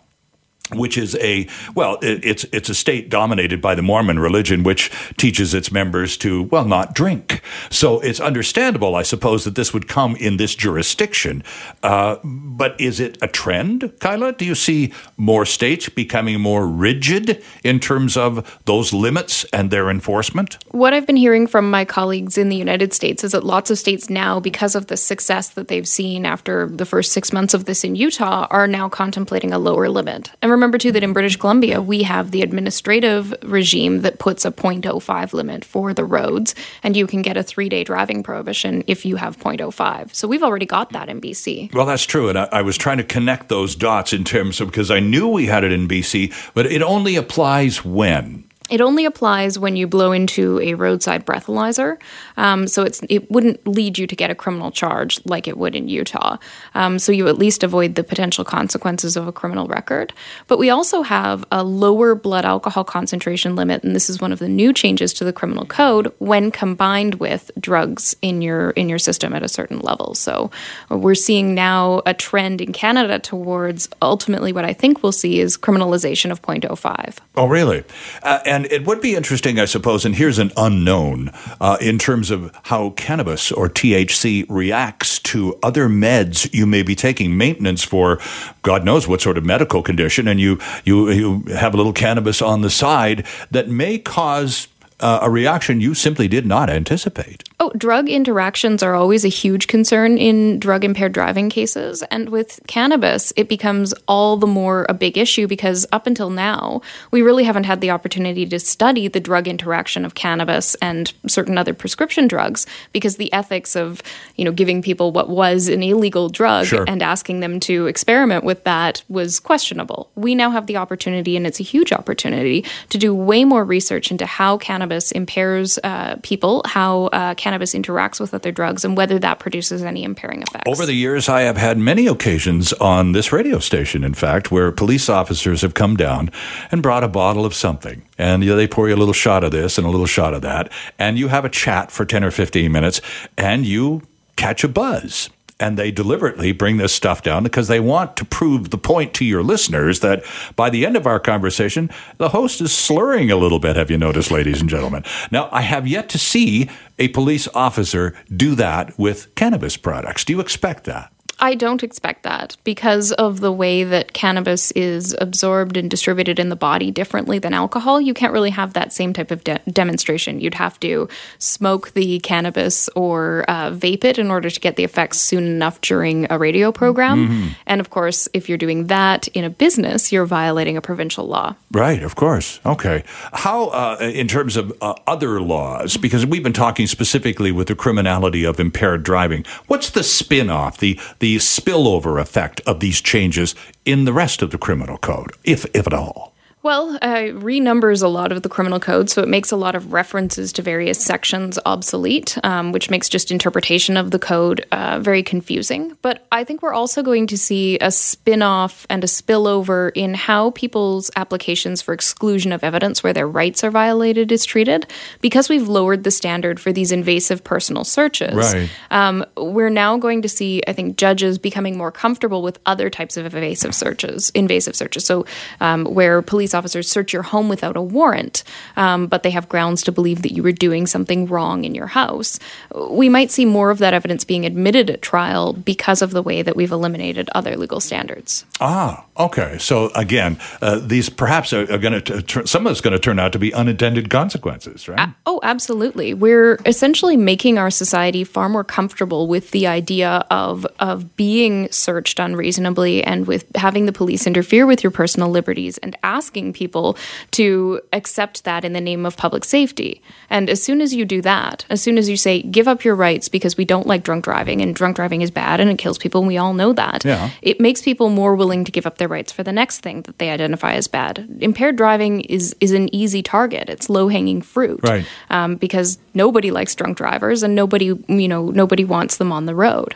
which 0.73 0.97
is 0.97 1.15
a 1.17 1.47
well 1.75 1.99
it, 2.01 2.25
it's 2.25 2.45
it's 2.45 2.69
a 2.69 2.75
state 2.75 3.11
dominated 3.11 3.61
by 3.61 3.75
the 3.75 3.83
Mormon 3.83 4.19
religion 4.19 4.63
which 4.63 4.91
teaches 5.19 5.53
its 5.53 5.71
members 5.71 6.17
to 6.19 6.45
well 6.45 6.65
not 6.65 6.95
drink. 6.95 7.43
So 7.71 8.01
it's 8.01 8.21
understandable 8.21 8.95
I 8.95 9.03
suppose 9.03 9.45
that 9.45 9.57
this 9.57 9.75
would 9.75 9.89
come 9.89 10.17
in 10.17 10.37
this 10.37 10.55
jurisdiction. 10.55 11.45
Uh, 11.83 12.17
but 12.25 12.81
is 12.81 12.99
it 12.99 13.19
a 13.21 13.29
trend 13.29 13.93
Kyla? 14.01 14.33
Do 14.33 14.45
you 14.45 14.55
see 14.55 14.93
more 15.17 15.45
states 15.45 15.89
becoming 15.89 16.41
more 16.41 16.67
rigid 16.67 17.43
in 17.63 17.79
terms 17.79 18.17
of 18.17 18.59
those 18.65 18.93
limits 18.93 19.45
and 19.53 19.71
their 19.71 19.91
enforcement? 19.91 20.59
What 20.71 20.95
I've 20.95 21.07
been 21.07 21.17
hearing 21.17 21.47
from 21.47 21.71
my 21.71 21.85
colleagues 21.85 22.39
in 22.39 22.49
the 22.49 22.57
United 22.57 22.95
States 22.95 23.23
is 23.23 23.33
that 23.33 23.45
lots 23.45 23.71
of 23.71 23.79
states 23.79 24.09
now 24.09 24.41
because 24.41 24.75
of 24.75 24.87
the 24.87 24.97
success 24.97 25.51
that 25.51 25.69
they've 25.69 25.87
seen 25.87 26.25
after 26.25 26.67
the 26.67 26.87
first 26.87 27.13
six 27.13 27.33
months 27.33 27.55
of 27.55 27.67
this 27.67 27.85
in 27.85 27.95
Utah 27.97 28.47
are 28.51 28.67
now 28.67 28.89
contemplating 28.89 29.53
a 29.53 29.59
lower 29.59 29.89
limit. 29.89 30.31
And 30.41 30.54
remember 30.55 30.79
too 30.79 30.93
that 30.93 31.03
in 31.03 31.13
British 31.13 31.37
Columbia 31.37 31.83
we 31.83 32.03
have 32.03 32.31
the 32.31 32.43
administrative 32.43 33.35
regime 33.43 34.01
that 34.03 34.19
puts 34.19 34.45
a 34.45 34.51
0.05 34.51 35.33
limit 35.33 35.65
for 35.65 35.93
the 35.93 36.05
roads, 36.05 36.55
and 36.83 36.97
you 36.97 37.07
can 37.07 37.23
get 37.23 37.37
a 37.37 37.43
three 37.43 37.69
day 37.69 37.85
driving 37.85 38.23
prohibition 38.23 38.83
if 38.87 39.05
you 39.05 39.17
have 39.17 39.39
0.05. 39.39 40.15
So 40.15 40.27
we've 40.27 40.43
already 40.43 40.67
got 40.67 40.91
that 40.93 41.09
in 41.09 41.21
BC. 41.21 41.73
Well, 41.75 41.87
that's 41.87 42.07
true, 42.07 42.29
and 42.29 42.39
I, 42.39 42.49
I 42.53 42.63
was 42.63 42.77
trying 42.77 42.99
to 42.99 43.05
connect 43.05 43.49
those 43.49 43.77
dots 43.77 44.13
in 44.13 44.25
terms 44.25 44.61
of 44.61 44.69
because 44.69 44.91
I 44.91 45.01
knew 45.01 45.29
we 45.29 45.47
had 45.47 45.65
it 45.65 45.73
in 45.73 45.89
BC, 45.89 46.33
but 46.55 46.67
it 46.67 46.83
only 46.83 47.17
applies 47.17 47.85
when. 47.85 48.45
It 48.71 48.81
only 48.81 49.05
applies 49.05 49.59
when 49.59 49.77
you 49.77 49.87
blow 49.87 50.13
into 50.13 50.59
a 50.61 50.73
roadside 50.73 51.27
breathalyzer, 51.27 51.99
um, 52.39 52.67
so 52.67 52.87
it 53.11 53.31
wouldn't 53.31 53.67
lead 53.69 53.99
you 53.99 54.07
to 54.07 54.17
get 54.17 54.31
a 54.31 54.35
criminal 54.35 54.71
charge 54.71 55.21
like 55.27 55.47
it 55.47 55.59
would 55.59 55.75
in 55.75 55.89
Utah. 55.89 56.39
Um, 56.75 56.99
so 56.99 57.13
you 57.13 57.29
at 57.29 57.37
least 57.37 57.63
avoid 57.63 57.95
the 57.95 58.03
potential 58.03 58.43
consequences 58.43 59.19
of 59.19 59.29
a 59.29 59.33
criminal 59.33 59.67
record. 59.67 60.15
But 60.47 60.59
we 60.59 60.71
also 60.71 61.03
have 61.03 61.45
a 61.53 61.63
lower 61.63 62.15
blood 62.15 62.47
alcohol 62.47 62.85
concentration 62.85 63.55
limit, 63.55 63.85
and 63.85 63.95
this 63.95 64.09
is 64.09 64.19
one 64.19 64.33
of 64.33 64.39
the 64.39 64.49
new 64.49 64.73
changes 64.73 65.13
to 65.15 65.25
the 65.25 65.33
criminal 65.33 65.67
code 65.67 66.11
when 66.19 66.51
combined 66.51 67.17
with 67.17 67.51
drugs 67.61 68.17
in 68.23 68.41
your 68.41 68.71
in 68.71 68.89
your 68.89 68.99
system 68.99 69.35
at 69.35 69.43
a 69.43 69.49
certain 69.49 69.81
level. 69.81 70.15
So 70.15 70.51
we're 70.89 71.15
seeing 71.15 71.55
now 71.55 72.01
a 72.07 72.15
trend 72.15 72.63
in 72.63 72.73
Canada 72.73 73.19
towards 73.19 73.91
ultimately 74.01 74.55
what 74.55 74.65
I 74.65 74.73
think 74.73 75.03
we'll 75.03 75.13
see 75.13 75.41
is 75.41 75.59
criminalization 75.59 76.31
of 76.31 76.41
0.05. 76.41 77.19
Oh, 77.37 77.47
really? 77.47 77.85
Uh, 78.23 78.41
and 78.55 78.71
it 78.71 78.87
would 78.87 79.01
be 79.01 79.17
interesting, 79.17 79.59
I 79.59 79.65
suppose, 79.65 80.05
and 80.05 80.15
here's 80.15 80.39
an 80.39 80.53
unknown 80.57 81.33
uh, 81.61 81.77
in 81.81 81.99
terms 81.99 82.31
of 82.31 82.57
how 82.63 82.91
cannabis 82.91 83.51
or 83.51 83.69
THC 83.69 84.47
reacts 84.49 85.19
to 85.21 85.59
other 85.61 85.89
meds 85.89 86.55
you 86.55 86.65
may 86.65 86.85
be 86.85 86.95
taking, 86.95 87.37
maintenance 87.37 87.83
for. 87.83 88.21
God 88.63 88.85
knows 88.85 89.09
what 89.09 89.21
sort 89.21 89.39
of 89.39 89.45
medical 89.45 89.83
condition, 89.83 90.29
and 90.29 90.39
you, 90.39 90.61
you, 90.85 91.11
you 91.11 91.43
have 91.55 91.75
a 91.75 91.77
little 91.77 91.93
cannabis 91.93 92.41
on 92.41 92.61
the 92.61 92.71
side 92.71 93.27
that 93.51 93.69
may 93.69 93.99
cause 93.99 94.69
uh, 95.01 95.21
a 95.23 95.31
reaction 95.31 95.81
you 95.81 95.95
simply 95.95 96.29
did 96.29 96.47
not 96.47 96.71
anticipate. 96.71 97.45
Oh, 97.61 97.71
drug 97.77 98.09
interactions 98.09 98.83
are 98.83 98.95
always 98.95 99.25
a 99.25 99.29
huge 99.29 99.69
concern 99.69 100.19
in 100.19 100.59
drug 100.59 100.85
impaired 100.85 101.13
driving 101.13 101.51
cases. 101.51 102.03
And 102.11 102.29
with 102.29 102.61
cannabis, 102.67 103.33
it 103.37 103.49
becomes 103.49 103.95
all 104.09 104.37
the 104.37 104.47
more 104.47 104.87
a 104.89 104.95
big 104.95 105.17
issue 105.17 105.47
because 105.47 105.87
up 105.93 106.07
until 106.07 106.31
now, 106.31 106.81
we 107.11 107.23
really 107.23 107.45
haven't 107.45 107.65
had 107.65 107.81
the 107.81 107.91
opportunity 107.91 108.47
to 108.47 108.59
study 108.59 109.09
the 109.09 109.21
drug 109.21 109.47
interaction 109.47 110.05
of 110.05 110.15
cannabis 110.15 110.75
and 110.77 111.13
certain 111.27 111.59
other 111.59 111.75
prescription 111.75 112.27
drugs 112.27 112.67
because 112.93 113.17
the 113.17 113.33
ethics 113.33 113.77
of, 113.77 114.03
you 114.37 114.45
know, 114.45 114.53
giving 114.53 114.83
people 114.83 115.13
what 115.13 115.29
was 115.29 115.69
an 115.69 115.83
illegal 115.83 116.29
drug 116.29 116.67
sure. 116.67 116.85
and 116.89 117.03
asking 117.03 117.41
them 117.41 117.61
to 117.61 117.87
experiment 117.87 118.45
with 118.45 118.65
that 118.65 119.03
was 119.09 119.41
questionable. 119.41 120.11
We 120.15 120.35
now 120.35 120.51
have 120.51 120.67
the 120.67 120.77
opportunity, 120.77 121.37
and 121.37 121.47
it's 121.47 121.61
a 121.61 121.65
huge 121.65 121.93
opportunity, 121.93 122.65
to 122.91 122.99
do 122.99 123.15
way 123.15 123.45
more 123.45 123.65
research 123.65 124.11
into 124.11 124.27
how 124.27 124.59
cannabis 124.59 124.84
impairs 124.93 125.79
uh, 125.85 126.17
people, 126.23 126.63
how 126.65 127.07
uh, 127.07 127.35
cannabis 127.35 127.75
interacts 127.75 128.21
with 128.21 128.35
other 128.35 128.53
drugs 128.53 128.85
and 128.85 128.97
whether 128.97 129.19
that 129.19 129.39
produces 129.39 129.83
any 129.83 130.05
impairing 130.05 130.43
effects. 130.43 130.65
Over 130.67 130.87
the 130.87 130.95
years, 130.95 131.29
I 131.29 131.43
have 131.43 131.57
had 131.57 131.79
many 131.79 132.07
occasions 132.07 132.73
on 132.75 133.13
this 133.13 133.33
radio 133.33 133.59
station, 133.59 134.05
in 134.05 134.15
fact, 134.15 134.51
where 134.51 134.71
police 134.73 135.09
officers 135.09 135.63
have 135.63 135.75
come 135.75 135.97
down 135.97 136.31
and 136.71 136.83
brought 136.83 137.05
a 137.05 137.09
bottle 137.09 137.45
of 137.45 137.55
something. 137.55 138.03
And 138.19 138.43
you 138.45 138.51
know, 138.51 138.57
they 138.57 138.69
pour 138.69 138.89
you 138.89 138.95
a 138.95 138.97
little 138.97 139.15
shot 139.15 139.45
of 139.45 139.51
this 139.51 139.79
and 139.79 139.87
a 139.87 139.91
little 139.91 140.07
shot 140.07 140.35
of 140.35 140.43
that. 140.43 140.73
And 140.99 141.19
you 141.19 141.29
have 141.29 141.45
a 141.45 141.49
chat 141.49 141.91
for 141.91 142.05
10 142.05 142.25
or 142.25 142.31
15 142.31 142.71
minutes 142.71 143.01
and 143.37 143.67
you 143.67 144.03
catch 144.37 144.65
a 144.65 144.69
buzz 144.69 145.31
and 145.61 145.79
they 145.79 145.91
deliberately 145.91 146.53
bring 146.53 146.77
this 146.77 146.93
stuff 146.93 147.23
down 147.23 147.43
because 147.45 147.69
they 147.69 147.81
want 147.81 148.17
to 148.17 148.25
prove 148.25 148.71
the 148.71 148.79
point 148.79 149.15
to 149.15 149.25
your 149.25 149.43
listeners 149.43 150.01
that 150.01 150.25
by 150.57 150.69
the 150.69 150.85
end 150.85 150.97
of 150.97 151.07
our 151.07 151.21
conversation, 151.21 151.91
the 152.19 152.31
host 152.31 152.61
is 152.61 152.73
slurring 152.73 153.31
a 153.31 153.37
little 153.37 153.61
bit. 153.61 153.77
Have 153.77 153.91
you 153.91 153.99
noticed, 153.99 154.31
ladies 154.31 154.61
and 154.61 154.69
gentlemen? 154.69 155.05
Now, 155.31 155.49
I 155.53 155.63
have 155.63 155.87
yet 155.87 156.09
to 156.11 156.19
see 156.19 156.69
a 156.99 157.09
police 157.09 157.49
officer 157.55 158.15
do 158.35 158.55
that 158.57 158.99
with 158.99 159.35
cannabis 159.35 159.77
products. 159.77 160.25
Do 160.25 160.33
you 160.33 160.41
expect 160.41 160.85
that? 160.85 161.14
I 161.41 161.55
don't 161.55 161.83
expect 161.83 162.23
that 162.23 162.57
because 162.65 163.13
of 163.13 163.41
the 163.41 163.53
way 163.53 163.85
that 163.85 164.13
cannabis 164.13 164.71
is 164.73 165.15
absorbed 165.21 165.77
and 165.77 165.91
distributed 165.91 166.39
in 166.39 166.49
the 166.49 166.57
body 166.57 166.91
differently 166.91 167.39
than 167.39 167.53
alcohol. 167.55 168.01
You 168.01 168.15
can't 168.15 168.33
really 168.33 168.51
have 168.51 168.75
that 168.75 168.93
same 168.93 169.13
type 169.13 169.31
of 169.31 169.43
de- 169.45 169.61
demonstration. 169.71 170.41
You'd 170.41 170.55
have 170.55 170.79
to 170.81 171.09
smoke 171.39 171.93
the 171.95 172.21
cannabis 172.21 172.89
or 172.95 173.45
uh, 173.49 173.71
vape 173.71 174.05
it 174.05 174.19
in 174.19 174.31
order 174.31 174.49
to 174.49 174.61
get 174.61 174.77
the 174.77 174.85
effects 174.85 175.21
soon 175.21 175.45
enough 175.45 175.81
during 175.81 176.27
a 176.31 176.39
radio 176.39 176.71
program. 176.71 177.29
Mm-hmm. 177.29 177.49
And 177.67 177.81
of 177.81 177.91
course, 177.91 178.29
if 178.33 178.49
you're 178.49 178.59
doing 178.59 178.87
that 178.87 179.29
in 179.29 179.45
a 179.45 179.51
business, 179.51 180.13
you're 180.13 180.27
violating 180.27 180.77
a 180.77 180.81
provincial 180.81 181.27
law. 181.27 181.57
Right, 181.73 182.03
of 182.03 182.15
course. 182.17 182.61
Okay. 182.65 183.05
How, 183.33 183.67
uh, 183.69 183.97
in 184.01 184.29
terms 184.29 184.57
of 184.57 184.73
uh, 184.81 184.95
other 185.07 185.41
laws, 185.41 185.97
because 185.97 186.25
we've 186.25 186.43
been 186.43 186.53
talking 186.53 186.87
specifically 186.87 187.51
with 187.51 187.69
the 187.69 187.75
criminality 187.75 188.45
of 188.45 188.61
impaired 188.61 189.03
driving, 189.03 189.45
what's 189.67 189.91
the 189.91 190.03
spin 190.03 190.51
off, 190.51 190.79
the, 190.79 191.01
the 191.19 191.24
the 191.25 191.37
spillover 191.37 192.21
effect 192.21 192.61
of 192.67 192.81
these 192.81 193.01
changes 193.01 193.55
in 193.87 194.05
the 194.05 194.13
rest 194.13 194.43
of 194.43 194.51
the 194.51 194.59
criminal 194.59 194.99
code, 194.99 195.31
if, 195.43 195.65
if 195.73 195.87
at 195.87 195.95
all? 195.95 196.34
Well, 196.65 196.99
uh, 197.03 197.29
renumbers 197.35 198.03
a 198.03 198.09
lot 198.09 198.33
of 198.33 198.41
the 198.41 198.49
criminal 198.49 198.81
code, 198.81 199.11
so 199.11 199.21
it 199.21 199.29
makes 199.29 199.51
a 199.51 199.57
lot 199.57 199.75
of 199.75 199.93
references 199.93 200.51
to 200.55 200.63
various 200.63 200.99
sections 200.99 201.59
obsolete, 201.67 202.39
um, 202.43 202.73
which 202.73 202.89
makes 202.89 203.11
just 203.11 203.31
interpretation 203.31 203.99
of 203.99 204.13
the 204.13 204.19
code 204.19 204.65
uh, 204.73 204.99
very 204.99 205.23
confusing. 205.23 205.95
But 206.01 206.27
I 206.33 206.43
think 206.43 206.63
we're 206.63 206.73
also 206.73 207.03
going 207.03 207.27
to 207.27 207.37
see 207.37 207.79
a 207.81 207.91
spin 207.91 208.41
off 208.41 208.87
and 208.89 209.05
a 209.05 209.07
spillover 209.07 209.93
in 209.95 210.15
how 210.15 210.53
people's 210.53 211.11
applications 211.17 211.83
for 211.83 211.93
exclusion 211.93 212.51
of 212.51 212.65
evidence 212.65 213.03
where 213.03 213.13
their 213.13 213.29
rights 213.29 213.63
are 213.63 213.71
violated 213.71 214.33
is 214.33 214.47
treated. 214.47 214.87
Because 215.21 215.51
we've 215.51 215.69
lowered 215.69 216.03
the 216.03 216.11
standard 216.11 216.59
for 216.59 216.73
these 216.73 216.93
invasive 216.93 217.45
personal 217.45 217.85
searches, 217.85 218.55
right. 218.55 218.71
um, 218.91 219.23
we're 219.37 219.69
now 219.69 219.99
going 219.99 220.23
to 220.23 220.31
see, 220.31 220.63
I 220.67 220.73
think, 220.73 220.97
judges 220.97 221.37
becoming 221.37 221.77
more 221.77 221.93
comfortable 221.93 222.41
with 222.41 222.59
other 222.65 222.89
types 222.89 223.19
of 223.19 223.27
invasive 223.27 223.75
searches, 223.75 224.31
invasive 224.31 224.75
searches. 224.75 225.05
So 225.05 225.27
um, 225.61 225.85
where 225.85 226.23
police 226.23 226.54
police 226.55 226.59
officers 226.59 226.89
search 226.89 227.13
your 227.13 227.23
home 227.23 227.49
without 227.49 227.77
a 227.77 227.83
warrant, 227.83 228.45
um, 228.77 229.07
but 229.07 229.23
they 229.23 229.31
have 229.31 229.49
grounds 229.49 229.83
to 229.83 229.93
believe 229.93 230.23
that 230.23 230.33
you 230.33 230.43
were 230.43 230.53
doing 230.53 230.87
something 230.87 231.27
wrong 231.27 231.65
in 231.65 231.75
your 231.75 231.89
house. 231.89 232.39
We 232.75 233.09
might 233.09 233.31
see 233.31 233.45
more 233.45 233.71
of 233.71 233.79
that 233.79 233.95
evidence 233.95 234.25
being 234.25 234.47
admitted 234.47 234.91
at 234.91 235.03
trial 235.03 235.53
because 235.53 236.03
of 236.03 236.13
the 236.13 236.23
way 236.23 236.43
that 236.43 236.55
we've 236.55 236.71
eliminated 236.71 237.29
other 237.35 237.57
legal 237.57 237.81
standards. 237.81 238.45
Ah, 238.61 239.05
okay. 239.17 239.59
So 239.59 239.91
again, 239.95 240.39
uh, 240.63 240.79
these 240.79 241.09
perhaps 241.11 241.53
are, 241.53 241.71
are 241.73 241.79
going 241.79 242.03
to 242.03 242.47
some 242.47 242.67
of 242.67 242.71
it's 242.71 242.81
going 242.81 242.93
to 242.93 242.99
turn 242.99 243.19
out 243.19 243.33
to 243.33 243.39
be 243.39 243.53
unintended 243.53 244.11
consequences, 244.11 244.89
right? 244.89 245.01
Uh, 245.01 245.09
oh, 245.27 245.41
absolutely. 245.43 246.15
We're 246.15 246.61
essentially 246.67 247.17
making 247.17 247.59
our 247.59 247.71
society 247.71 248.25
far 248.25 248.49
more 248.49 248.65
comfortable 248.65 249.27
with 249.27 249.51
the 249.51 249.67
idea 249.67 250.25
of 250.31 250.67
of 250.79 251.17
being 251.17 251.71
searched 251.71 252.19
unreasonably 252.21 253.03
and 253.03 253.27
with 253.27 253.45
having 253.57 253.87
the 253.87 253.93
police 253.93 254.27
interfere 254.27 254.67
with 254.67 254.85
your 254.85 254.91
personal 254.91 255.31
liberties 255.31 255.79
and 255.79 255.97
asking 256.03 256.44
people 256.53 256.97
to 257.33 257.81
accept 257.93 258.45
that 258.45 258.65
in 258.65 258.73
the 258.73 258.81
name 258.81 259.07
of 259.07 259.17
public 259.17 259.45
safety. 259.45 260.03
And 260.31 260.51
as 260.51 260.63
soon 260.63 260.81
as 260.81 260.95
you 260.95 261.05
do 261.05 261.23
that, 261.23 261.65
as 261.71 261.83
soon 261.83 261.99
as 261.99 262.09
you 262.09 262.17
say 262.17 262.43
give 262.43 262.69
up 262.69 262.85
your 262.85 262.95
rights 262.95 263.29
because 263.29 263.57
we 263.57 263.65
don't 263.65 263.87
like 263.87 264.03
drunk 264.03 264.25
driving 264.25 264.61
and 264.61 264.75
drunk 264.75 264.97
driving 264.97 265.23
is 265.23 265.31
bad 265.31 265.61
and 265.61 265.71
it 265.71 265.79
kills 265.79 265.99
people 265.99 266.21
and 266.21 266.29
we 266.29 266.37
all 266.39 266.55
know 266.55 266.73
that. 266.73 267.05
Yeah. 267.05 267.31
It 267.43 267.61
makes 267.61 267.83
people 267.83 268.11
more 268.11 268.35
willing 268.35 268.65
to 268.65 268.73
give 268.73 268.87
up 268.87 268.99
their 268.99 269.09
rights 269.09 269.33
for 269.33 269.43
the 269.43 269.53
next 269.53 269.81
thing 269.81 270.03
that 270.03 270.19
they 270.19 270.31
identify 270.31 270.73
as 270.73 270.89
bad. 270.89 271.29
Impaired 271.41 271.77
driving 271.77 272.21
is 272.23 272.55
is 272.61 272.73
an 272.73 272.95
easy 272.95 273.23
target. 273.23 273.69
It's 273.69 273.89
low 273.89 274.09
hanging 274.09 274.43
fruit. 274.43 274.81
Right. 274.83 275.07
Um, 275.31 275.57
because 275.57 275.99
nobody 276.15 276.51
likes 276.51 276.75
drunk 276.75 276.97
drivers 276.99 277.43
and 277.43 277.55
nobody 277.55 277.87
you 278.09 278.29
know 278.29 278.51
nobody 278.51 278.85
wants 278.85 279.17
them 279.17 279.33
on 279.33 279.47
the 279.47 279.55
road. 279.55 279.95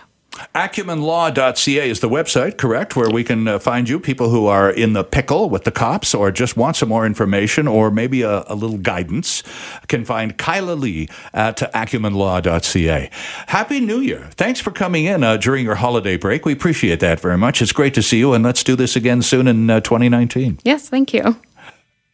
AcumenLaw.ca 0.55 1.89
is 1.89 2.01
the 2.01 2.09
website, 2.09 2.57
correct, 2.57 2.97
where 2.97 3.11
we 3.11 3.24
can 3.24 3.49
uh, 3.49 3.59
find 3.59 3.89
you, 3.89 4.01
people 4.01 4.30
who 4.30 4.47
are 4.47 4.70
in 4.70 4.93
the 4.93 5.05
pickle 5.05 5.51
with 5.51 5.64
the 5.64 5.70
cops 5.70 6.14
or 6.14 6.30
just 6.30 6.57
want 6.57 6.76
some 6.76 6.89
more 6.89 7.07
information 7.07 7.66
or 7.66 7.91
maybe 7.91 8.22
a, 8.22 8.45
a 8.47 8.55
little 8.55 8.78
guidance, 8.78 9.43
can 9.89 10.05
find 10.05 10.36
Kyla 10.39 10.72
Lee 10.72 11.09
at 11.32 11.59
AcumenLaw.ca. 11.59 13.11
Happy 13.49 13.80
New 13.80 14.01
Year. 14.01 14.28
Thanks 14.32 14.61
for 14.61 14.70
coming 14.70 15.05
in 15.05 15.22
uh, 15.22 15.36
during 15.36 15.64
your 15.64 15.76
holiday 15.76 16.16
break. 16.16 16.45
We 16.45 16.53
appreciate 16.53 17.01
that 17.01 17.20
very 17.20 17.39
much. 17.39 17.62
It's 17.62 17.72
great 17.72 17.95
to 17.95 18.03
see 18.03 18.18
you, 18.18 18.32
and 18.32 18.45
let's 18.45 18.62
do 18.62 18.76
this 18.76 18.97
again 18.97 19.22
soon 19.22 19.49
in 19.49 19.68
uh, 19.70 19.80
2019. 19.80 20.61
Yes, 20.64 20.89
thank 20.89 21.12
you. 21.12 21.36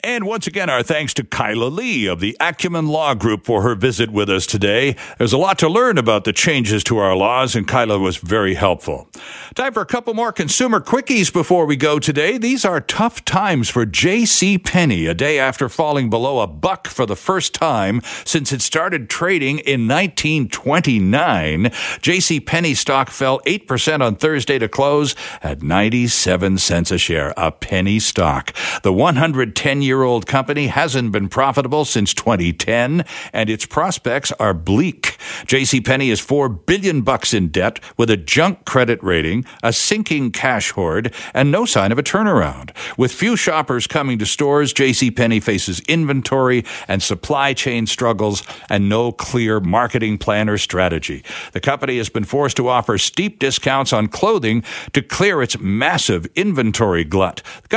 And 0.05 0.27
once 0.27 0.47
again, 0.47 0.69
our 0.69 0.83
thanks 0.83 1.15
to 1.15 1.25
Kyla 1.25 1.69
Lee 1.69 2.05
of 2.05 2.21
the 2.21 2.37
Acumen 2.39 2.89
Law 2.89 3.15
Group 3.15 3.47
for 3.47 3.63
her 3.63 3.75
visit 3.75 4.11
with 4.11 4.29
us 4.29 4.47
today. 4.47 4.97
There's 5.17 5.33
a 5.33 5.39
lot 5.39 5.59
to 5.61 5.69
learn 5.69 5.97
about 5.97 6.25
the 6.25 6.33
changes 6.35 6.85
to 6.85 6.99
our 6.99 7.17
laws, 7.17 7.57
and 7.57 7.67
Kyla 7.67 7.99
was 7.99 8.19
very 8.19 8.53
helpful. 8.53 9.09
Time 9.55 9.73
for 9.73 9.81
a 9.81 9.87
couple 9.87 10.13
more 10.13 10.31
consumer 10.31 10.79
quickies 10.81 11.33
before 11.33 11.65
we 11.65 11.77
go 11.77 11.99
today. 11.99 12.37
These 12.37 12.67
are 12.67 12.83
tough 12.83 13.25
times 13.25 13.71
for 13.71 13.87
J.C. 13.87 14.59
Penney, 14.59 15.07
a 15.07 15.15
day 15.15 15.39
after 15.39 15.71
falling 15.71 16.11
below 16.11 16.41
a 16.41 16.47
buck 16.47 16.87
for 16.87 17.07
the 17.07 17.17
first 17.17 17.55
time 17.55 18.03
since 18.27 18.53
it 18.53 18.61
started 18.61 19.09
trading 19.09 19.61
in 19.61 19.89
1929. 19.89 21.71
J.C. 22.03 22.41
Penney 22.41 22.75
stock 22.75 23.09
fell 23.09 23.41
8% 23.47 24.05
on 24.05 24.17
Thursday 24.17 24.59
to 24.59 24.69
close 24.69 25.15
at 25.43 25.63
97 25.63 26.59
cents 26.59 26.91
a 26.91 26.99
share, 26.99 27.33
a 27.39 27.51
penny 27.51 27.99
stock. 27.99 28.53
The 28.83 28.93
110 28.93 29.81
year 29.81 29.94
year 29.95 30.03
old 30.03 30.27
company 30.27 30.67
hasn't 30.67 31.13
been 31.13 31.29
profitable 31.29 31.85
since 31.85 32.13
2010, 32.15 33.05
and 33.33 33.49
its 33.49 33.65
prospects 33.65 34.33
are 34.33 34.53
bleak. 34.53 35.17
JCPenney 35.47 36.09
is 36.09 36.21
4 36.21 36.49
billion 36.49 37.03
bucks 37.03 37.33
in 37.33 37.49
debt 37.49 37.79
with 37.97 38.11
a 38.11 38.17
junk 38.17 38.65
credit 38.65 39.03
rating, 39.03 39.45
a 39.63 39.73
sinking 39.73 40.33
cash 40.33 40.73
hoard, 40.73 41.15
and 41.33 41.53
no 41.53 41.65
sign 41.65 41.93
of 41.93 41.99
a 41.99 42.03
turnaround. 42.03 42.71
With 42.99 43.13
few 43.13 43.37
shoppers 43.37 43.87
coming 43.87 44.19
to 44.19 44.27
stores, 44.27 44.75
JCPenney 44.75 45.43
faces 45.43 45.81
inventory 45.87 46.65
and 46.89 47.01
supply 47.03 47.55
chain 47.55 47.87
struggles 47.87 48.43
and 48.69 48.89
no 48.89 49.13
clear 49.13 49.61
marketing 49.61 50.19
plan 50.19 50.49
or 50.49 50.59
strategy. 50.59 51.23
The 51.53 51.61
company 51.61 51.99
has 51.99 52.09
been 52.09 52.25
forced 52.25 52.57
to 52.57 52.69
offer 52.69 52.99
steep 52.99 53.39
discounts 53.39 53.93
on 53.93 54.09
clothing 54.09 54.65
to 54.93 55.03
clear 55.03 55.41
its 55.41 55.59
massive 55.61 56.27
inventory 56.35 57.05
glut. 57.05 57.43
The 57.63 57.69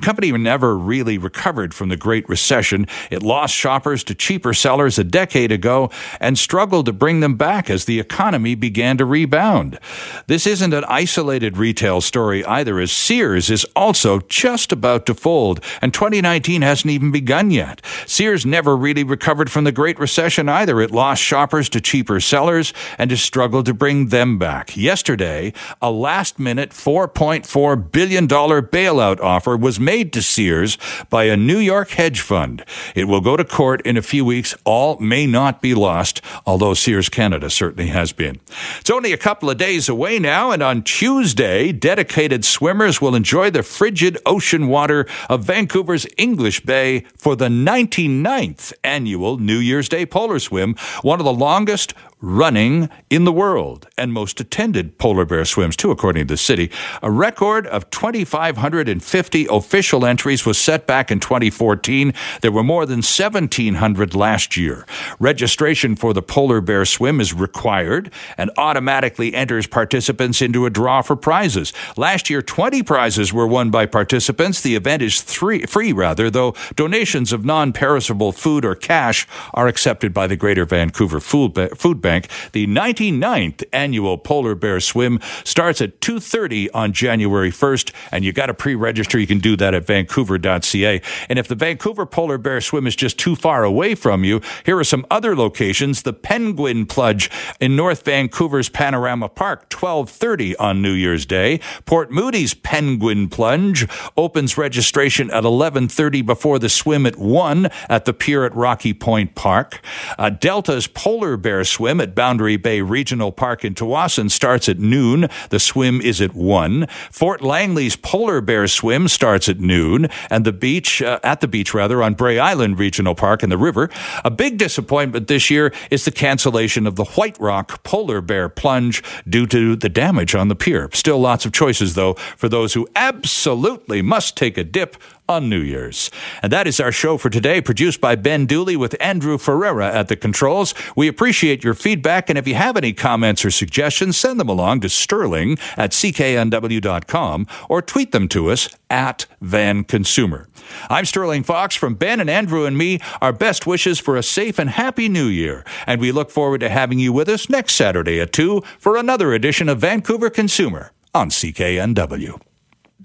company, 0.00 0.32
never 0.40 0.76
really 0.76 1.18
recovered 1.18 1.59
recovered 1.60 1.74
from 1.74 1.90
the 1.90 1.96
Great 1.96 2.26
Recession. 2.28 2.86
It 3.10 3.22
lost 3.22 3.54
shoppers 3.54 4.02
to 4.04 4.14
cheaper 4.14 4.54
sellers 4.54 4.98
a 4.98 5.04
decade 5.04 5.52
ago 5.52 5.90
and 6.18 6.38
struggled 6.38 6.86
to 6.86 6.92
bring 6.92 7.20
them 7.20 7.36
back 7.36 7.68
as 7.68 7.84
the 7.84 8.00
economy 8.00 8.54
began 8.54 8.96
to 8.96 9.04
rebound. 9.04 9.78
This 10.26 10.46
isn't 10.46 10.72
an 10.72 10.84
isolated 10.88 11.58
retail 11.58 12.00
story 12.00 12.44
either, 12.46 12.80
as 12.80 12.92
Sears 12.92 13.50
is 13.50 13.66
also 13.76 14.20
just 14.28 14.72
about 14.72 15.04
to 15.06 15.14
fold, 15.14 15.60
and 15.82 15.92
2019 15.92 16.62
hasn't 16.62 16.90
even 16.90 17.12
begun 17.12 17.50
yet. 17.50 17.82
Sears 18.06 18.46
never 18.46 18.74
really 18.74 19.04
recovered 19.04 19.50
from 19.50 19.64
the 19.64 19.72
Great 19.72 19.98
Recession 19.98 20.48
either. 20.48 20.80
It 20.80 20.90
lost 20.90 21.22
shoppers 21.22 21.68
to 21.70 21.80
cheaper 21.80 22.20
sellers 22.20 22.72
and 22.96 23.10
has 23.10 23.22
struggled 23.22 23.66
to 23.66 23.74
bring 23.74 24.08
them 24.08 24.38
back. 24.38 24.76
Yesterday, 24.76 25.52
a 25.82 25.90
last 25.90 26.38
minute 26.38 26.70
$4.4 26.70 27.92
billion 27.92 28.26
bailout 28.26 29.20
offer 29.20 29.56
was 29.56 29.78
made 29.78 30.12
to 30.14 30.22
Sears 30.22 30.78
by 31.10 31.24
a 31.24 31.36
New 31.36 31.49
York 31.58 31.90
hedge 31.90 32.20
fund. 32.20 32.64
It 32.94 33.04
will 33.04 33.20
go 33.20 33.36
to 33.36 33.44
court 33.44 33.80
in 33.82 33.96
a 33.96 34.02
few 34.02 34.24
weeks. 34.24 34.54
All 34.64 34.98
may 34.98 35.26
not 35.26 35.60
be 35.60 35.74
lost, 35.74 36.20
although 36.46 36.74
Sears 36.74 37.08
Canada 37.08 37.50
certainly 37.50 37.88
has 37.88 38.12
been. 38.12 38.40
It's 38.78 38.90
only 38.90 39.12
a 39.12 39.18
couple 39.18 39.50
of 39.50 39.58
days 39.58 39.88
away 39.88 40.18
now, 40.18 40.50
and 40.50 40.62
on 40.62 40.82
Tuesday, 40.82 41.72
dedicated 41.72 42.44
swimmers 42.44 43.00
will 43.00 43.14
enjoy 43.14 43.50
the 43.50 43.62
frigid 43.62 44.18
ocean 44.26 44.68
water 44.68 45.06
of 45.28 45.44
Vancouver's 45.44 46.06
English 46.16 46.60
Bay 46.60 47.00
for 47.16 47.36
the 47.36 47.48
99th 47.48 48.72
annual 48.84 49.38
New 49.38 49.58
Year's 49.58 49.88
Day 49.88 50.06
Polar 50.06 50.38
Swim, 50.38 50.74
one 51.02 51.20
of 51.20 51.24
the 51.24 51.32
longest 51.32 51.94
running 52.20 52.88
in 53.08 53.24
the 53.24 53.32
world 53.32 53.88
and 53.96 54.12
most 54.12 54.40
attended 54.40 54.98
polar 54.98 55.24
bear 55.24 55.44
swims, 55.44 55.76
too, 55.76 55.90
according 55.90 56.26
to 56.26 56.34
the 56.34 56.36
city. 56.36 56.70
A 57.02 57.10
record 57.10 57.66
of 57.66 57.88
2,550 57.90 59.46
official 59.50 60.04
entries 60.04 60.44
was 60.44 60.58
set 60.58 60.86
back 60.86 61.10
in 61.10 61.20
2014. 61.20 62.12
There 62.42 62.52
were 62.52 62.62
more 62.62 62.84
than 62.84 62.98
1,700 62.98 64.14
last 64.14 64.56
year. 64.56 64.86
Registration 65.18 65.96
for 65.96 66.12
the 66.12 66.22
polar 66.22 66.60
bear 66.60 66.84
swim 66.84 67.20
is 67.20 67.32
required 67.32 68.12
and 68.36 68.50
automatically 68.58 69.34
enters 69.34 69.66
participants 69.66 70.42
into 70.42 70.66
a 70.66 70.70
draw 70.70 71.02
for 71.02 71.16
prizes. 71.16 71.72
Last 71.96 72.28
year, 72.28 72.42
20 72.42 72.82
prizes 72.82 73.32
were 73.32 73.46
won 73.46 73.70
by 73.70 73.86
participants. 73.86 74.60
The 74.60 74.76
event 74.76 75.02
is 75.02 75.22
three, 75.22 75.64
free, 75.66 75.92
rather, 75.92 76.30
though 76.30 76.54
donations 76.76 77.32
of 77.32 77.44
non 77.44 77.72
perishable 77.72 78.32
food 78.32 78.64
or 78.64 78.74
cash 78.74 79.26
are 79.54 79.68
accepted 79.68 80.12
by 80.12 80.26
the 80.26 80.36
Greater 80.36 80.64
Vancouver 80.64 81.20
Food 81.20 81.54
Bank. 81.54 82.09
The 82.52 82.66
99th 82.66 83.64
annual 83.72 84.18
Polar 84.18 84.54
Bear 84.54 84.80
Swim 84.80 85.20
starts 85.44 85.80
at 85.80 86.00
2:30 86.00 86.68
on 86.74 86.92
January 86.92 87.50
1st, 87.50 87.92
and 88.12 88.24
you 88.24 88.32
got 88.32 88.46
to 88.46 88.54
pre-register. 88.54 89.18
You 89.18 89.26
can 89.26 89.38
do 89.38 89.56
that 89.56 89.74
at 89.74 89.86
vancouver.ca. 89.86 91.00
And 91.28 91.38
if 91.38 91.48
the 91.48 91.54
Vancouver 91.54 92.06
Polar 92.06 92.38
Bear 92.38 92.60
Swim 92.60 92.86
is 92.86 92.96
just 92.96 93.18
too 93.18 93.36
far 93.36 93.64
away 93.64 93.94
from 93.94 94.24
you, 94.24 94.40
here 94.64 94.78
are 94.78 94.84
some 94.84 95.06
other 95.10 95.36
locations. 95.36 96.02
The 96.02 96.12
Penguin 96.12 96.86
Plunge 96.86 97.30
in 97.60 97.76
North 97.76 98.04
Vancouver's 98.04 98.68
Panorama 98.68 99.28
Park, 99.28 99.68
12:30 99.70 100.56
on 100.58 100.82
New 100.82 100.92
Year's 100.92 101.26
Day. 101.26 101.60
Port 101.84 102.10
Moody's 102.10 102.54
Penguin 102.54 103.28
Plunge 103.28 103.86
opens 104.16 104.58
registration 104.58 105.30
at 105.30 105.44
11:30 105.44 106.22
before 106.22 106.58
the 106.58 106.68
swim 106.68 107.06
at 107.06 107.16
1 107.16 107.68
at 107.88 108.04
the 108.04 108.12
pier 108.12 108.44
at 108.44 108.54
Rocky 108.54 108.92
Point 108.92 109.34
Park. 109.34 109.80
Uh, 110.18 110.30
Delta's 110.30 110.86
Polar 110.86 111.36
Bear 111.36 111.64
Swim 111.64 111.99
at 112.00 112.14
Boundary 112.14 112.56
Bay 112.56 112.80
Regional 112.80 113.32
Park 113.32 113.64
in 113.64 113.74
Tsawwassen 113.74 114.30
starts 114.30 114.68
at 114.68 114.78
noon. 114.78 115.28
The 115.50 115.60
swim 115.60 116.00
is 116.00 116.20
at 116.20 116.34
1. 116.34 116.86
Fort 117.10 117.42
Langley's 117.42 117.96
Polar 117.96 118.40
Bear 118.40 118.66
Swim 118.66 119.08
starts 119.08 119.48
at 119.48 119.60
noon, 119.60 120.08
and 120.30 120.44
the 120.44 120.52
beach, 120.52 121.02
uh, 121.02 121.20
at 121.22 121.40
the 121.40 121.48
beach 121.48 121.74
rather, 121.74 122.02
on 122.02 122.14
Brae 122.14 122.38
Island 122.38 122.78
Regional 122.78 123.14
Park 123.14 123.42
in 123.42 123.50
the 123.50 123.58
river. 123.58 123.90
A 124.24 124.30
big 124.30 124.58
disappointment 124.58 125.28
this 125.28 125.50
year 125.50 125.72
is 125.90 126.04
the 126.04 126.10
cancellation 126.10 126.86
of 126.86 126.96
the 126.96 127.04
White 127.04 127.38
Rock 127.38 127.82
Polar 127.82 128.20
Bear 128.20 128.48
Plunge 128.48 129.02
due 129.28 129.46
to 129.46 129.76
the 129.76 129.88
damage 129.88 130.34
on 130.34 130.48
the 130.48 130.56
pier. 130.56 130.88
Still 130.92 131.18
lots 131.18 131.44
of 131.44 131.52
choices, 131.52 131.94
though, 131.94 132.14
for 132.14 132.48
those 132.48 132.74
who 132.74 132.88
absolutely 132.96 134.02
must 134.02 134.36
take 134.36 134.56
a 134.56 134.64
dip 134.64 134.96
on 135.30 135.48
New 135.48 135.60
Year's. 135.60 136.10
And 136.42 136.52
that 136.52 136.66
is 136.66 136.80
our 136.80 136.90
show 136.90 137.16
for 137.16 137.30
today, 137.30 137.60
produced 137.60 138.00
by 138.00 138.16
Ben 138.16 138.46
Dooley 138.46 138.76
with 138.76 138.96
Andrew 139.00 139.38
Ferreira 139.38 139.90
at 139.90 140.08
the 140.08 140.16
controls. 140.16 140.74
We 140.96 141.06
appreciate 141.06 141.62
your 141.62 141.74
feedback, 141.90 142.30
and 142.30 142.38
if 142.38 142.46
you 142.46 142.54
have 142.54 142.76
any 142.76 142.92
comments 142.92 143.44
or 143.44 143.50
suggestions, 143.50 144.16
send 144.16 144.38
them 144.38 144.48
along 144.48 144.78
to 144.78 144.88
sterling 144.88 145.58
at 145.76 145.90
cknw.com 145.90 147.44
or 147.68 147.82
tweet 147.82 148.12
them 148.12 148.28
to 148.28 148.48
us 148.48 148.68
at 148.88 149.26
Van 149.40 149.82
Consumer. 149.82 150.46
I'm 150.88 151.04
Sterling 151.04 151.42
Fox 151.42 151.74
from 151.74 151.96
Ben 151.96 152.20
and 152.20 152.30
Andrew 152.30 152.64
and 152.64 152.78
me. 152.78 153.00
Our 153.20 153.32
best 153.32 153.66
wishes 153.66 153.98
for 153.98 154.16
a 154.16 154.22
safe 154.22 154.60
and 154.60 154.70
happy 154.70 155.08
new 155.08 155.26
year, 155.26 155.64
and 155.84 156.00
we 156.00 156.12
look 156.12 156.30
forward 156.30 156.60
to 156.60 156.68
having 156.68 157.00
you 157.00 157.12
with 157.12 157.28
us 157.28 157.50
next 157.50 157.74
Saturday 157.74 158.20
at 158.20 158.32
2 158.32 158.62
for 158.78 158.96
another 158.96 159.32
edition 159.32 159.68
of 159.68 159.80
Vancouver 159.80 160.30
Consumer 160.30 160.92
on 161.12 161.30
CKNW. 161.30 162.40